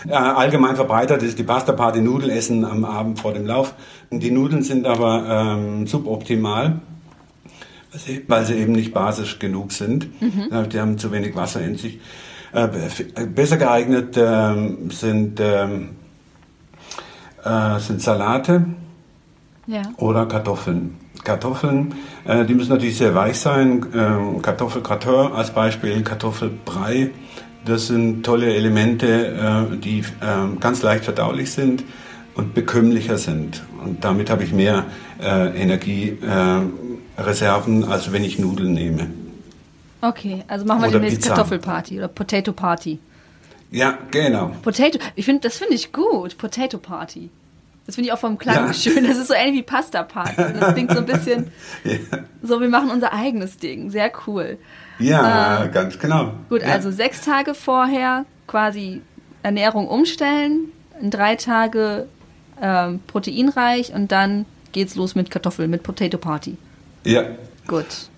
äh, 0.08 0.12
allgemein 0.14 0.76
verbreitet 0.76 1.24
ist 1.24 1.40
die 1.40 1.44
Pasta-Party 1.44 2.02
Nudelessen 2.02 2.64
am 2.64 2.86
Abend 2.86 3.20
vor 3.20 3.34
dem 3.34 3.48
Lauf. 3.48 3.74
Die 4.12 4.30
Nudeln 4.30 4.62
sind 4.62 4.86
aber 4.86 5.26
ähm, 5.28 5.88
suboptimal, 5.88 6.80
weil 8.28 8.46
sie, 8.46 8.54
eben 8.54 8.74
nicht 8.74 8.94
basisch 8.94 9.40
genug 9.40 9.72
sind. 9.72 10.08
Äh, 10.52 10.68
Die 10.68 10.80
haben 10.80 11.00
zu 11.00 11.12
wenig 11.12 11.36
Wasser 11.36 11.62
in 11.62 11.78
sich. 11.78 12.00
Äh, 12.54 12.68
be- 12.68 13.26
besser 13.26 13.58
geeignet 13.58 14.16
ähm, 14.18 14.92
sind, 14.92 15.40
ähm, 15.42 15.90
äh, 17.44 17.80
sind 17.80 18.02
Salate 18.04 18.66
Ja. 19.66 19.82
oder 19.98 20.28
Kartoffeln. 20.28 20.96
Kartoffeln, 21.28 21.94
äh, 22.26 22.46
die 22.46 22.54
müssen 22.54 22.72
natürlich 22.72 22.98
sehr 22.98 23.14
weich 23.14 23.38
sein. 23.38 23.86
Ähm, 23.94 24.42
Kartoffelgratin 24.42 25.34
als 25.34 25.52
Beispiel, 25.52 26.02
Kartoffelbrei. 26.02 27.10
Das 27.66 27.88
sind 27.88 28.26
tolle 28.26 28.56
Elemente, 28.56 29.68
äh, 29.74 29.76
die 29.76 30.00
äh, 30.00 30.04
ganz 30.62 30.84
leicht 30.84 31.04
verdaulich 31.04 31.52
sind 31.52 31.84
und 32.36 32.54
bekömmlicher 32.54 33.18
sind. 33.18 33.62
Und 33.84 34.06
damit 34.06 34.30
habe 34.30 34.46
ich 34.46 34.54
mehr 34.54 34.86
äh, 35.22 35.62
Energiereserven, 35.62 37.84
äh, 37.84 37.88
als 37.88 38.14
wenn 38.14 38.24
ich 38.24 38.40
Nudeln 38.40 38.74
nehme. 38.74 39.10
Okay, 40.00 40.44
also 40.48 40.66
machen 40.66 40.84
wir 40.84 40.92
demnächst. 40.92 41.24
Kartoffelparty 41.24 41.98
oder 41.98 42.08
Potato 42.08 42.54
Party. 42.54 43.00
Ja, 43.70 43.98
genau. 44.12 44.54
Potato, 44.62 44.98
ich 45.16 45.26
finde, 45.26 45.42
das 45.42 45.58
finde 45.58 45.74
ich 45.74 45.92
gut. 45.92 46.38
Potato 46.38 46.78
Party. 46.78 47.30
Das 47.88 47.96
finde 47.96 48.10
ich 48.10 48.14
auch 48.14 48.20
vom 48.20 48.38
Klang 48.38 48.68
Ja. 48.68 48.74
schön. 48.74 49.04
Das 49.08 49.18
ist 49.18 49.28
so 49.30 49.34
ähnlich 49.34 49.56
wie 49.60 49.64
Pasta 49.64 50.04
Party. 50.04 50.36
Das 50.60 50.74
klingt 50.74 50.92
so 50.92 51.00
ein 51.00 51.06
bisschen 51.06 51.52
Ja, 51.84 52.20
so, 52.44 52.62
wir 52.62 52.70
machen 52.70 52.92
unser 52.92 53.14
eigenes 53.14 53.58
Ding. 53.58 53.90
Sehr 53.90 54.12
cool. 54.28 54.58
ja 55.00 55.66
ganz 55.68 55.98
genau. 55.98 56.34
Gut, 56.50 56.62
ja. 56.62 56.68
also 56.68 56.92
sechs 56.92 57.22
Tage 57.22 57.54
vorher 57.56 58.26
quasi 58.46 59.02
Ernährung 59.42 59.88
umstellen, 59.88 60.72
in 61.02 61.10
drei 61.12 61.36
Tage 61.36 62.08
ähm, 62.62 63.00
proteinreich 63.08 63.94
und 63.94 64.12
dann 64.12 64.46
geht's 64.74 64.96
los 64.96 65.16
mit 65.16 65.32
Kartoffeln, 65.32 65.70
mit 65.70 65.84
Potato 65.84 66.18
Party. 66.18 66.58
Ja, 67.04 67.24
Gut. 67.68 68.10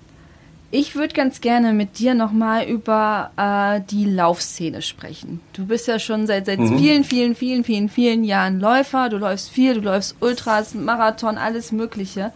Ich 0.72 0.96
würde 0.96 1.16
ganz 1.16 1.42
gerne 1.42 1.74
mit 1.74 1.98
dir 1.98 2.14
nochmal 2.14 2.66
über 2.66 3.32
äh, 3.38 3.82
die 3.90 4.06
Laufszene 4.06 4.84
sprechen. 4.84 5.40
Du 5.54 5.66
bist 5.66 5.88
ja 5.88 5.98
schon 5.98 6.28
seit, 6.28 6.46
seit 6.46 6.60
vielen, 6.60 7.04
vielen, 7.04 7.36
vielen, 7.36 7.64
vielen, 7.64 7.90
vielen 7.90 8.24
Jahren 8.24 8.60
Läufer. 8.60 9.10
Du 9.10 9.18
läufst 9.18 9.50
viel, 9.50 9.74
du 9.76 9.82
läufst 9.82 10.16
Ultras, 10.20 10.76
Marathon, 10.76 11.40
alles 11.40 11.72
Mögliche. 11.72 12.32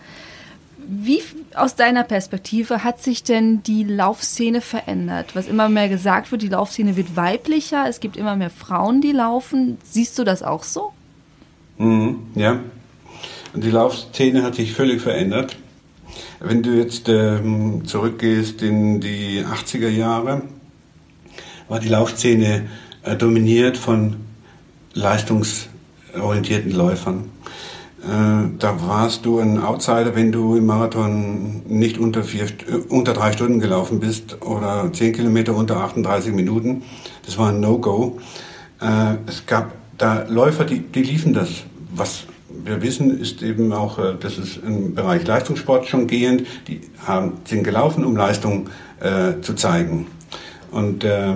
Wie 0.86 1.21
aus 1.53 1.75
deiner 1.75 2.03
Perspektive 2.03 2.84
hat 2.84 3.01
sich 3.03 3.23
denn 3.23 3.61
die 3.63 3.84
Laufszene 3.84 4.61
verändert? 4.61 5.36
Was 5.36 5.47
immer 5.47 5.69
mehr 5.69 5.88
gesagt 5.88 6.31
wird, 6.31 6.41
die 6.41 6.49
Laufszene 6.49 6.95
wird 6.95 7.15
weiblicher, 7.15 7.86
es 7.88 7.99
gibt 7.99 8.17
immer 8.17 8.36
mehr 8.36 8.49
Frauen, 8.49 8.99
die 8.99 9.11
laufen. 9.11 9.77
Siehst 9.84 10.17
du 10.17 10.23
das 10.23 10.41
auch 10.41 10.63
so? 10.63 10.91
Mhm, 11.77 12.23
ja. 12.34 12.59
Die 13.53 13.69
Laufszene 13.69 14.41
hat 14.41 14.55
sich 14.55 14.73
völlig 14.73 15.01
verändert. 15.01 15.55
Wenn 16.39 16.61
du 16.61 16.72
jetzt 16.72 17.07
ähm, 17.09 17.86
zurückgehst 17.86 18.61
in 18.61 18.99
die 18.99 19.43
80er 19.45 19.89
Jahre, 19.89 20.41
war 21.70 21.80
die 21.80 21.89
Laufszene 21.89 22.68
äh, 23.03 23.16
dominiert 23.16 23.78
von 23.78 24.18
leistungsorientierten 24.93 26.72
Läufern. 26.72 27.30
Äh, 28.03 28.49
da 28.59 28.88
warst 28.88 29.26
du 29.26 29.39
ein 29.39 29.57
Outsider, 29.57 30.16
wenn 30.16 30.32
du 30.32 30.55
im 30.57 30.66
Marathon 30.66 31.61
nicht 31.68 31.97
unter, 31.97 32.24
vier, 32.24 32.45
äh, 32.45 32.76
unter 32.89 33.14
drei 33.14 33.32
Stunden 33.32 33.59
gelaufen 33.59 34.01
bist 34.01 34.41
oder 34.41 34.91
zehn 34.91 35.14
Kilometer 35.14 35.55
unter 35.55 35.78
38 35.78 36.34
Minuten. 36.34 36.84
Das 37.26 37.38
war 37.38 37.49
ein 37.49 37.61
No-Go. 37.61 38.20
Äh, 38.82 39.16
es 39.28 39.45
gab 39.45 39.72
da 39.97 40.26
Läufer, 40.28 40.66
die, 40.66 40.80
die 40.80 41.03
liefen 41.03 41.34
das. 41.34 41.64
Was 41.95 42.26
wir 42.64 42.82
wissen, 42.82 43.20
ist 43.20 43.41
eben 43.41 43.74
auch, 43.74 43.99
das 44.20 44.38
ist 44.38 44.58
im 44.58 44.95
Bereich 44.95 45.26
Leistungssport 45.26 45.88
schon 45.88 46.08
gehend. 46.08 46.45
Die 46.68 46.82
haben, 47.06 47.34
sind 47.45 47.64
gelaufen, 47.64 48.06
um 48.06 48.16
Leistung 48.16 48.70
äh, 48.99 49.41
zu 49.41 49.54
zeigen. 49.54 50.08
Und 50.72 51.04
äh, 51.04 51.36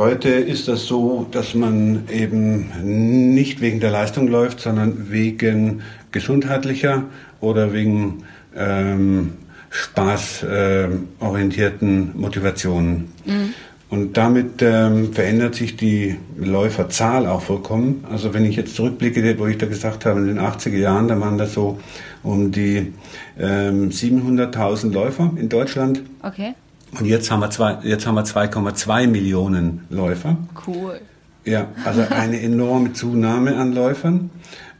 Heute 0.00 0.30
ist 0.30 0.66
das 0.66 0.86
so, 0.86 1.26
dass 1.30 1.54
man 1.54 2.08
eben 2.10 3.34
nicht 3.34 3.60
wegen 3.60 3.80
der 3.80 3.90
Leistung 3.90 4.28
läuft, 4.28 4.60
sondern 4.60 5.10
wegen 5.10 5.82
gesundheitlicher 6.10 7.04
oder 7.42 7.74
wegen 7.74 8.24
ähm, 8.56 9.34
spaßorientierten 9.68 12.12
äh, 12.14 12.18
Motivationen. 12.18 13.12
Mhm. 13.26 13.52
Und 13.90 14.16
damit 14.16 14.62
ähm, 14.62 15.12
verändert 15.12 15.56
sich 15.56 15.76
die 15.76 16.16
Läuferzahl 16.36 17.26
auch 17.26 17.42
vollkommen. 17.42 18.04
Also 18.08 18.32
wenn 18.32 18.44
ich 18.44 18.54
jetzt 18.54 18.76
zurückblicke, 18.76 19.36
wo 19.38 19.46
ich 19.46 19.58
da 19.58 19.66
gesagt 19.66 20.06
habe, 20.06 20.20
in 20.20 20.28
den 20.28 20.38
80er 20.38 20.76
Jahren, 20.76 21.08
da 21.08 21.20
waren 21.20 21.38
das 21.38 21.54
so 21.54 21.80
um 22.22 22.52
die 22.52 22.92
ähm, 23.36 23.90
700.000 23.90 24.92
Läufer 24.92 25.32
in 25.36 25.48
Deutschland. 25.48 26.02
Okay. 26.22 26.54
Und 26.98 27.06
jetzt 27.06 27.32
haben 27.32 27.40
wir 27.40 27.50
zwei, 27.50 27.78
jetzt 27.82 28.06
haben 28.06 28.14
wir 28.14 28.24
2,2 28.24 29.08
Millionen 29.08 29.84
Läufer. 29.90 30.36
Cool. 30.66 31.00
Ja, 31.44 31.66
also 31.84 32.02
eine 32.10 32.40
enorme 32.42 32.92
Zunahme 32.92 33.56
an 33.56 33.72
Läufern 33.72 34.30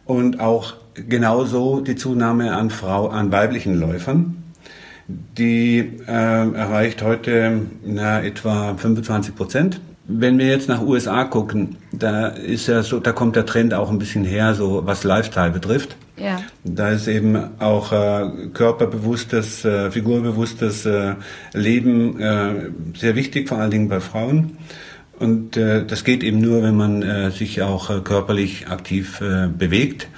und 0.04 0.38
auch 0.38 0.74
genauso 0.94 1.80
die 1.80 1.96
Zunahme 1.96 2.54
an 2.54 2.70
Frau, 2.70 3.08
an 3.08 3.32
weiblichen 3.32 3.74
Läufern. 3.74 4.39
Die 5.36 5.78
äh, 6.06 6.11
erreicht 6.11 7.02
heute 7.02 7.62
na, 7.84 8.22
etwa 8.22 8.74
25 8.76 9.34
Prozent. 9.34 9.80
Wenn 10.06 10.38
wir 10.38 10.48
jetzt 10.48 10.68
nach 10.68 10.82
USA 10.82 11.24
gucken, 11.24 11.76
da 11.92 12.28
ist 12.28 12.66
ja 12.66 12.82
so, 12.82 12.98
da 12.98 13.12
kommt 13.12 13.36
der 13.36 13.46
Trend 13.46 13.74
auch 13.74 13.90
ein 13.90 13.98
bisschen 13.98 14.24
her, 14.24 14.54
so 14.54 14.82
was 14.84 15.04
Lifestyle 15.04 15.50
betrifft. 15.50 15.96
Ja. 16.16 16.40
Da 16.64 16.90
ist 16.90 17.06
eben 17.08 17.38
auch 17.61 17.92
äh, 17.92 18.48
körperbewusstes, 18.52 19.64
äh, 19.64 19.90
figurbewusstes 19.90 20.84
äh, 20.86 21.14
Leben 21.54 22.20
äh, 22.20 22.70
sehr 22.96 23.14
wichtig, 23.14 23.48
vor 23.48 23.58
allen 23.58 23.70
Dingen 23.70 23.88
bei 23.88 24.00
Frauen. 24.00 24.58
Und 25.18 25.56
äh, 25.56 25.84
das 25.84 26.04
geht 26.04 26.22
eben 26.24 26.40
nur, 26.40 26.62
wenn 26.62 26.76
man 26.76 27.02
äh, 27.02 27.30
sich 27.30 27.62
auch 27.62 27.90
äh, 27.90 28.00
körperlich 28.00 28.68
aktiv 28.68 29.20
äh, 29.20 29.48
bewegt. 29.48 30.08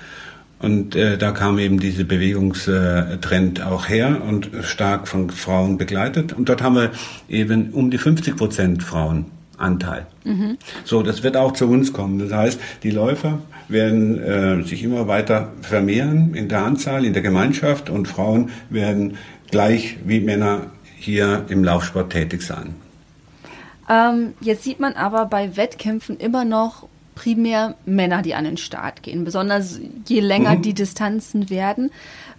Und 0.63 0.95
äh, 0.95 1.19
da 1.19 1.33
kam 1.33 1.59
eben 1.59 1.81
diese 1.81 2.05
Bewegungstrend 2.05 3.63
auch 3.63 3.89
her 3.89 4.23
und 4.27 4.51
stark 4.63 5.09
von 5.09 5.31
Frauen 5.31 5.77
begleitet. 5.77 6.33
Und 6.33 6.49
dort 6.49 6.63
haben 6.63 6.77
wir 6.77 6.91
eben 7.29 7.71
um 7.71 7.91
die 7.91 7.99
50 7.99 8.37
Prozent 8.37 8.83
Frauen. 8.83 9.27
Anteil. 9.59 10.07
Mhm. 10.25 10.59
So, 10.85 11.03
das 11.03 11.23
wird 11.23 11.37
auch 11.37 11.53
zu 11.53 11.69
uns 11.69 11.93
kommen. 11.93 12.19
Das 12.19 12.33
heißt, 12.33 12.61
die 12.83 12.91
Läufer 12.91 13.39
werden 13.69 14.19
äh, 14.19 14.63
sich 14.65 14.83
immer 14.83 15.07
weiter 15.07 15.53
vermehren 15.63 16.35
in 16.35 16.49
der 16.49 16.65
Anzahl, 16.65 17.05
in 17.05 17.13
der 17.13 17.23
Gemeinschaft 17.23 17.89
und 17.89 18.09
Frauen 18.09 18.51
werden 18.71 19.17
gleich 19.51 19.99
wie 20.05 20.21
Männer 20.21 20.67
hier 20.97 21.45
im 21.49 21.63
Laufsport 21.63 22.11
tätig 22.11 22.43
sein. 22.43 22.75
Ähm, 23.89 24.35
jetzt 24.41 24.65
sieht 24.65 24.81
man 24.81 24.95
aber 24.95 25.27
bei 25.27 25.57
Wettkämpfen 25.57 26.17
immer 26.19 26.45
noch 26.45 26.89
primär 27.15 27.75
Männer, 27.85 28.23
die 28.23 28.35
an 28.35 28.45
den 28.45 28.57
Start 28.57 29.03
gehen, 29.03 29.25
besonders 29.25 29.79
je 30.09 30.21
länger 30.21 30.57
mhm. 30.57 30.63
die 30.63 30.75
Distanzen 30.75 31.51
werden. 31.51 31.91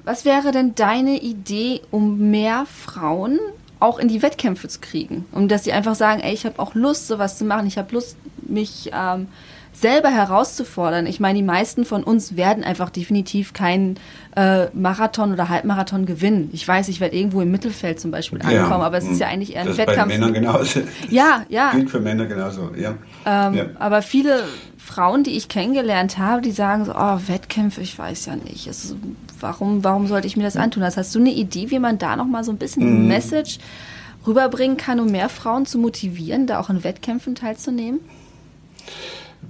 Was 0.04 0.26
wäre 0.26 0.52
denn 0.52 0.76
deine 0.76 1.22
Idee, 1.22 1.82
um 1.92 2.32
mehr 2.32 2.66
Frauen 2.66 3.40
auch 3.84 4.00
in 4.00 4.08
die 4.08 4.22
Wettkämpfe 4.22 4.70
zu 4.70 4.80
kriegen. 4.80 5.26
Und 5.34 5.52
dass 5.52 5.66
sie 5.66 5.74
einfach 5.74 5.96
sagen, 5.96 6.22
ey, 6.22 6.34
ich 6.34 6.46
habe 6.46 6.58
auch 6.60 6.74
Lust, 6.74 7.08
sowas 7.08 7.38
zu 7.38 7.44
machen. 7.44 7.68
Ich 7.68 7.78
habe 7.78 7.94
Lust, 7.94 8.16
mich 8.42 8.90
ähm, 8.94 9.28
selber 9.74 10.10
herauszufordern. 10.10 11.08
Ich 11.08 11.20
meine, 11.20 11.40
die 11.40 11.44
meisten 11.44 11.84
von 11.84 12.04
uns 12.04 12.38
werden 12.38 12.64
einfach 12.64 12.90
definitiv 12.90 13.54
keinen 13.54 14.00
äh, 14.36 14.68
Marathon 14.74 15.34
oder 15.34 15.50
Halbmarathon 15.50 16.06
gewinnen. 16.06 16.50
Ich 16.54 16.68
weiß, 16.68 16.88
ich 16.90 17.00
werde 17.00 17.16
irgendwo 17.16 17.42
im 17.42 17.52
Mittelfeld 17.52 18.00
zum 18.00 18.12
Beispiel 18.12 18.40
ankommen, 18.42 18.56
ja, 18.56 18.70
aber 18.70 18.98
es 18.98 19.06
ist 19.06 19.20
ja 19.20 19.28
eigentlich 19.28 19.56
eher 19.56 19.62
ein 19.62 19.68
das 19.68 19.78
Wettkampf. 19.78 20.14
Bei 20.14 20.20
Männern 20.20 20.34
genauso. 20.34 20.82
Ja, 21.10 21.44
ja. 21.50 21.72
Gilt 21.72 21.90
für 21.90 22.00
Männer 22.00 22.26
genauso, 22.26 22.72
ja. 22.76 22.96
Ähm, 23.26 23.54
ja. 23.54 23.66
Aber 23.80 24.02
viele 24.02 24.44
Frauen, 24.78 25.24
die 25.24 25.32
ich 25.32 25.48
kennengelernt 25.48 26.18
habe, 26.18 26.42
die 26.42 26.52
sagen 26.52 26.86
so, 26.86 26.94
oh, 26.94 27.20
Wettkämpfe, 27.28 27.82
ich 27.82 27.98
weiß 27.98 28.28
ja 28.28 28.36
nicht. 28.36 28.68
Es, 28.68 28.96
warum, 29.40 29.84
warum 29.84 30.08
sollte 30.08 30.28
ich 30.28 30.38
mir 30.38 30.44
das 30.44 30.56
antun? 30.56 30.82
Das 30.82 30.98
hast 30.98 31.14
du 31.16 31.20
eine 31.20 31.32
Idee, 31.32 31.72
wie 31.72 31.80
man 31.80 31.98
da 31.98 32.16
nochmal 32.16 32.44
so 32.44 32.52
ein 32.52 32.58
bisschen 32.58 33.04
mhm. 33.04 33.08
Message 33.08 33.60
rüberbringen 34.28 34.78
kann, 34.78 35.00
um 35.00 35.12
mehr 35.12 35.30
Frauen 35.30 35.66
zu 35.66 35.78
motivieren, 35.78 36.48
da 36.48 36.60
auch 36.60 36.70
in 36.70 36.84
Wettkämpfen 36.84 37.36
teilzunehmen? 37.36 38.00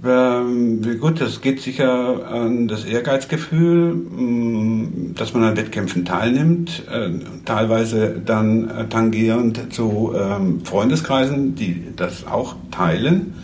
Ähm, 0.02 0.80
gut, 1.00 1.20
das 1.20 1.40
geht 1.40 1.60
sicher 1.60 2.26
an 2.28 2.68
das 2.68 2.84
Ehrgeizgefühl, 2.84 3.94
mm, 3.94 5.14
dass 5.16 5.32
man 5.34 5.44
an 5.44 5.56
Wettkämpfen 5.56 6.04
teilnimmt, 6.04 6.82
äh, 6.90 7.10
teilweise 7.44 8.20
dann 8.24 8.68
äh, 8.70 8.86
tangierend 8.88 9.72
zu 9.72 10.14
ähm, 10.16 10.64
Freundeskreisen, 10.64 11.54
die 11.54 11.84
das 11.96 12.26
auch 12.26 12.56
teilen. 12.70 13.34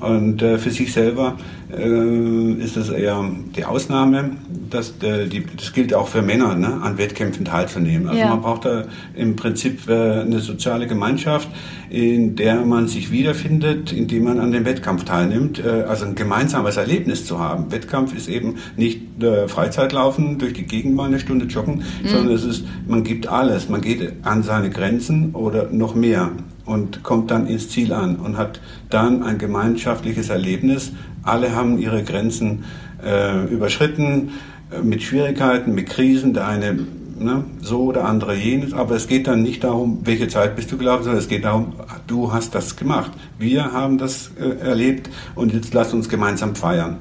Und 0.00 0.42
äh, 0.42 0.58
für 0.58 0.70
sich 0.70 0.92
selber 0.92 1.36
äh, 1.76 2.52
ist 2.62 2.76
das 2.76 2.88
eher 2.88 3.24
die 3.56 3.64
Ausnahme. 3.64 4.30
Das, 4.70 4.94
äh, 5.02 5.26
die, 5.26 5.44
das 5.44 5.72
gilt 5.72 5.94
auch 5.94 6.08
für 6.08 6.22
Männer, 6.22 6.54
ne, 6.54 6.80
an 6.82 6.98
Wettkämpfen 6.98 7.44
teilzunehmen. 7.44 8.08
Also 8.08 8.20
ja. 8.20 8.28
man 8.28 8.40
braucht 8.40 8.64
da 8.64 8.84
im 9.14 9.36
Prinzip 9.36 9.88
äh, 9.88 10.20
eine 10.20 10.40
soziale 10.40 10.86
Gemeinschaft, 10.86 11.48
in 11.90 12.36
der 12.36 12.64
man 12.64 12.88
sich 12.88 13.10
wiederfindet, 13.10 13.92
indem 13.92 14.24
man 14.24 14.38
an 14.38 14.52
dem 14.52 14.64
Wettkampf 14.64 15.04
teilnimmt. 15.04 15.64
Äh, 15.64 15.84
also 15.88 16.06
ein 16.06 16.14
gemeinsames 16.14 16.76
Erlebnis 16.76 17.26
zu 17.26 17.38
haben. 17.38 17.70
Wettkampf 17.70 18.14
ist 18.14 18.28
eben 18.28 18.56
nicht 18.76 19.22
äh, 19.22 19.48
Freizeitlaufen, 19.48 20.38
durch 20.38 20.54
die 20.54 20.64
Gegend 20.64 20.94
mal 20.94 21.06
eine 21.06 21.18
Stunde 21.18 21.46
joggen, 21.46 21.82
mhm. 22.02 22.08
sondern 22.08 22.34
es 22.34 22.44
ist, 22.44 22.64
man 22.86 23.04
gibt 23.04 23.26
alles. 23.26 23.68
Man 23.68 23.80
geht 23.80 24.12
an 24.22 24.42
seine 24.42 24.70
Grenzen 24.70 25.34
oder 25.34 25.68
noch 25.70 25.94
mehr 25.94 26.30
und 26.68 27.02
kommt 27.02 27.30
dann 27.30 27.46
ins 27.46 27.70
Ziel 27.70 27.92
an 27.92 28.16
und 28.16 28.36
hat 28.36 28.60
dann 28.90 29.22
ein 29.22 29.38
gemeinschaftliches 29.38 30.28
Erlebnis. 30.28 30.92
Alle 31.28 31.54
haben 31.54 31.78
ihre 31.78 32.02
Grenzen 32.02 32.64
äh, 33.04 33.44
überschritten, 33.46 34.32
äh, 34.70 34.82
mit 34.82 35.02
Schwierigkeiten, 35.02 35.74
mit 35.74 35.88
Krisen. 35.88 36.34
Der 36.34 36.46
eine 36.46 36.86
ne, 37.18 37.44
so, 37.60 37.82
oder 37.84 38.04
andere 38.04 38.34
jenes. 38.34 38.72
Aber 38.72 38.96
es 38.96 39.06
geht 39.06 39.26
dann 39.26 39.42
nicht 39.42 39.64
darum, 39.64 40.00
welche 40.04 40.28
Zeit 40.28 40.56
bist 40.56 40.70
du 40.72 40.78
gelaufen, 40.78 41.04
sondern 41.04 41.20
es 41.20 41.28
geht 41.28 41.44
darum, 41.44 41.74
du 42.06 42.32
hast 42.32 42.54
das 42.54 42.76
gemacht. 42.76 43.12
Wir 43.38 43.72
haben 43.72 43.98
das 43.98 44.30
äh, 44.40 44.66
erlebt 44.66 45.10
und 45.34 45.52
jetzt 45.52 45.74
lass 45.74 45.92
uns 45.92 46.08
gemeinsam 46.08 46.54
feiern. 46.54 46.98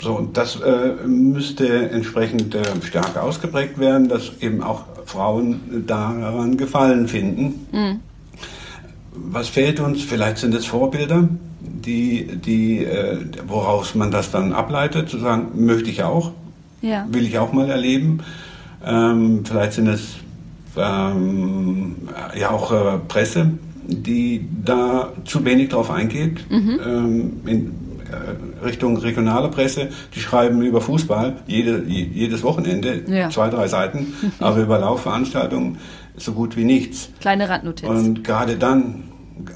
So, 0.00 0.16
und 0.16 0.36
das 0.36 0.56
äh, 0.60 1.06
müsste 1.06 1.90
entsprechend 1.90 2.54
äh, 2.54 2.62
stärker 2.82 3.22
ausgeprägt 3.22 3.78
werden, 3.78 4.08
dass 4.08 4.32
eben 4.40 4.62
auch 4.62 4.84
Frauen 5.06 5.84
daran 5.86 6.56
Gefallen 6.56 7.06
finden. 7.06 7.66
Mhm 7.72 8.00
was 9.14 9.48
fehlt 9.48 9.80
uns? 9.80 10.02
Vielleicht 10.02 10.38
sind 10.38 10.54
es 10.54 10.66
Vorbilder, 10.66 11.28
die, 11.62 12.26
die, 12.36 12.84
äh, 12.84 13.18
woraus 13.46 13.94
man 13.94 14.10
das 14.10 14.30
dann 14.30 14.52
ableitet, 14.52 15.08
zu 15.08 15.18
sagen, 15.18 15.64
möchte 15.64 15.90
ich 15.90 16.02
auch, 16.02 16.32
ja. 16.80 17.06
will 17.10 17.26
ich 17.26 17.38
auch 17.38 17.52
mal 17.52 17.70
erleben. 17.70 18.20
Ähm, 18.84 19.44
vielleicht 19.44 19.74
sind 19.74 19.88
es 19.88 20.16
ähm, 20.76 21.96
ja 22.38 22.50
auch 22.50 22.72
äh, 22.72 22.98
Presse, 23.08 23.52
die 23.86 24.48
da 24.64 25.12
zu 25.24 25.44
wenig 25.44 25.70
drauf 25.70 25.90
eingeht. 25.90 26.50
Mhm. 26.50 26.80
Ähm, 26.84 27.32
in, 27.46 27.74
äh, 28.10 28.64
Richtung 28.64 28.96
regionale 28.96 29.48
Presse, 29.48 29.88
die 30.14 30.20
schreiben 30.20 30.62
über 30.62 30.80
Fußball 30.80 31.36
jede, 31.46 31.82
jedes 31.84 32.42
Wochenende 32.42 33.02
ja. 33.08 33.28
zwei, 33.30 33.48
drei 33.48 33.66
Seiten, 33.66 34.14
aber 34.38 34.58
über 34.58 34.78
Laufveranstaltungen 34.78 35.78
so 36.16 36.32
gut 36.32 36.56
wie 36.56 36.64
nichts. 36.64 37.10
Kleine 37.20 37.48
Randnotiz. 37.48 37.88
Und 37.88 38.22
gerade 38.22 38.56
dann, 38.56 39.04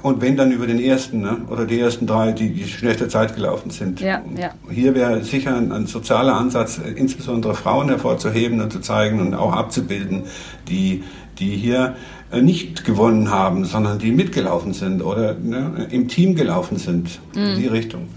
Und 0.03 0.21
wenn 0.21 0.37
dann 0.37 0.51
über 0.51 0.67
den 0.67 0.79
ersten 0.79 1.21
ne? 1.21 1.37
oder 1.49 1.65
die 1.65 1.79
ersten 1.79 2.07
drei, 2.07 2.31
die 2.31 2.49
die 2.49 2.67
schnellste 2.67 3.07
Zeit 3.07 3.35
gelaufen 3.35 3.71
sind. 3.71 3.99
Ja, 3.99 4.21
ja. 4.37 4.51
Hier 4.69 4.95
wäre 4.95 5.23
sicher 5.23 5.55
ein, 5.55 5.71
ein, 5.71 5.87
sozialer 5.87 6.35
Ansatz, 6.35 6.79
insbesondere 6.95 7.55
Frauen 7.55 7.89
hervorzuheben 7.89 8.61
und 8.61 8.71
zu 8.71 8.79
zeigen 8.79 9.19
und 9.19 9.33
auch 9.33 9.53
abzubilden, 9.53 10.23
die, 10.67 11.03
die 11.39 11.55
hier 11.55 11.95
äh, 12.31 12.41
nicht 12.41 12.85
gewonnen 12.85 13.31
haben, 13.31 13.65
sondern 13.65 13.99
die 13.99 14.11
mitgelaufen 14.11 14.73
sind 14.73 15.01
oder 15.01 15.33
ne, 15.35 15.87
im 15.91 16.07
Team 16.07 16.35
gelaufen 16.35 16.77
sind 16.77 17.19
mhm. 17.33 17.41
in 17.41 17.59
die 17.59 17.67
Richtung. 17.67 18.07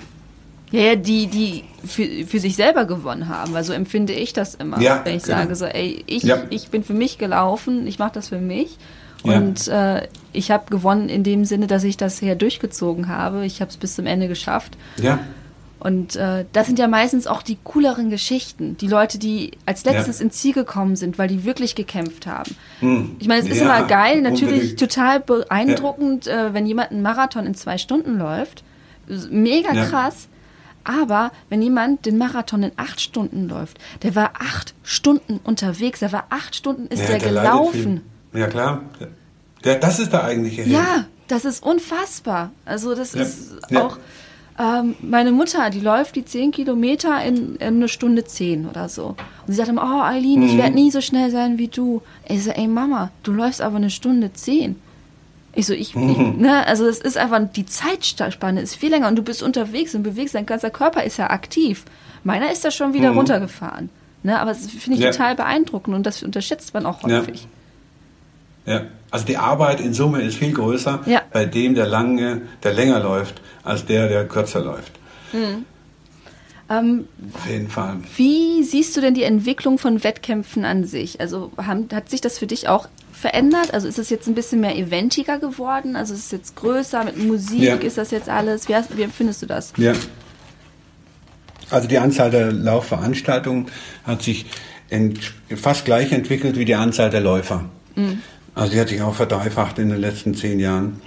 Ja, 0.70 0.80
ja, 0.80 0.96
die, 0.96 1.26
die 1.26 1.64
für, 1.84 2.06
für 2.26 2.38
sich 2.38 2.54
selber 2.54 2.84
gewonnen 2.84 3.28
haben, 3.28 3.52
weil 3.52 3.64
so 3.64 3.72
empfinde 3.72 4.12
ich 4.12 4.32
das 4.32 4.54
immer, 4.54 4.80
ja, 4.80 5.00
wenn 5.04 5.16
ich 5.16 5.24
genau. 5.24 5.38
sage 5.38 5.54
so, 5.56 5.64
ey, 5.64 6.04
ich, 6.06 6.22
ja. 6.22 6.42
ich 6.50 6.68
bin 6.68 6.84
für 6.84 6.94
mich 6.94 7.18
gelaufen, 7.18 7.86
ich 7.86 7.98
mache 7.98 8.12
das 8.14 8.28
für 8.28 8.38
mich 8.38 8.78
und 9.22 9.66
ja. 9.66 9.98
äh, 9.98 10.08
ich 10.32 10.50
habe 10.50 10.70
gewonnen 10.70 11.08
in 11.08 11.22
dem 11.22 11.44
Sinne, 11.44 11.66
dass 11.66 11.84
ich 11.84 11.96
das 11.96 12.18
hier 12.18 12.34
durchgezogen 12.34 13.08
habe. 13.08 13.44
Ich 13.44 13.60
habe 13.60 13.70
es 13.70 13.76
bis 13.76 13.94
zum 13.94 14.06
Ende 14.06 14.28
geschafft. 14.28 14.76
Ja. 15.00 15.18
Und 15.80 16.14
äh, 16.16 16.44
das 16.52 16.66
sind 16.66 16.78
ja 16.78 16.88
meistens 16.88 17.26
auch 17.26 17.42
die 17.42 17.56
cooleren 17.64 18.10
Geschichten. 18.10 18.76
Die 18.76 18.86
Leute, 18.86 19.18
die 19.18 19.52
als 19.64 19.84
letztes 19.84 20.18
ja. 20.18 20.26
ins 20.26 20.36
Ziel 20.36 20.52
gekommen 20.52 20.94
sind, 20.94 21.18
weil 21.18 21.28
die 21.28 21.44
wirklich 21.44 21.74
gekämpft 21.74 22.26
haben. 22.26 22.54
Hm. 22.80 23.16
Ich 23.18 23.28
meine, 23.28 23.40
es 23.40 23.48
ist 23.48 23.60
ja, 23.60 23.64
immer 23.64 23.86
geil, 23.88 24.20
natürlich 24.20 24.74
unbedingt. 24.74 24.80
total 24.80 25.20
beeindruckend, 25.20 26.26
ja. 26.26 26.48
äh, 26.48 26.54
wenn 26.54 26.66
jemand 26.66 26.90
einen 26.90 27.00
Marathon 27.00 27.46
in 27.46 27.54
zwei 27.54 27.78
Stunden 27.78 28.18
läuft. 28.18 28.62
Mega 29.30 29.72
krass. 29.86 30.28
Aber 30.84 31.32
wenn 31.48 31.62
jemand 31.62 32.04
den 32.06 32.18
Marathon 32.18 32.62
in 32.62 32.72
acht 32.76 33.00
Stunden 33.00 33.48
läuft, 33.48 33.78
der 34.02 34.14
war 34.14 34.32
acht 34.38 34.74
Stunden 34.82 35.40
unterwegs, 35.44 36.00
der 36.00 36.12
war 36.12 36.26
acht 36.30 36.54
Stunden 36.54 36.86
ist 36.88 37.08
der, 37.08 37.18
der 37.18 37.28
gelaufen. 37.28 38.02
Ja, 38.32 38.46
klar. 38.46 38.82
Der, 39.64 39.76
das 39.76 39.98
ist 39.98 40.12
der 40.12 40.24
eigentliche 40.24 40.62
Held. 40.62 40.72
Ja, 40.72 41.06
das 41.28 41.44
ist 41.44 41.62
unfassbar. 41.62 42.50
Also 42.64 42.94
das 42.94 43.14
ja. 43.14 43.22
ist 43.22 43.52
ja. 43.70 43.86
auch 43.86 43.98
ähm, 44.58 44.94
meine 45.00 45.32
Mutter, 45.32 45.70
die 45.70 45.80
läuft 45.80 46.16
die 46.16 46.24
zehn 46.24 46.50
Kilometer 46.50 47.22
in, 47.24 47.56
in 47.56 47.76
eine 47.76 47.88
Stunde 47.88 48.24
zehn 48.24 48.66
oder 48.66 48.88
so. 48.88 49.06
Und 49.06 49.16
sie 49.46 49.54
sagt 49.54 49.68
immer, 49.68 49.82
oh 49.82 50.02
Eileen, 50.02 50.40
mhm. 50.40 50.46
ich 50.46 50.56
werde 50.56 50.74
nie 50.74 50.90
so 50.90 51.00
schnell 51.00 51.30
sein 51.30 51.58
wie 51.58 51.68
du. 51.68 52.02
Ich 52.28 52.44
so, 52.44 52.50
ey 52.50 52.66
Mama, 52.66 53.10
du 53.22 53.32
läufst 53.32 53.62
aber 53.62 53.76
eine 53.76 53.90
Stunde 53.90 54.32
zehn. 54.32 54.76
Ich 55.54 55.66
so, 55.66 55.72
ich, 55.72 55.94
mhm. 55.94 56.10
ich 56.10 56.18
ne, 56.18 56.66
also 56.66 56.86
es 56.86 56.98
ist 56.98 57.16
einfach, 57.16 57.40
die 57.52 57.66
Zeitspanne 57.66 58.60
ist 58.60 58.76
viel 58.76 58.90
länger 58.90 59.08
und 59.08 59.16
du 59.16 59.22
bist 59.22 59.42
unterwegs 59.42 59.94
und 59.94 60.02
bewegst, 60.02 60.34
dein 60.34 60.46
ganzer 60.46 60.70
Körper 60.70 61.04
ist 61.04 61.16
ja 61.16 61.30
aktiv. 61.30 61.84
Meiner 62.22 62.52
ist 62.52 62.64
da 62.64 62.70
schon 62.70 62.92
wieder 62.92 63.12
mhm. 63.12 63.18
runtergefahren. 63.18 63.88
Ne, 64.22 64.38
aber 64.38 64.50
das 64.50 64.66
finde 64.66 64.98
ich 64.98 65.04
ja. 65.04 65.10
total 65.10 65.34
beeindruckend 65.34 65.96
und 65.96 66.04
das 66.04 66.22
unterschätzt 66.22 66.74
man 66.74 66.84
auch 66.84 67.02
häufig. 67.02 67.42
Ja. 67.44 67.48
Ja, 68.66 68.82
also 69.11 69.24
die 69.24 69.36
Arbeit 69.36 69.80
in 69.80 69.94
Summe 69.94 70.22
ist 70.22 70.36
viel 70.36 70.52
größer 70.52 71.00
ja. 71.06 71.22
bei 71.32 71.44
dem, 71.44 71.74
der 71.74 71.86
lange, 71.86 72.42
der 72.62 72.72
länger 72.72 73.00
läuft, 73.00 73.40
als 73.64 73.84
der, 73.86 74.08
der 74.08 74.26
kürzer 74.26 74.61
läuft. 74.61 74.92
Mhm. 75.32 75.64
Ähm, 76.70 77.08
Auf 77.34 77.50
jeden 77.50 77.68
Fall. 77.68 77.96
Wie 78.16 78.62
siehst 78.62 78.96
du 78.96 79.00
denn 79.00 79.14
die 79.14 79.24
Entwicklung 79.24 79.78
von 79.78 80.04
Wettkämpfen 80.04 80.64
an 80.64 80.84
sich? 80.84 81.20
Also 81.20 81.50
haben, 81.56 81.88
hat 81.92 82.08
sich 82.08 82.20
das 82.20 82.38
für 82.38 82.46
dich 82.46 82.68
auch 82.68 82.88
verändert? 83.12 83.74
Also 83.74 83.88
ist 83.88 83.98
es 83.98 84.08
jetzt 84.08 84.28
ein 84.28 84.34
bisschen 84.34 84.61
mehr 84.61 84.76
eventiger 84.76 85.38
geworden? 85.38 85.96
Also 85.96 86.14
ist 86.14 86.26
es 86.26 86.30
jetzt 86.30 86.56
größer 86.56 87.04
mit 87.04 87.18
Musik? 87.18 87.61
Ja. 87.61 87.74
Ist 87.74 87.98
das 87.98 88.12
jetzt 88.12 88.28
alles? 88.28 88.68
Wie, 88.68 88.74
wie 88.96 89.02
empfindest 89.02 89.42
du 89.42 89.46
das? 89.46 89.72
Ja. 89.76 89.94
Also 91.70 91.88
die 91.88 91.98
Anzahl 91.98 92.30
der 92.30 92.52
Laufveranstaltungen 92.52 93.66
hat 94.04 94.22
sich 94.22 94.46
fast 95.56 95.84
gleich 95.84 96.12
entwickelt 96.12 96.56
wie 96.56 96.64
die 96.64 96.74
Anzahl 96.74 97.11
der 97.11 97.20
Läufer. 97.20 97.64
Mhm. 97.96 98.22
Also 98.61 98.74
die 98.74 98.80
hat 98.80 98.90
sich 98.90 99.00
auch 99.00 99.14
verdreifacht 99.14 99.78
in 99.78 99.88
den 99.88 99.98
letzten 99.98 100.34
zehn 100.34 100.61
Jahren. 100.61 101.00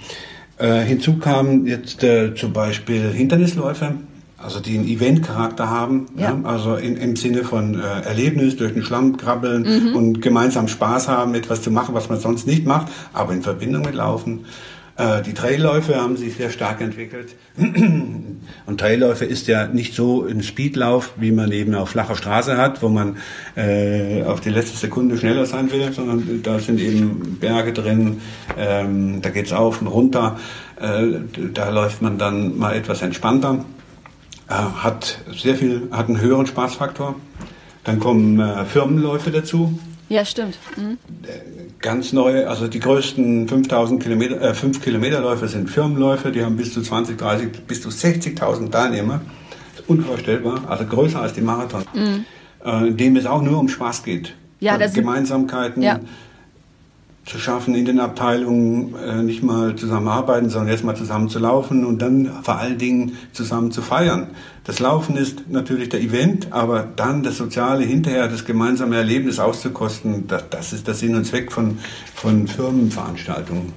Äh, 0.58 0.80
hinzu 0.80 1.18
kamen 1.18 1.68
jetzt 1.68 2.02
äh, 2.02 2.34
zum 2.34 2.52
Beispiel 2.52 3.12
Hindernisläufe, 3.12 3.94
also 4.36 4.58
die 4.58 4.76
einen 4.76 4.88
Event-Charakter 4.88 5.70
haben, 5.70 6.06
ja. 6.16 6.32
ja 6.32 6.40
also 6.42 6.74
in, 6.74 6.96
im 6.96 7.14
Sinne 7.14 7.44
von 7.44 7.80
äh, 7.80 8.00
Erlebnis, 8.00 8.56
durch 8.56 8.72
den 8.72 8.82
Schlamm 8.82 9.16
krabbeln 9.16 9.62
mhm. 9.62 9.94
und 9.94 10.20
gemeinsam 10.20 10.66
Spaß 10.66 11.06
haben, 11.06 11.36
etwas 11.36 11.62
zu 11.62 11.70
machen, 11.70 11.94
was 11.94 12.08
man 12.08 12.18
sonst 12.18 12.48
nicht 12.48 12.66
macht, 12.66 12.88
aber 13.12 13.32
in 13.32 13.42
Verbindung 13.42 13.82
mit 13.82 13.94
Laufen. 13.94 14.46
Äh, 14.96 15.22
die 15.22 15.34
Trailläufe 15.34 15.96
haben 15.96 16.16
sich 16.16 16.36
sehr 16.36 16.50
stark 16.50 16.80
entwickelt. 16.80 17.34
Und 18.66 18.78
Trailläufe 18.78 19.24
ist 19.24 19.48
ja 19.48 19.66
nicht 19.66 19.94
so 19.94 20.24
ein 20.24 20.42
Speedlauf, 20.42 21.14
wie 21.16 21.32
man 21.32 21.50
eben 21.50 21.74
auf 21.74 21.90
flacher 21.90 22.14
Straße 22.14 22.56
hat, 22.56 22.82
wo 22.82 22.88
man 22.88 23.16
äh, 23.56 24.22
auf 24.22 24.40
die 24.40 24.50
letzte 24.50 24.76
Sekunde 24.76 25.18
schneller 25.18 25.46
sein 25.46 25.72
will, 25.72 25.92
sondern 25.92 26.42
da 26.42 26.60
sind 26.60 26.80
eben 26.80 27.38
Berge 27.40 27.72
drin, 27.72 28.20
ähm, 28.56 29.20
da 29.20 29.30
geht's 29.30 29.52
auf 29.52 29.80
und 29.80 29.88
runter. 29.88 30.38
Äh, 30.80 31.20
da 31.52 31.70
läuft 31.70 32.00
man 32.00 32.18
dann 32.18 32.56
mal 32.56 32.74
etwas 32.74 33.02
entspannter. 33.02 33.64
Äh, 34.48 34.52
hat 34.52 35.18
sehr 35.36 35.56
viel, 35.56 35.88
hat 35.90 36.08
einen 36.08 36.20
höheren 36.20 36.46
Spaßfaktor. 36.46 37.16
Dann 37.82 37.98
kommen 37.98 38.38
äh, 38.38 38.64
Firmenläufe 38.64 39.32
dazu. 39.32 39.78
Ja, 40.14 40.24
stimmt. 40.24 40.56
Mhm. 40.76 40.96
Ganz 41.80 42.12
neu, 42.12 42.46
also 42.46 42.68
die 42.68 42.78
größten 42.78 43.48
5000 43.48 44.00
Kilometer, 44.00 44.40
äh, 44.40 44.54
5 44.54 44.80
Kilometerläufe 44.80 45.48
sind 45.48 45.68
Firmenläufe, 45.68 46.30
die 46.30 46.44
haben 46.44 46.56
bis 46.56 46.72
zu 46.72 46.82
20, 46.82 47.18
30, 47.18 47.66
bis 47.66 47.82
zu 47.82 47.90
60.000 47.90 48.70
Teilnehmer. 48.70 49.22
unvorstellbar, 49.86 50.62
also 50.68 50.86
größer 50.86 51.20
als 51.20 51.34
die 51.34 51.42
Marathon. 51.42 51.84
Mhm. 51.92 52.24
Äh, 52.64 52.88
in 52.88 52.96
dem 52.96 53.16
es 53.16 53.26
auch 53.26 53.42
nur 53.42 53.58
um 53.58 53.68
Spaß 53.68 54.04
geht. 54.04 54.34
Ja, 54.60 54.78
das 54.78 54.94
Gemeinsamkeiten. 54.94 55.82
Ja 55.82 56.00
zu 57.24 57.38
schaffen, 57.38 57.74
in 57.74 57.86
den 57.86 58.00
Abteilungen 58.00 58.94
äh, 58.96 59.22
nicht 59.22 59.42
mal 59.42 59.76
zusammenarbeiten, 59.76 60.50
sondern 60.50 60.70
erstmal 60.70 60.96
zusammen 60.96 61.28
zu 61.28 61.38
laufen 61.38 61.84
und 61.84 62.02
dann 62.02 62.30
vor 62.42 62.56
allen 62.58 62.76
Dingen 62.76 63.16
zusammen 63.32 63.70
zu 63.72 63.80
feiern. 63.80 64.28
Das 64.64 64.78
Laufen 64.78 65.16
ist 65.16 65.48
natürlich 65.48 65.88
der 65.88 66.00
Event, 66.00 66.52
aber 66.52 66.86
dann 66.96 67.22
das 67.22 67.38
Soziale 67.38 67.84
hinterher, 67.84 68.28
das 68.28 68.44
gemeinsame 68.44 68.96
Erlebnis 68.96 69.38
auszukosten, 69.38 70.26
das, 70.26 70.44
das 70.50 70.72
ist 70.72 70.86
der 70.86 70.94
Sinn 70.94 71.14
und 71.14 71.24
Zweck 71.24 71.50
von, 71.50 71.78
von 72.14 72.46
Firmenveranstaltungen. 72.46 73.72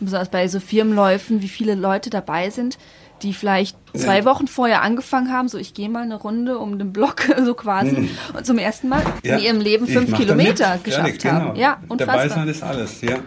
Besonders 0.00 0.30
bei 0.30 0.48
so 0.48 0.60
Firmenläufen, 0.60 1.42
wie 1.42 1.48
viele 1.48 1.74
Leute 1.74 2.08
dabei 2.08 2.50
sind, 2.50 2.78
die 3.22 3.34
vielleicht 3.34 3.76
zwei 3.94 4.24
Wochen 4.24 4.46
vorher 4.46 4.82
angefangen 4.82 5.32
haben, 5.32 5.48
so 5.48 5.58
ich 5.58 5.74
gehe 5.74 5.88
mal 5.88 6.02
eine 6.02 6.16
Runde 6.16 6.58
um 6.58 6.78
den 6.78 6.92
Block, 6.92 7.22
so 7.44 7.54
quasi, 7.54 7.92
mhm. 7.92 8.10
und 8.36 8.46
zum 8.46 8.58
ersten 8.58 8.88
Mal 8.88 9.02
ja, 9.22 9.36
in 9.36 9.42
ihrem 9.42 9.60
Leben 9.60 9.86
fünf 9.86 10.14
Kilometer 10.14 10.78
geschafft 10.82 11.24
ja, 11.24 11.30
genau. 11.30 11.44
haben. 11.48 11.58
Ja, 11.58 11.78
unfassbar. 11.88 12.16
Dabei 12.16 12.28
sein 12.28 12.48
ist 12.48 12.62
alles, 12.62 13.00
ja. 13.00 13.18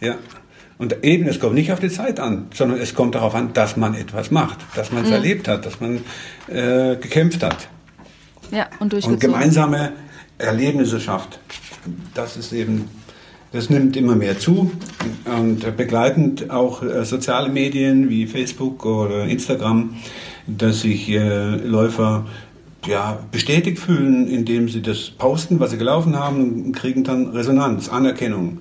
ja. 0.00 0.16
Und 0.78 1.04
eben, 1.04 1.28
es 1.28 1.38
kommt 1.38 1.54
nicht 1.54 1.70
auf 1.72 1.80
die 1.80 1.90
Zeit 1.90 2.18
an, 2.18 2.46
sondern 2.52 2.80
es 2.80 2.94
kommt 2.94 3.14
darauf 3.14 3.34
an, 3.34 3.52
dass 3.52 3.76
man 3.76 3.94
etwas 3.94 4.30
macht, 4.30 4.58
dass 4.74 4.90
man 4.90 5.04
es 5.04 5.10
mhm. 5.10 5.14
erlebt 5.14 5.48
hat, 5.48 5.64
dass 5.64 5.80
man 5.80 5.98
äh, 6.48 6.96
gekämpft 6.96 7.42
hat. 7.42 7.68
Ja, 8.50 8.66
und 8.80 8.92
durchgezogen. 8.92 9.14
Und 9.14 9.20
gemeinsame 9.20 9.92
Erlebnisse 10.38 11.00
schafft. 11.00 11.38
Das 12.14 12.36
ist 12.36 12.52
eben 12.52 12.90
das 13.52 13.70
nimmt 13.70 13.96
immer 13.96 14.16
mehr 14.16 14.38
zu 14.38 14.72
und 15.24 15.76
begleitend 15.76 16.50
auch 16.50 16.82
äh, 16.82 17.04
soziale 17.04 17.48
Medien 17.48 18.08
wie 18.08 18.26
Facebook 18.26 18.84
oder 18.84 19.24
Instagram, 19.24 19.94
dass 20.46 20.80
sich 20.80 21.08
äh, 21.10 21.56
Läufer 21.56 22.26
ja, 22.86 23.18
bestätigt 23.30 23.78
fühlen, 23.78 24.26
indem 24.26 24.68
sie 24.68 24.82
das 24.82 25.10
posten, 25.10 25.60
was 25.60 25.70
sie 25.70 25.78
gelaufen 25.78 26.18
haben 26.18 26.64
und 26.64 26.72
kriegen 26.72 27.04
dann 27.04 27.28
Resonanz, 27.28 27.88
Anerkennung. 27.88 28.58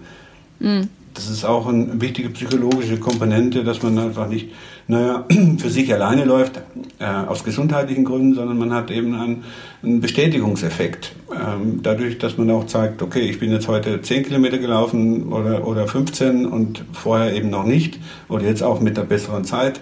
Mhm 0.59 0.89
das 1.14 1.30
ist 1.30 1.43
auch 1.43 1.68
eine 1.68 1.99
wichtige 1.99 2.30
psychologische 2.30 2.97
Komponente, 2.97 3.64
dass 3.64 3.84
man 3.84 3.97
einfach 3.97 4.28
nicht, 4.28 4.49
naja, 4.88 5.26
für 5.57 5.70
sich 5.70 5.93
alleine 5.93 6.26
läuft, 6.26 6.62
äh, 6.99 7.05
aus 7.05 7.43
gesundheitlichen 7.43 8.05
Gründen, 8.05 8.36
sondern 8.36 8.57
man 8.57 8.74
hat 8.74 8.91
eben 8.91 9.14
einen, 9.16 9.43
einen 9.84 9.99
Bestätigungseffekt. 10.01 11.14
Ähm, 11.34 11.82
dadurch, 11.84 12.18
dass 12.18 12.38
man 12.38 12.49
auch 12.51 12.66
zeigt, 12.66 13.01
okay, 13.01 13.22
ich 13.22 13.39
bin 13.39 13.51
jetzt 13.51 13.68
heute 13.68 14.01
10 14.01 14.24
Kilometer 14.24 14.57
gelaufen 14.57 15.32
oder, 15.32 15.68
oder 15.68 15.88
15 15.88 16.45
und 16.45 16.84
vorher 16.93 17.34
eben 17.34 17.49
noch 17.49 17.66
nicht 17.66 17.99
oder 18.30 18.45
jetzt 18.45 18.64
auch 18.64 18.80
mit 18.80 18.97
der 18.97 19.03
besseren 19.03 19.43
Zeit. 19.43 19.82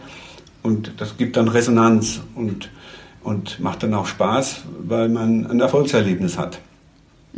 Und 0.63 0.93
das 0.97 1.17
gibt 1.17 1.37
dann 1.37 1.47
Resonanz 1.47 2.21
und, 2.35 2.69
und 3.23 3.59
macht 3.59 3.83
dann 3.83 3.93
auch 3.93 4.07
Spaß, 4.07 4.63
weil 4.87 5.09
man 5.09 5.45
ein 5.45 5.59
Erfolgserlebnis 5.59 6.37
hat. 6.37 6.59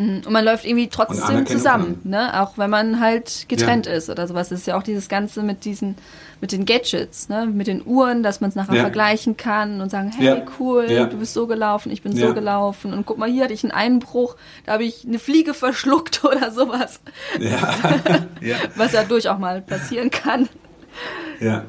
Mhm. 0.02 0.22
Und 0.26 0.32
man 0.32 0.44
läuft 0.44 0.66
irgendwie 0.66 0.88
trotzdem 0.88 1.46
zusammen, 1.46 2.02
ne? 2.04 2.42
Auch 2.42 2.58
wenn 2.58 2.70
man 2.70 3.00
halt 3.00 3.46
getrennt 3.48 3.86
ja. 3.86 3.94
ist 3.94 4.10
oder 4.10 4.28
sowas. 4.28 4.50
Das 4.50 4.62
ist 4.62 4.66
ja 4.66 4.78
auch 4.78 4.84
dieses 4.84 5.10
Ganze 5.10 5.44
mit 5.44 5.64
diesen, 5.64 5.96
mit 6.40 6.52
den 6.52 6.66
Gadgets, 6.66 7.30
ne? 7.30 7.46
Mit 7.46 7.68
den 7.68 7.86
Uhren, 7.86 8.24
dass 8.24 8.42
man 8.42 8.50
es 8.50 8.56
nachher 8.56 8.76
ja. 8.76 8.82
vergleichen 8.82 9.38
kann 9.38 9.80
und 9.80 9.90
sagen, 9.92 10.12
hey, 10.12 10.26
ja. 10.26 10.46
cool, 10.60 10.88
du 10.88 11.18
bist 11.18 11.34
so 11.34 11.46
gelaufen, 11.46 11.92
ich 11.92 12.02
bin 12.02 12.16
so 12.16 12.34
gelaufen. 12.34 12.94
Und 12.94 13.06
guck 13.06 13.20
mal, 13.20 13.30
hier 13.30 13.44
hatte 13.44 13.54
ich 13.54 13.64
einen 13.64 13.72
Einbruch, 13.72 14.36
da 14.66 14.74
habe 14.74 14.84
ich 14.84 15.06
eine 15.06 15.20
Fliege 15.20 15.54
verschluckt 15.54 16.24
oder 16.26 16.52
sowas. 16.52 17.00
Ja. 18.42 18.56
Was 18.76 18.94
ja 18.94 19.04
durchaus 19.04 19.38
mal 19.40 19.62
passieren 19.62 20.10
kann. 20.10 20.50
Ja. 21.40 21.64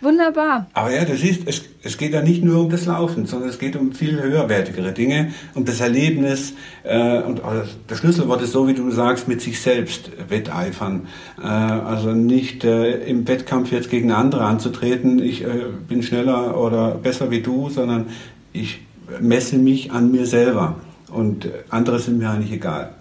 Wunderbar. 0.00 0.68
Aber 0.74 0.94
ja, 0.94 1.04
du 1.04 1.16
siehst, 1.16 1.42
es, 1.46 1.64
es 1.82 1.98
geht 1.98 2.12
ja 2.12 2.22
nicht 2.22 2.44
nur 2.44 2.60
um 2.60 2.70
das 2.70 2.86
Laufen, 2.86 3.26
sondern 3.26 3.48
es 3.48 3.58
geht 3.58 3.74
um 3.74 3.92
viel 3.92 4.22
höherwertigere 4.22 4.92
Dinge, 4.92 5.32
um 5.54 5.64
das 5.64 5.80
Erlebnis. 5.80 6.54
Äh, 6.84 7.22
und 7.22 7.42
das 7.88 7.98
Schlüsselwort 7.98 8.40
ist 8.42 8.52
so, 8.52 8.68
wie 8.68 8.74
du 8.74 8.90
sagst, 8.92 9.26
mit 9.26 9.40
sich 9.40 9.60
selbst 9.60 10.10
wetteifern. 10.28 11.08
Äh, 11.42 11.46
also 11.46 12.12
nicht 12.12 12.62
äh, 12.62 12.98
im 13.06 13.26
Wettkampf 13.26 13.72
jetzt 13.72 13.90
gegen 13.90 14.12
andere 14.12 14.44
anzutreten, 14.44 15.18
ich 15.18 15.42
äh, 15.42 15.64
bin 15.88 16.04
schneller 16.04 16.56
oder 16.56 16.92
besser 16.92 17.32
wie 17.32 17.40
du, 17.40 17.68
sondern 17.68 18.06
ich 18.52 18.80
messe 19.20 19.58
mich 19.58 19.90
an 19.90 20.12
mir 20.12 20.26
selber. 20.26 20.76
Und 21.10 21.48
andere 21.70 21.98
sind 21.98 22.18
mir 22.18 22.30
eigentlich 22.30 22.52
egal 22.52 22.94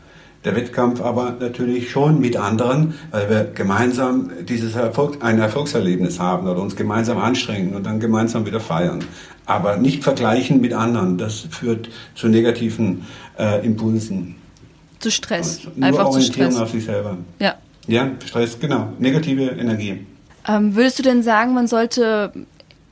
der 0.48 0.56
Wettkampf 0.56 1.02
aber 1.02 1.36
natürlich 1.38 1.92
schon 1.92 2.22
mit 2.22 2.38
anderen, 2.38 2.94
weil 3.12 3.30
wir 3.30 3.44
gemeinsam 3.54 4.32
dieses 4.48 4.76
Erfolg, 4.76 5.18
ein 5.22 5.40
Erfolgserlebnis 5.40 6.22
haben 6.22 6.48
oder 6.48 6.62
uns 6.62 6.78
gemeinsam 6.78 7.18
anstrengen 7.18 7.76
und 7.76 7.86
dann 7.86 8.00
gemeinsam 8.00 8.46
wieder 8.46 8.62
feiern. 8.62 9.04
Aber 9.46 9.76
nicht 9.76 10.04
vergleichen 10.04 10.62
mit 10.62 10.74
anderen, 10.74 11.18
das 11.18 11.48
führt 11.50 11.90
zu 12.16 12.30
negativen 12.30 13.06
äh, 13.38 13.66
Impulsen. 13.66 14.36
Zu 15.00 15.12
Stress. 15.12 15.68
Also 15.68 15.82
Einfach 15.82 16.10
zu 16.12 16.22
Stress. 16.22 16.56
auf 16.56 16.72
sich 16.72 16.86
selber. 16.86 17.18
Ja. 17.40 17.56
Ja, 17.88 18.12
Stress, 18.26 18.58
genau. 18.58 18.94
Negative 19.00 19.44
Energie. 19.52 20.06
Ähm, 20.48 20.76
würdest 20.76 21.00
du 21.00 21.04
denn 21.04 21.24
sagen, 21.24 21.54
man 21.54 21.68
sollte 21.68 22.32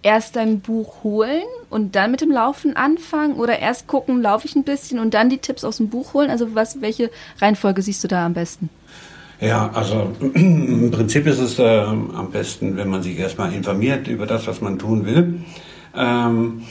erst 0.04 0.36
dein 0.36 0.60
Buch 0.60 1.04
holen 1.04 1.42
und 1.70 1.96
dann 1.96 2.12
mit 2.12 2.22
dem 2.22 2.32
Laufen 2.32 2.76
anfangen 2.76 3.36
oder 3.36 3.60
erst 3.60 3.88
gucken, 3.88 4.22
laufe 4.22 4.48
ich 4.48 4.56
ein 4.56 4.64
bisschen 4.64 5.00
und 5.00 5.14
dann 5.14 5.30
die 5.30 5.38
Tipps 5.38 5.64
aus 5.64 5.78
dem 5.78 5.90
Buch 5.90 6.14
holen? 6.14 6.30
Also 6.30 6.56
was, 6.56 6.82
welche 6.82 7.10
Reihenfolge 7.42 7.82
siehst 7.82 8.04
du 8.04 8.08
da 8.08 8.26
am 8.26 8.34
besten? 8.34 8.70
Ja, 9.42 9.70
also 9.74 10.12
im 10.34 10.92
Prinzip 10.92 11.28
ist 11.28 11.40
es 11.40 11.60
äh, 11.60 11.80
am 11.80 12.32
besten, 12.32 12.78
wenn 12.78 12.90
man 12.90 13.04
sich 13.04 13.18
erstmal 13.20 13.54
informiert 13.54 14.08
über 14.08 14.26
das, 14.26 14.48
was 14.48 14.62
man 14.62 14.80
tun 14.80 15.06
will. 15.06 15.42
Ähm, 15.96 16.62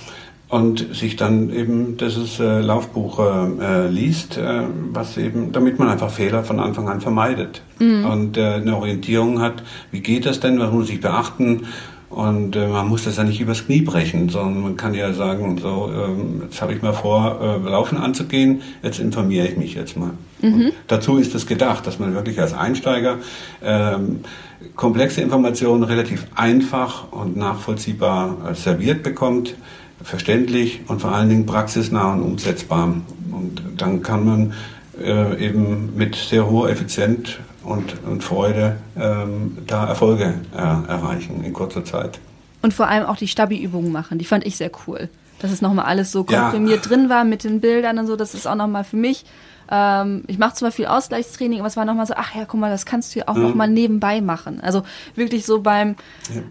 und 0.49 0.95
sich 0.95 1.17
dann 1.17 1.51
eben 1.51 1.97
dieses 1.97 2.39
äh, 2.39 2.61
Laufbuch 2.61 3.19
äh, 3.19 3.89
liest, 3.89 4.37
äh, 4.37 4.63
was 4.93 5.17
eben, 5.17 5.51
damit 5.53 5.79
man 5.79 5.89
einfach 5.89 6.11
Fehler 6.11 6.45
von 6.45 6.61
Anfang 6.61 6.89
an 6.89 7.01
vermeidet 7.01 7.63
mhm. 7.81 8.05
und 8.05 8.37
äh, 8.37 8.55
eine 8.55 8.77
Orientierung 8.77 9.41
hat, 9.41 9.65
wie 9.91 10.01
geht 10.01 10.27
das 10.27 10.41
denn, 10.41 10.61
was 10.61 10.71
muss 10.71 10.91
ich 10.91 11.01
beachten 11.01 11.67
und 12.15 12.55
äh, 12.55 12.69
man 12.69 12.87
muss 12.87 13.03
das 13.05 13.17
ja 13.17 13.25
nicht 13.25 13.41
übers 13.41 13.67
Knie 13.67 13.81
brechen, 13.81 14.29
sondern 14.29 14.63
man 14.63 14.77
kann 14.77 14.95
ja 14.95 15.13
sagen, 15.13 15.59
so, 15.59 15.91
ähm, 15.93 16.43
jetzt 16.45 16.63
habe 16.63 16.73
ich 16.73 16.81
mal 16.81 16.93
vor, 16.93 17.41
äh, 17.41 17.69
Laufen 17.69 17.99
anzugehen, 17.99 18.63
jetzt 18.85 19.01
informiere 19.01 19.49
ich 19.49 19.57
mich 19.57 19.75
jetzt 19.75 19.97
mal. 19.97 20.13
Mhm. 20.41 20.71
Dazu 20.87 21.17
ist 21.17 21.35
es 21.35 21.49
gedacht, 21.49 21.89
dass 21.89 21.99
man 21.99 22.15
wirklich 22.15 22.41
als 22.41 22.55
Einsteiger 22.55 23.19
ähm, 23.65 24.21
komplexe 24.77 25.23
Informationen 25.23 25.83
relativ 25.83 26.27
einfach 26.37 27.11
und 27.11 27.37
nachvollziehbar 27.37 28.37
äh, 28.49 28.55
serviert 28.55 29.03
bekommt, 29.03 29.57
verständlich 30.01 30.83
und 30.87 31.01
vor 31.01 31.11
allen 31.11 31.29
Dingen 31.29 31.47
praxisnah 31.47 32.13
und 32.13 32.23
umsetzbar. 32.23 32.95
Und 33.33 33.61
dann 33.77 34.03
kann 34.03 34.25
man 34.25 34.53
äh, 35.03 35.45
eben 35.45 35.95
mit 35.97 36.15
sehr 36.15 36.49
hoher 36.49 36.71
Effizienz 36.71 37.39
und, 37.65 38.03
und 38.05 38.23
Freude 38.23 38.77
ähm, 38.99 39.59
da 39.67 39.87
Erfolge 39.87 40.35
äh, 40.55 40.59
erreichen 40.59 41.43
in 41.45 41.53
kurzer 41.53 41.85
Zeit. 41.85 42.19
Und 42.63 42.73
vor 42.73 42.89
allem 42.89 43.07
auch 43.07 43.17
die 43.17 43.29
Stabi-Übungen 43.29 43.93
machen, 43.93 44.19
die 44.19 44.25
fand 44.25 44.47
ich 44.47 44.57
sehr 44.57 44.71
cool. 44.87 45.09
Dass 45.41 45.51
es 45.51 45.61
nochmal 45.61 45.87
alles 45.87 46.13
so 46.13 46.25
komprimiert 46.25 46.85
ja. 46.85 46.91
drin 46.91 47.09
war 47.09 47.25
mit 47.25 47.45
den 47.45 47.61
Bildern 47.61 47.99
und 47.99 48.07
so, 48.07 48.17
das 48.17 48.35
ist 48.35 48.47
auch 48.47 48.55
nochmal 48.55 48.85
für 48.85 48.97
mich 48.97 49.25
ähm, 49.71 50.25
ich 50.27 50.39
mache 50.39 50.55
zwar 50.55 50.71
viel 50.71 50.87
Ausgleichstraining, 50.87 51.61
aber 51.61 51.69
es 51.69 51.77
war 51.77 51.85
nochmal 51.85 52.07
so, 52.07 52.15
ach 52.17 52.35
ja, 52.35 52.45
guck 52.45 52.61
mal, 52.61 52.71
das 52.71 52.85
kannst 52.85 53.15
du 53.15 53.21
ja 53.21 53.29
auch 53.29 53.35
mhm. 53.35 53.43
nochmal 53.43 53.69
nebenbei 53.69 54.21
machen. 54.21 54.61
Also 54.61 54.83
wirklich 55.15 55.47
so 55.47 55.61
beim, 55.61 55.97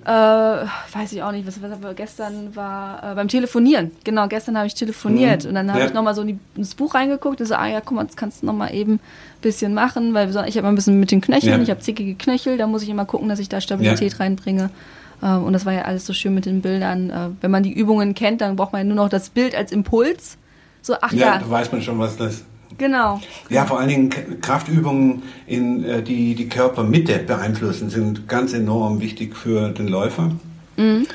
ja. 0.05 0.63
äh, 0.63 0.67
weiß 0.93 1.13
ich 1.13 1.21
auch 1.21 1.31
nicht, 1.31 1.45
was, 1.45 1.61
was 1.61 1.95
gestern 1.95 2.55
war, 2.55 3.11
äh, 3.11 3.15
beim 3.15 3.27
Telefonieren. 3.27 3.91
Genau, 4.03 4.27
gestern 4.27 4.57
habe 4.57 4.67
ich 4.67 4.73
telefoniert 4.73 5.43
mhm. 5.43 5.49
und 5.49 5.55
dann 5.55 5.69
habe 5.69 5.81
ja. 5.81 5.85
ich 5.87 5.93
nochmal 5.93 6.15
so 6.15 6.23
in 6.23 6.39
das 6.55 6.75
Buch 6.75 6.95
reingeguckt 6.95 7.39
und 7.39 7.47
so, 7.47 7.55
ah 7.55 7.67
ja, 7.67 7.81
guck 7.81 7.95
mal, 7.95 8.05
das 8.05 8.15
kannst 8.15 8.41
du 8.41 8.47
nochmal 8.47 8.73
eben 8.73 8.99
bisschen 9.43 9.75
machen, 9.75 10.15
weil 10.15 10.29
ich 10.47 10.57
habe 10.57 10.67
ein 10.67 10.75
bisschen 10.75 10.99
mit 10.99 11.11
den 11.11 11.21
Knöcheln, 11.21 11.57
ja. 11.57 11.61
ich 11.61 11.69
habe 11.69 11.79
zickige 11.79 12.15
Knöchel, 12.15 12.57
da 12.57 12.65
muss 12.65 12.81
ich 12.81 12.89
immer 12.89 13.05
gucken, 13.05 13.29
dass 13.29 13.37
ich 13.37 13.49
da 13.49 13.61
Stabilität 13.61 14.19
reinbringe. 14.19 14.71
Äh, 15.21 15.35
und 15.35 15.53
das 15.53 15.65
war 15.65 15.73
ja 15.73 15.83
alles 15.83 16.05
so 16.05 16.13
schön 16.13 16.33
mit 16.33 16.45
den 16.45 16.61
Bildern. 16.61 17.09
Äh, 17.09 17.29
wenn 17.41 17.51
man 17.51 17.63
die 17.63 17.71
Übungen 17.71 18.15
kennt, 18.15 18.41
dann 18.41 18.55
braucht 18.55 18.73
man 18.73 18.81
ja 18.81 18.85
nur 18.85 19.03
noch 19.03 19.09
das 19.09 19.29
Bild 19.29 19.55
als 19.55 19.71
Impuls. 19.71 20.37
So, 20.81 20.95
ach 21.01 21.13
ja. 21.13 21.35
Ja, 21.35 21.39
da 21.39 21.49
weiß 21.49 21.71
man 21.71 21.81
schon, 21.81 21.99
was 21.99 22.17
das 22.17 22.35
ist. 22.35 22.45
Genau. 22.77 23.21
Ja, 23.49 23.65
vor 23.65 23.79
allen 23.79 23.89
Dingen 23.89 24.09
Kraftübungen, 24.41 25.23
in, 25.45 25.83
äh, 25.83 26.01
die 26.01 26.35
die 26.35 26.49
Körpermitte 26.49 27.19
beeinflussen, 27.19 27.89
sind 27.89 28.27
ganz 28.27 28.53
enorm 28.53 28.99
wichtig 28.99 29.35
für 29.35 29.69
den 29.69 29.87
Läufer. 29.87 30.31
Mhm. 30.77 31.05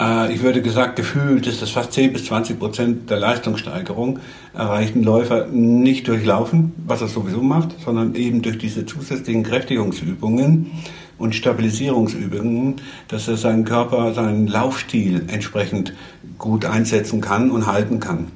Äh, 0.00 0.32
ich 0.32 0.42
würde 0.42 0.62
gesagt, 0.62 0.96
gefühlt 0.96 1.46
ist 1.46 1.60
das 1.62 1.70
fast 1.70 1.92
10 1.92 2.12
bis 2.12 2.24
20 2.24 2.58
Prozent 2.58 3.10
der 3.10 3.18
Leistungssteigerung 3.18 4.18
erreicht 4.54 4.96
ein 4.96 5.02
Läufer 5.02 5.46
nicht 5.46 6.08
durch 6.08 6.24
Laufen, 6.24 6.72
was 6.86 7.02
er 7.02 7.08
sowieso 7.08 7.42
macht, 7.42 7.80
sondern 7.84 8.14
eben 8.14 8.42
durch 8.42 8.58
diese 8.58 8.86
zusätzlichen 8.86 9.42
Kräftigungsübungen 9.42 10.72
und 11.18 11.34
Stabilisierungsübungen, 11.34 12.76
dass 13.08 13.28
er 13.28 13.36
seinen 13.36 13.64
Körper, 13.64 14.14
seinen 14.14 14.46
Laufstil 14.46 15.26
entsprechend 15.28 15.92
gut 16.38 16.64
einsetzen 16.64 17.20
kann 17.20 17.50
und 17.50 17.66
halten 17.66 18.00
kann. 18.00 18.28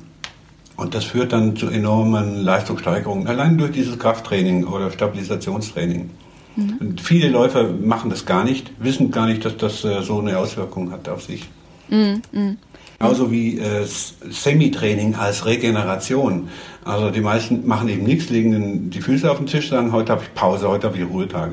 Und 0.77 0.95
das 0.95 1.05
führt 1.05 1.33
dann 1.33 1.57
zu 1.57 1.69
enormen 1.69 2.43
Leistungssteigerungen, 2.43 3.27
allein 3.29 3.57
durch 3.57 3.71
dieses 3.71 3.99
Krafttraining 3.99 4.65
oder 4.65 4.91
Stabilisationstraining. 4.91 6.11
Mhm. 6.57 6.77
Und 6.81 7.01
viele 7.01 7.29
Läufer 7.29 7.69
machen 7.69 8.11
das 8.11 8.27
gar 8.27 8.45
nicht, 8.45 8.71
wissen 8.79 9.11
gar 9.11 9.27
nicht, 9.27 9.45
dass 9.45 9.57
das 9.57 9.85
äh, 9.85 10.03
so 10.03 10.21
eine 10.21 10.39
Auswirkung 10.39 10.91
hat 10.91 11.09
auf 11.09 11.23
sich. 11.23 11.49
Mhm. 11.89 12.23
Mhm. 12.33 12.59
Genauso 12.99 13.31
wie 13.31 13.59
äh, 13.59 13.85
Semi-Training 13.85 15.17
als 15.17 15.47
Regeneration. 15.47 16.49
Also 16.85 17.11
die 17.11 17.21
meisten 17.21 17.67
machen 17.67 17.89
eben 17.89 18.05
nichts, 18.05 18.31
legen 18.31 18.91
die 18.91 19.01
Füße 19.01 19.31
auf 19.31 19.39
den 19.39 19.47
Tisch, 19.47 19.69
sagen, 19.69 19.93
heute 19.93 20.13
habe 20.13 20.23
ich 20.23 20.35
Pause, 20.35 20.69
heute 20.69 20.87
habe 20.87 20.97
ich 20.97 21.05
Ruhetag. 21.05 21.53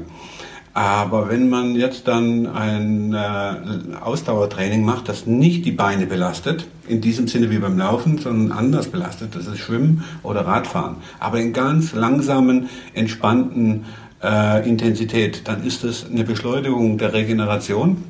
Aber 0.74 1.30
wenn 1.30 1.50
man 1.50 1.76
jetzt 1.76 2.08
dann 2.08 2.48
ein 2.48 3.14
äh, 3.14 3.98
Ausdauertraining 4.00 4.86
macht, 4.86 5.10
das 5.10 5.26
nicht 5.26 5.66
die 5.66 5.74
Beine 5.74 6.06
belastet, 6.06 6.66
in 6.88 7.02
diesem 7.02 7.28
Sinne 7.28 7.50
wie 7.50 7.58
beim 7.58 7.78
Laufen, 7.78 8.18
sondern 8.18 8.58
anders 8.58 8.88
belastet, 8.88 9.36
das 9.36 9.48
ist 9.48 9.60
Schwimmen 9.60 10.06
oder 10.24 10.48
Radfahren, 10.48 10.98
aber 11.20 11.42
in 11.42 11.52
ganz 11.52 11.94
langsamen, 11.94 12.70
entspannten 12.94 13.86
äh, 14.24 14.68
Intensität, 14.68 15.48
dann 15.48 15.66
ist 15.66 15.84
es 15.84 16.06
eine 16.06 16.24
Beschleunigung 16.24 16.98
der 16.98 17.14
Regeneration 17.14 18.04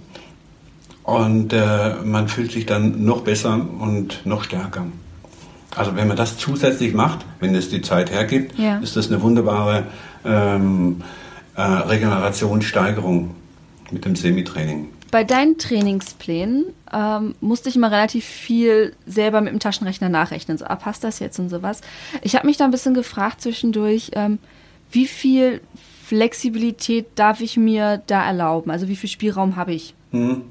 und 1.03 1.53
äh, 1.53 1.95
man 2.03 2.27
fühlt 2.27 2.51
sich 2.51 2.65
dann 2.65 3.03
noch 3.05 3.21
besser 3.21 3.65
und 3.79 4.25
noch 4.25 4.43
stärker. 4.43 4.85
Also 5.75 5.95
wenn 5.95 6.07
man 6.07 6.17
das 6.17 6.37
zusätzlich 6.37 6.93
macht, 6.93 7.25
wenn 7.39 7.55
es 7.55 7.69
die 7.69 7.81
Zeit 7.81 8.11
hergibt, 8.11 8.57
ja. 8.59 8.77
ist 8.79 8.95
das 8.95 9.07
eine 9.07 9.21
wunderbare 9.21 9.85
ähm, 10.25 11.01
äh, 11.55 11.61
Regenerationssteigerung 11.61 13.35
mit 13.89 14.05
dem 14.05 14.15
Semitraining. 14.15 14.89
Bei 15.11 15.23
deinen 15.25 15.57
Trainingsplänen 15.57 16.65
ähm, 16.93 17.35
musste 17.41 17.69
ich 17.69 17.75
immer 17.75 17.91
relativ 17.91 18.23
viel 18.23 18.93
selber 19.05 19.41
mit 19.41 19.51
dem 19.51 19.59
Taschenrechner 19.59 20.07
nachrechnen. 20.07 20.57
So, 20.57 20.65
ah, 20.65 20.75
passt 20.75 21.03
das 21.03 21.19
jetzt 21.19 21.37
und 21.39 21.49
sowas. 21.49 21.81
Ich 22.21 22.35
habe 22.35 22.47
mich 22.47 22.55
da 22.57 22.65
ein 22.65 22.71
bisschen 22.71 22.93
gefragt 22.93 23.41
zwischendurch, 23.41 24.11
ähm, 24.13 24.39
wie 24.89 25.07
viel 25.07 25.61
Flexibilität 26.11 27.07
darf 27.15 27.39
ich 27.39 27.55
mir 27.55 28.01
da 28.05 28.25
erlauben? 28.25 28.69
Also 28.69 28.89
wie 28.89 28.97
viel 28.97 29.09
Spielraum 29.09 29.55
habe 29.55 29.71
ich? 29.71 29.95
Hm. 30.11 30.41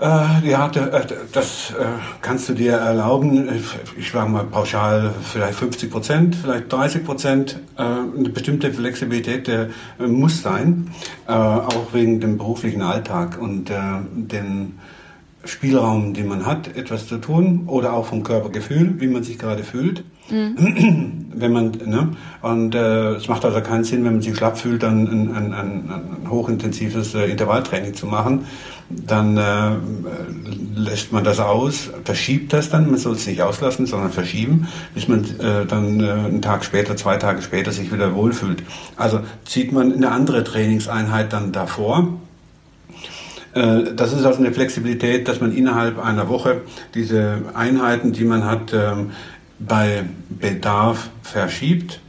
Äh, 0.00 0.48
ja, 0.48 0.66
äh, 0.68 1.06
das 1.30 1.72
äh, 1.78 1.84
kannst 2.22 2.48
du 2.48 2.54
dir 2.54 2.72
erlauben. 2.72 3.50
Ich 3.98 4.10
sage 4.10 4.30
mal 4.30 4.44
pauschal 4.44 5.12
vielleicht 5.22 5.58
50 5.58 5.90
Prozent, 5.90 6.36
vielleicht 6.36 6.72
30 6.72 7.04
Prozent. 7.04 7.60
Eine 7.76 8.30
bestimmte 8.30 8.72
Flexibilität 8.72 9.50
muss 9.98 10.40
sein, 10.40 10.90
auch 11.26 11.92
wegen 11.92 12.20
dem 12.20 12.38
beruflichen 12.38 12.80
Alltag 12.80 13.38
und 13.38 13.68
den 13.68 14.78
Spielraum, 15.44 16.14
den 16.14 16.28
man 16.28 16.46
hat, 16.46 16.74
etwas 16.76 17.08
zu 17.08 17.18
tun 17.18 17.64
oder 17.66 17.92
auch 17.92 18.06
vom 18.06 18.22
Körpergefühl, 18.22 18.98
wie 19.00 19.08
man 19.08 19.22
sich 19.22 19.38
gerade 19.38 19.64
fühlt. 19.64 20.02
Mhm. 20.30 21.26
Wenn 21.36 21.52
man, 21.52 21.72
ne? 21.84 22.10
Und 22.42 22.74
äh, 22.74 23.14
es 23.14 23.28
macht 23.28 23.44
also 23.44 23.60
keinen 23.60 23.82
Sinn, 23.82 24.04
wenn 24.04 24.12
man 24.12 24.22
sich 24.22 24.36
schlapp 24.36 24.56
fühlt, 24.56 24.84
dann 24.84 25.08
ein, 25.08 25.34
ein, 25.34 25.52
ein, 25.52 25.90
ein 25.90 26.30
hochintensives 26.30 27.14
äh, 27.16 27.26
Intervalltraining 27.26 27.94
zu 27.94 28.06
machen. 28.06 28.46
Dann 28.88 29.36
äh, 29.36 29.70
lässt 30.76 31.12
man 31.12 31.24
das 31.24 31.40
aus, 31.40 31.90
verschiebt 32.04 32.52
das 32.52 32.70
dann, 32.70 32.88
man 32.88 32.98
soll 32.98 33.14
es 33.14 33.26
nicht 33.26 33.42
auslassen, 33.42 33.86
sondern 33.86 34.12
verschieben, 34.12 34.68
bis 34.94 35.08
man 35.08 35.24
äh, 35.40 35.66
dann 35.66 36.00
äh, 36.00 36.10
einen 36.10 36.42
Tag 36.42 36.64
später, 36.64 36.96
zwei 36.96 37.16
Tage 37.16 37.42
später 37.42 37.72
sich 37.72 37.92
wieder 37.92 38.14
wohlfühlt. 38.14 38.62
Also 38.96 39.20
zieht 39.44 39.72
man 39.72 39.92
eine 39.92 40.12
andere 40.12 40.44
Trainingseinheit 40.44 41.32
dann 41.32 41.50
davor 41.50 42.08
äh, 43.54 43.94
das 43.94 44.12
ist 44.12 44.24
also 44.24 44.40
eine 44.40 44.52
Flexibilität, 44.52 45.28
dass 45.28 45.40
man 45.40 45.52
innerhalb 45.52 46.04
einer 46.04 46.28
Woche 46.28 46.62
diese 46.94 47.42
Einheiten, 47.54 48.12
die 48.12 48.24
man 48.24 48.44
hat, 48.44 48.72
ähm, 48.74 49.12
bei 49.58 50.04
Bedarf 50.28 51.10
verschiebt, 51.22 52.00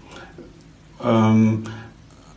ähm, 1.04 1.64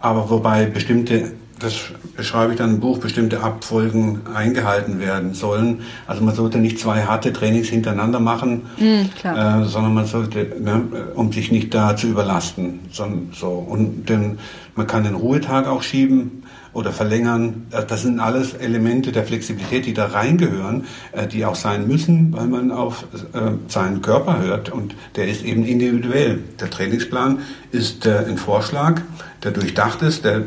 aber 0.00 0.30
wobei 0.30 0.66
bestimmte 0.66 1.32
das 1.58 1.90
beschreibe 2.16 2.52
ich 2.52 2.58
dann 2.58 2.74
im 2.74 2.80
Buch, 2.80 2.98
bestimmte 2.98 3.42
Abfolgen 3.42 4.20
eingehalten 4.34 5.00
werden 5.00 5.34
sollen. 5.34 5.82
Also 6.06 6.22
man 6.22 6.34
sollte 6.34 6.58
nicht 6.58 6.78
zwei 6.78 7.02
harte 7.02 7.32
Trainings 7.32 7.68
hintereinander 7.68 8.20
machen, 8.20 8.66
mm, 8.78 9.26
äh, 9.26 9.64
sondern 9.64 9.94
man 9.94 10.06
sollte, 10.06 10.46
ne, 10.60 10.82
um 11.14 11.32
sich 11.32 11.50
nicht 11.50 11.74
da 11.74 11.96
zu 11.96 12.08
überlasten. 12.08 12.80
Sondern 12.92 13.30
so. 13.32 13.48
Und 13.48 14.08
den, 14.08 14.38
man 14.74 14.86
kann 14.86 15.04
den 15.04 15.14
Ruhetag 15.14 15.66
auch 15.66 15.82
schieben 15.82 16.44
oder 16.78 16.92
verlängern. 16.92 17.66
Äh, 17.70 17.84
das 17.84 18.02
sind 18.02 18.20
alles 18.20 18.54
Elemente 18.54 19.12
der 19.12 19.24
Flexibilität, 19.24 19.84
die 19.84 19.94
da 19.94 20.06
reingehören, 20.06 20.86
äh, 21.12 21.26
die 21.26 21.44
auch 21.44 21.56
sein 21.56 21.86
müssen, 21.86 22.32
weil 22.32 22.46
man 22.46 22.70
auf 22.70 23.04
äh, 23.34 23.52
seinen 23.66 24.00
Körper 24.00 24.40
hört 24.40 24.70
und 24.70 24.94
der 25.16 25.28
ist 25.28 25.44
eben 25.44 25.64
individuell. 25.64 26.38
Der 26.60 26.70
Trainingsplan 26.70 27.40
ist 27.72 28.06
ein 28.06 28.38
Vorschlag, 28.38 29.02
der 29.42 29.50
durchdacht 29.50 30.00
ist, 30.02 30.24
der 30.24 30.44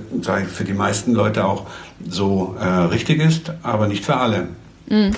für 0.47 0.63
die 0.63 0.73
meisten 0.73 1.13
Leute 1.13 1.45
auch 1.45 1.67
so 2.07 2.55
richtig 2.91 3.21
ist, 3.21 3.53
aber 3.61 3.87
nicht 3.87 4.05
für 4.05 4.15
alle. 4.15 4.47
Mhm. 4.89 5.11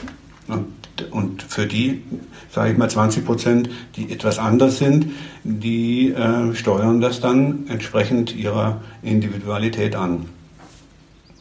Und, 0.47 0.68
und 1.11 1.43
für 1.43 1.66
die, 1.66 2.03
sage 2.51 2.72
ich 2.72 2.78
mal, 2.78 2.89
20 2.89 3.26
Prozent, 3.26 3.70
die 3.95 4.11
etwas 4.11 4.39
anders 4.39 4.80
sind, 4.80 5.07
die 5.43 6.11
äh, 6.11 6.53
steuern 6.55 6.99
das 6.99 7.22
dann 7.22 7.68
entsprechend 7.70 8.36
ihrer 8.36 8.82
Individualität 9.01 9.95
an. 9.95 10.26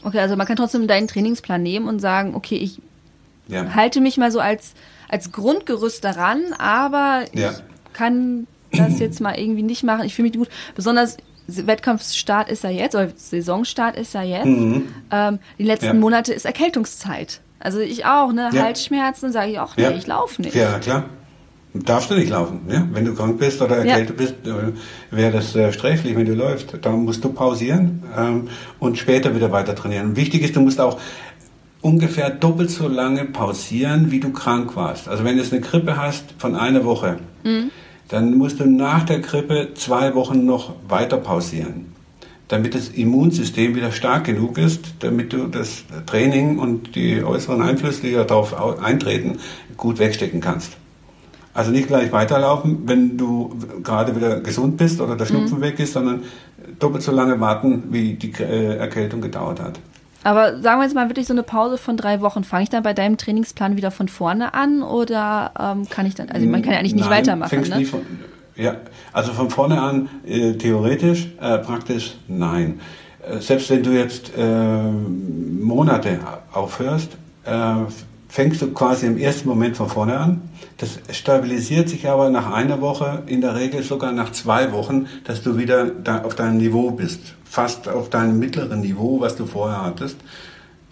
Okay, 0.05 0.19
also 0.19 0.37
man 0.37 0.47
kann 0.47 0.57
trotzdem 0.57 0.87
deinen 0.87 1.09
Trainingsplan 1.09 1.63
nehmen 1.63 1.89
und 1.89 2.01
sagen, 2.01 2.35
okay, 2.35 2.57
ich 2.57 2.81
ja. 3.49 3.75
halte 3.75 4.01
mich 4.01 4.17
mal 4.17 4.31
so 4.31 4.41
als, 4.41 4.75
als 5.09 5.33
Grundgerüst 5.33 6.03
daran, 6.05 6.41
aber 6.59 7.25
ja. 7.33 7.53
ich 7.53 7.59
kann 7.93 8.47
das 8.73 8.99
jetzt 8.99 9.21
mal 9.21 9.39
irgendwie 9.39 9.63
nicht 9.63 9.83
machen. 9.83 10.05
Ich 10.05 10.15
fühle 10.15 10.29
mich 10.29 10.37
gut. 10.37 10.49
Besonders 10.75 11.19
Wettkampfstart 11.47 12.49
ist 12.51 12.65
ja 12.65 12.71
jetzt, 12.71 12.95
oder 12.95 13.11
Saisonstart 13.15 13.97
ist 13.97 14.15
ja 14.15 14.23
jetzt. 14.23 14.47
Mhm. 14.47 14.89
Ähm, 15.11 15.39
die 15.59 15.65
letzten 15.65 15.87
ja. 15.87 15.95
Monate 15.95 16.33
ist 16.33 16.45
Erkältungszeit. 16.45 17.41
Also 17.59 17.81
ich 17.81 18.07
auch, 18.07 18.33
ne? 18.33 18.51
Halsschmerzen, 18.53 19.31
sage 19.31 19.53
ich 19.53 19.59
auch, 19.61 19.77
nee, 19.77 19.89
ich 19.91 20.07
laufe 20.07 20.43
nicht. 20.43 20.55
Ja, 20.55 20.79
klar. 20.79 21.05
Darfst 21.75 22.11
du 22.11 22.15
nicht 22.15 22.29
laufen. 22.29 22.61
Ja? 22.69 22.87
Wenn 22.93 23.07
du 23.07 23.15
krank 23.15 23.39
bist 23.39 23.63
oder 23.63 23.79
erkältet 23.79 24.21
ja. 24.21 24.27
bist, 24.27 24.35
äh, 24.47 25.17
wäre 25.17 25.33
das 25.33 25.57
äh, 25.57 25.73
sträflich, 25.73 26.15
wenn 26.17 26.27
du 26.27 26.35
läufst. 26.35 26.77
Dann 26.83 27.05
musst 27.05 27.25
du 27.25 27.33
pausieren 27.33 28.03
ähm, 28.17 28.49
und 28.79 28.99
später 28.99 29.35
wieder 29.35 29.53
weiter 29.53 29.75
trainieren. 29.75 30.15
wichtig 30.17 30.43
ist, 30.43 30.55
du 30.55 30.61
musst 30.61 30.81
auch 30.81 30.99
ungefähr 31.81 32.29
doppelt 32.29 32.71
so 32.71 32.89
lange 32.89 33.25
pausieren, 33.25 34.11
wie 34.11 34.21
du 34.21 34.33
krank 34.33 34.77
warst. 34.77 35.09
Also 35.09 35.25
wenn 35.25 35.39
du 35.39 35.43
eine 35.43 35.61
Grippe 35.61 35.97
hast 35.97 36.35
von 36.37 36.57
einer 36.57 36.85
Woche, 36.85 37.19
mhm. 37.43 37.71
dann 38.09 38.37
musst 38.37 38.61
du 38.61 38.67
nach 38.67 39.05
der 39.05 39.21
Grippe 39.21 39.71
zwei 39.75 40.15
Wochen 40.15 40.45
noch 40.45 40.75
weiter 40.89 41.17
pausieren, 41.17 41.87
damit 42.49 42.75
das 42.75 42.91
Immunsystem 42.91 43.75
wieder 43.75 43.93
stark 43.93 44.25
genug 44.25 44.59
ist, 44.59 44.95
damit 45.01 45.33
du 45.33 45.47
das 45.47 45.85
Training 46.05 46.59
und 46.59 46.95
die 46.95 47.25
äußeren 47.25 47.63
Einflüsse, 47.63 48.03
die 48.03 48.13
darauf 48.13 48.55
eintreten, 48.81 49.39
gut 49.79 49.99
wegstecken 49.99 50.43
kannst. 50.43 50.77
Also 51.55 51.71
nicht 51.71 51.89
gleich 51.89 52.13
weiterlaufen, 52.13 52.83
wenn 52.87 53.19
du 53.19 53.55
gerade 53.83 54.17
wieder 54.17 54.41
gesund 54.41 54.79
bist 54.79 55.01
oder 55.01 55.17
der 55.17 55.27
Schnupfen 55.27 55.59
mhm. 55.59 55.63
weg 55.63 55.79
ist, 55.81 55.93
sondern 55.93 56.23
doppelt 56.79 57.03
so 57.03 57.13
lange 57.13 57.39
warten, 57.41 57.85
wie 57.91 58.15
die 58.15 58.33
äh, 58.43 58.77
Erkältung 58.77 59.21
gedauert 59.21 59.61
hat. 59.61 59.79
Aber 60.25 60.61
sagen 60.61 60.81
wir 60.81 60.85
jetzt 60.85 60.95
mal 60.95 61.09
wirklich 61.09 61.27
so 61.27 61.35
eine 61.35 61.43
Pause 61.43 61.79
von 61.79 61.97
drei 61.97 62.21
Wochen. 62.21 62.45
Fange 62.45 62.63
ich 62.63 62.71
dann 62.71 62.83
bei 62.83 62.95
deinem 62.95 63.19
Trainingsplan 63.19 63.77
wieder 63.77 63.91
von 63.91 64.09
vorne 64.09 64.55
an 64.55 64.83
oder 64.83 65.53
ähm, 65.59 65.89
kann 65.89 66.07
ich 66.07 66.15
dann, 66.15 66.31
also 66.31 66.47
man 66.47 66.63
kann 66.63 66.73
ja 66.73 66.79
eigentlich 66.79 66.95
nicht 66.95 67.09
Nein, 67.09 67.19
weitermachen, 67.19 67.61
ne? 67.61 67.85
Von, 67.85 68.01
ja, 68.55 68.77
also 69.13 69.33
von 69.33 69.51
vorne 69.51 69.81
an 69.81 70.09
äh, 70.25 70.53
theoretisch, 70.53 71.29
äh, 71.41 71.59
praktisch 71.59 72.17
nein. 72.29 72.81
Äh, 73.29 73.39
selbst 73.41 73.71
wenn 73.71 73.83
du 73.83 73.91
jetzt 73.91 74.33
äh, 74.37 74.43
Monate 74.43 76.21
aufhörst, 76.53 77.17
äh, 77.45 77.75
fängst 78.33 78.63
du 78.63 78.73
quasi 78.73 79.07
im 79.07 79.19
ersten 79.19 79.47
Moment 79.47 79.77
von 79.77 79.91
vorne 79.91 80.17
an. 80.17 80.41
Das 80.79 80.99
stabilisiert 81.15 81.91
sich 81.91 82.09
aber 82.09 82.31
nach 82.31 82.51
einer 82.51 82.81
Woche, 82.81 83.25
in 83.27 83.43
der 83.43 83.55
Regel 83.55 83.83
sogar 83.83 84.11
nach 84.11 84.33
zwei 84.33 84.73
Wochen, 84.73 85.07
dass 85.25 85.43
du 85.43 85.59
wieder 85.59 85.85
da 85.85 86.23
auf 86.23 86.35
deinem 86.35 86.57
Niveau 86.57 86.93
bist. 86.93 87.35
Fast 87.45 87.91
auf 87.91 88.09
deinem 88.09 88.39
mittleren 88.39 88.81
Niveau, 88.81 89.21
was 89.21 89.37
du 89.37 89.45
vorher 89.45 89.85
hattest. 89.85 90.17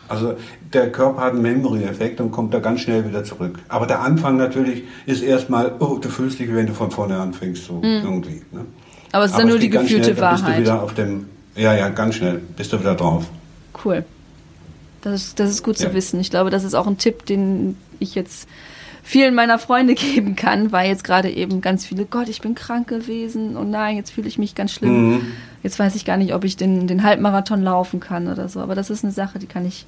Also 0.06 0.34
der 0.74 0.92
Körper 0.92 1.22
hat 1.22 1.32
einen 1.32 1.40
Memory-Effekt 1.40 2.20
und 2.20 2.30
kommt 2.30 2.52
da 2.52 2.58
ganz 2.58 2.80
schnell 2.80 3.08
wieder 3.08 3.24
zurück. 3.24 3.58
Aber 3.68 3.86
der 3.86 4.02
Anfang 4.02 4.36
natürlich 4.36 4.82
ist 5.06 5.22
erstmal, 5.22 5.72
oh, 5.78 5.96
du 5.96 6.10
fühlst 6.10 6.40
dich, 6.40 6.54
wenn 6.54 6.66
du 6.66 6.74
von 6.74 6.90
vorne 6.90 7.18
anfängst, 7.18 7.64
so 7.64 7.76
mhm. 7.76 8.02
irgendwie. 8.04 8.42
Ne? 8.52 8.66
Aber 9.12 9.24
es 9.24 9.30
ist 9.30 9.38
dann 9.38 9.48
nur 9.48 9.58
die 9.58 9.70
gefühlte 9.70 10.12
schnell, 10.12 10.20
Wahrheit. 10.20 10.44
Bist 10.44 10.58
du 10.58 10.60
wieder 10.60 10.82
auf 10.82 10.92
dem, 10.92 11.24
ja, 11.56 11.74
ja, 11.74 11.88
ganz 11.88 12.16
schnell 12.16 12.42
bist 12.54 12.70
du 12.70 12.78
wieder 12.78 12.94
drauf. 12.94 13.24
Cool. 13.82 14.04
Das 15.02 15.22
ist, 15.22 15.40
das 15.40 15.50
ist 15.50 15.62
gut 15.62 15.78
ja. 15.78 15.88
zu 15.88 15.94
wissen. 15.94 16.20
Ich 16.20 16.30
glaube, 16.30 16.50
das 16.50 16.64
ist 16.64 16.74
auch 16.74 16.86
ein 16.86 16.98
Tipp, 16.98 17.26
den 17.26 17.76
ich 17.98 18.14
jetzt 18.14 18.48
vielen 19.02 19.34
meiner 19.34 19.58
Freunde 19.58 19.94
geben 19.96 20.36
kann, 20.36 20.72
weil 20.72 20.88
jetzt 20.88 21.04
gerade 21.04 21.30
eben 21.30 21.60
ganz 21.60 21.86
viele, 21.86 22.04
Gott, 22.04 22.28
ich 22.28 22.40
bin 22.40 22.54
krank 22.54 22.88
gewesen 22.88 23.56
und 23.56 23.70
nein, 23.70 23.96
jetzt 23.96 24.10
fühle 24.10 24.28
ich 24.28 24.38
mich 24.38 24.54
ganz 24.54 24.72
schlimm. 24.72 25.10
Mhm. 25.10 25.32
Jetzt 25.62 25.78
weiß 25.78 25.94
ich 25.94 26.04
gar 26.04 26.16
nicht, 26.16 26.34
ob 26.34 26.44
ich 26.44 26.56
den, 26.56 26.86
den 26.86 27.02
Halbmarathon 27.02 27.62
laufen 27.62 28.00
kann 28.00 28.28
oder 28.28 28.48
so. 28.48 28.60
Aber 28.60 28.74
das 28.74 28.90
ist 28.90 29.04
eine 29.04 29.12
Sache, 29.12 29.38
die 29.38 29.46
kann 29.46 29.66
ich, 29.66 29.86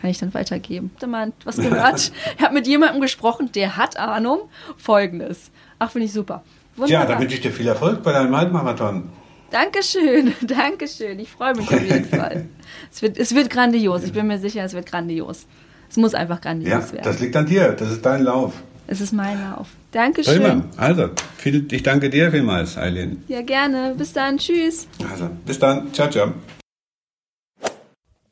kann 0.00 0.10
ich 0.10 0.18
dann 0.18 0.32
weitergeben. 0.34 0.90
Habt 0.94 1.02
ihr 1.02 1.08
mal 1.08 1.32
was 1.44 1.56
gehört? 1.58 2.12
ich 2.36 2.44
habe 2.44 2.54
mit 2.54 2.66
jemandem 2.66 3.00
gesprochen, 3.00 3.50
der 3.52 3.76
hat 3.76 3.98
Ahnung. 3.98 4.40
Folgendes. 4.76 5.50
Ach, 5.78 5.90
finde 5.90 6.06
ich 6.06 6.12
super. 6.12 6.42
Wunderbar. 6.76 7.08
Ja, 7.08 7.14
da 7.14 7.20
wünsche 7.20 7.34
ich 7.34 7.40
dir 7.40 7.52
viel 7.52 7.66
Erfolg 7.66 8.02
bei 8.02 8.12
deinem 8.12 8.36
Halbmarathon. 8.36 9.10
Dankeschön, 9.50 10.32
Dankeschön. 10.46 11.18
Ich 11.18 11.30
freue 11.30 11.54
mich 11.54 11.68
auf 11.68 11.82
jeden 11.82 12.04
Fall. 12.18 12.46
Es 12.90 13.02
wird, 13.02 13.18
es 13.18 13.34
wird 13.34 13.50
grandios. 13.50 14.04
Ich 14.04 14.12
bin 14.12 14.26
mir 14.26 14.38
sicher, 14.38 14.64
es 14.64 14.74
wird 14.74 14.86
grandios. 14.86 15.46
Es 15.88 15.96
muss 15.96 16.14
einfach 16.14 16.40
grandios 16.40 16.70
ja, 16.70 16.92
werden. 16.92 17.04
Das 17.04 17.18
liegt 17.20 17.34
an 17.36 17.46
dir. 17.46 17.72
Das 17.72 17.90
ist 17.90 18.04
dein 18.06 18.22
Lauf. 18.22 18.54
Es 18.86 19.00
ist 19.00 19.12
mein 19.12 19.40
Lauf. 19.40 19.68
Dankeschön. 19.92 20.42
Prima. 20.42 20.64
Also, 20.76 21.10
viel, 21.36 21.66
ich 21.72 21.82
danke 21.82 22.10
dir 22.10 22.30
vielmals, 22.30 22.76
Eileen. 22.76 23.24
Ja, 23.28 23.42
gerne. 23.42 23.94
Bis 23.96 24.12
dann. 24.12 24.38
Tschüss. 24.38 24.86
Also, 25.10 25.28
bis 25.46 25.58
dann. 25.58 25.92
Ciao, 25.92 26.08
ciao. 26.08 26.32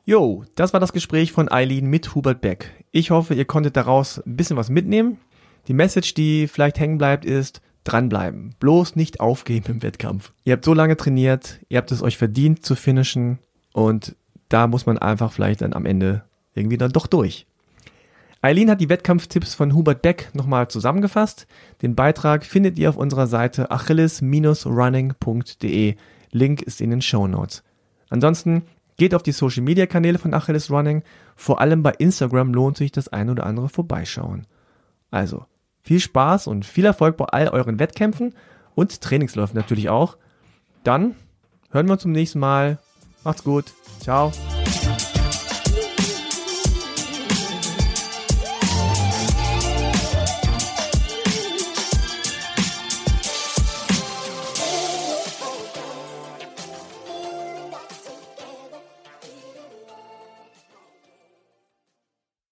Jo, 0.04 0.44
das 0.54 0.72
war 0.72 0.80
das 0.80 0.92
Gespräch 0.92 1.32
von 1.32 1.50
Eileen 1.50 1.86
mit 1.86 2.14
Hubert 2.14 2.40
Beck. 2.40 2.70
Ich 2.92 3.10
hoffe, 3.10 3.34
ihr 3.34 3.44
konntet 3.44 3.76
daraus 3.76 4.18
ein 4.24 4.36
bisschen 4.36 4.56
was 4.56 4.70
mitnehmen. 4.70 5.18
Die 5.66 5.74
Message, 5.74 6.14
die 6.14 6.48
vielleicht 6.48 6.80
hängen 6.80 6.96
bleibt, 6.96 7.24
ist, 7.24 7.60
dranbleiben. 7.92 8.54
Bloß 8.60 8.96
nicht 8.96 9.20
aufgeben 9.20 9.66
im 9.68 9.82
Wettkampf. 9.82 10.32
Ihr 10.44 10.54
habt 10.54 10.64
so 10.64 10.74
lange 10.74 10.96
trainiert, 10.96 11.60
ihr 11.68 11.78
habt 11.78 11.92
es 11.92 12.02
euch 12.02 12.16
verdient 12.16 12.64
zu 12.64 12.74
finishen 12.74 13.38
und 13.72 14.16
da 14.48 14.66
muss 14.66 14.86
man 14.86 14.98
einfach 14.98 15.32
vielleicht 15.32 15.62
dann 15.62 15.72
am 15.72 15.86
Ende 15.86 16.24
irgendwie 16.54 16.78
dann 16.78 16.92
doch 16.92 17.06
durch. 17.06 17.46
Eileen 18.40 18.70
hat 18.70 18.80
die 18.80 18.88
Wettkampftipps 18.88 19.54
von 19.54 19.74
Hubert 19.74 20.00
Beck 20.00 20.30
nochmal 20.32 20.68
zusammengefasst. 20.68 21.48
Den 21.82 21.96
Beitrag 21.96 22.46
findet 22.46 22.78
ihr 22.78 22.88
auf 22.88 22.96
unserer 22.96 23.26
Seite 23.26 23.72
achilles-running.de. 23.72 25.96
Link 26.30 26.62
ist 26.62 26.80
in 26.80 26.90
den 26.90 27.02
Show 27.02 27.26
Notes. 27.26 27.64
Ansonsten 28.10 28.62
geht 28.96 29.12
auf 29.14 29.24
die 29.24 29.32
Social 29.32 29.64
Media 29.64 29.86
Kanäle 29.86 30.18
von 30.18 30.34
Achilles 30.34 30.70
Running. 30.70 31.02
Vor 31.34 31.60
allem 31.60 31.82
bei 31.82 31.94
Instagram 31.98 32.54
lohnt 32.54 32.76
sich 32.76 32.92
das 32.92 33.08
ein 33.08 33.28
oder 33.28 33.44
andere 33.44 33.68
vorbeischauen. 33.68 34.46
Also, 35.10 35.46
viel 35.88 36.00
Spaß 36.00 36.48
und 36.48 36.66
viel 36.66 36.84
Erfolg 36.84 37.16
bei 37.16 37.24
all 37.24 37.48
euren 37.48 37.78
Wettkämpfen 37.78 38.34
und 38.74 39.00
Trainingsläufen 39.00 39.56
natürlich 39.56 39.88
auch. 39.88 40.18
Dann 40.84 41.14
hören 41.70 41.86
wir 41.86 41.94
uns 41.94 42.02
zum 42.02 42.12
nächsten 42.12 42.40
Mal. 42.40 42.78
Macht's 43.24 43.42
gut. 43.42 43.72
Ciao. 43.98 44.30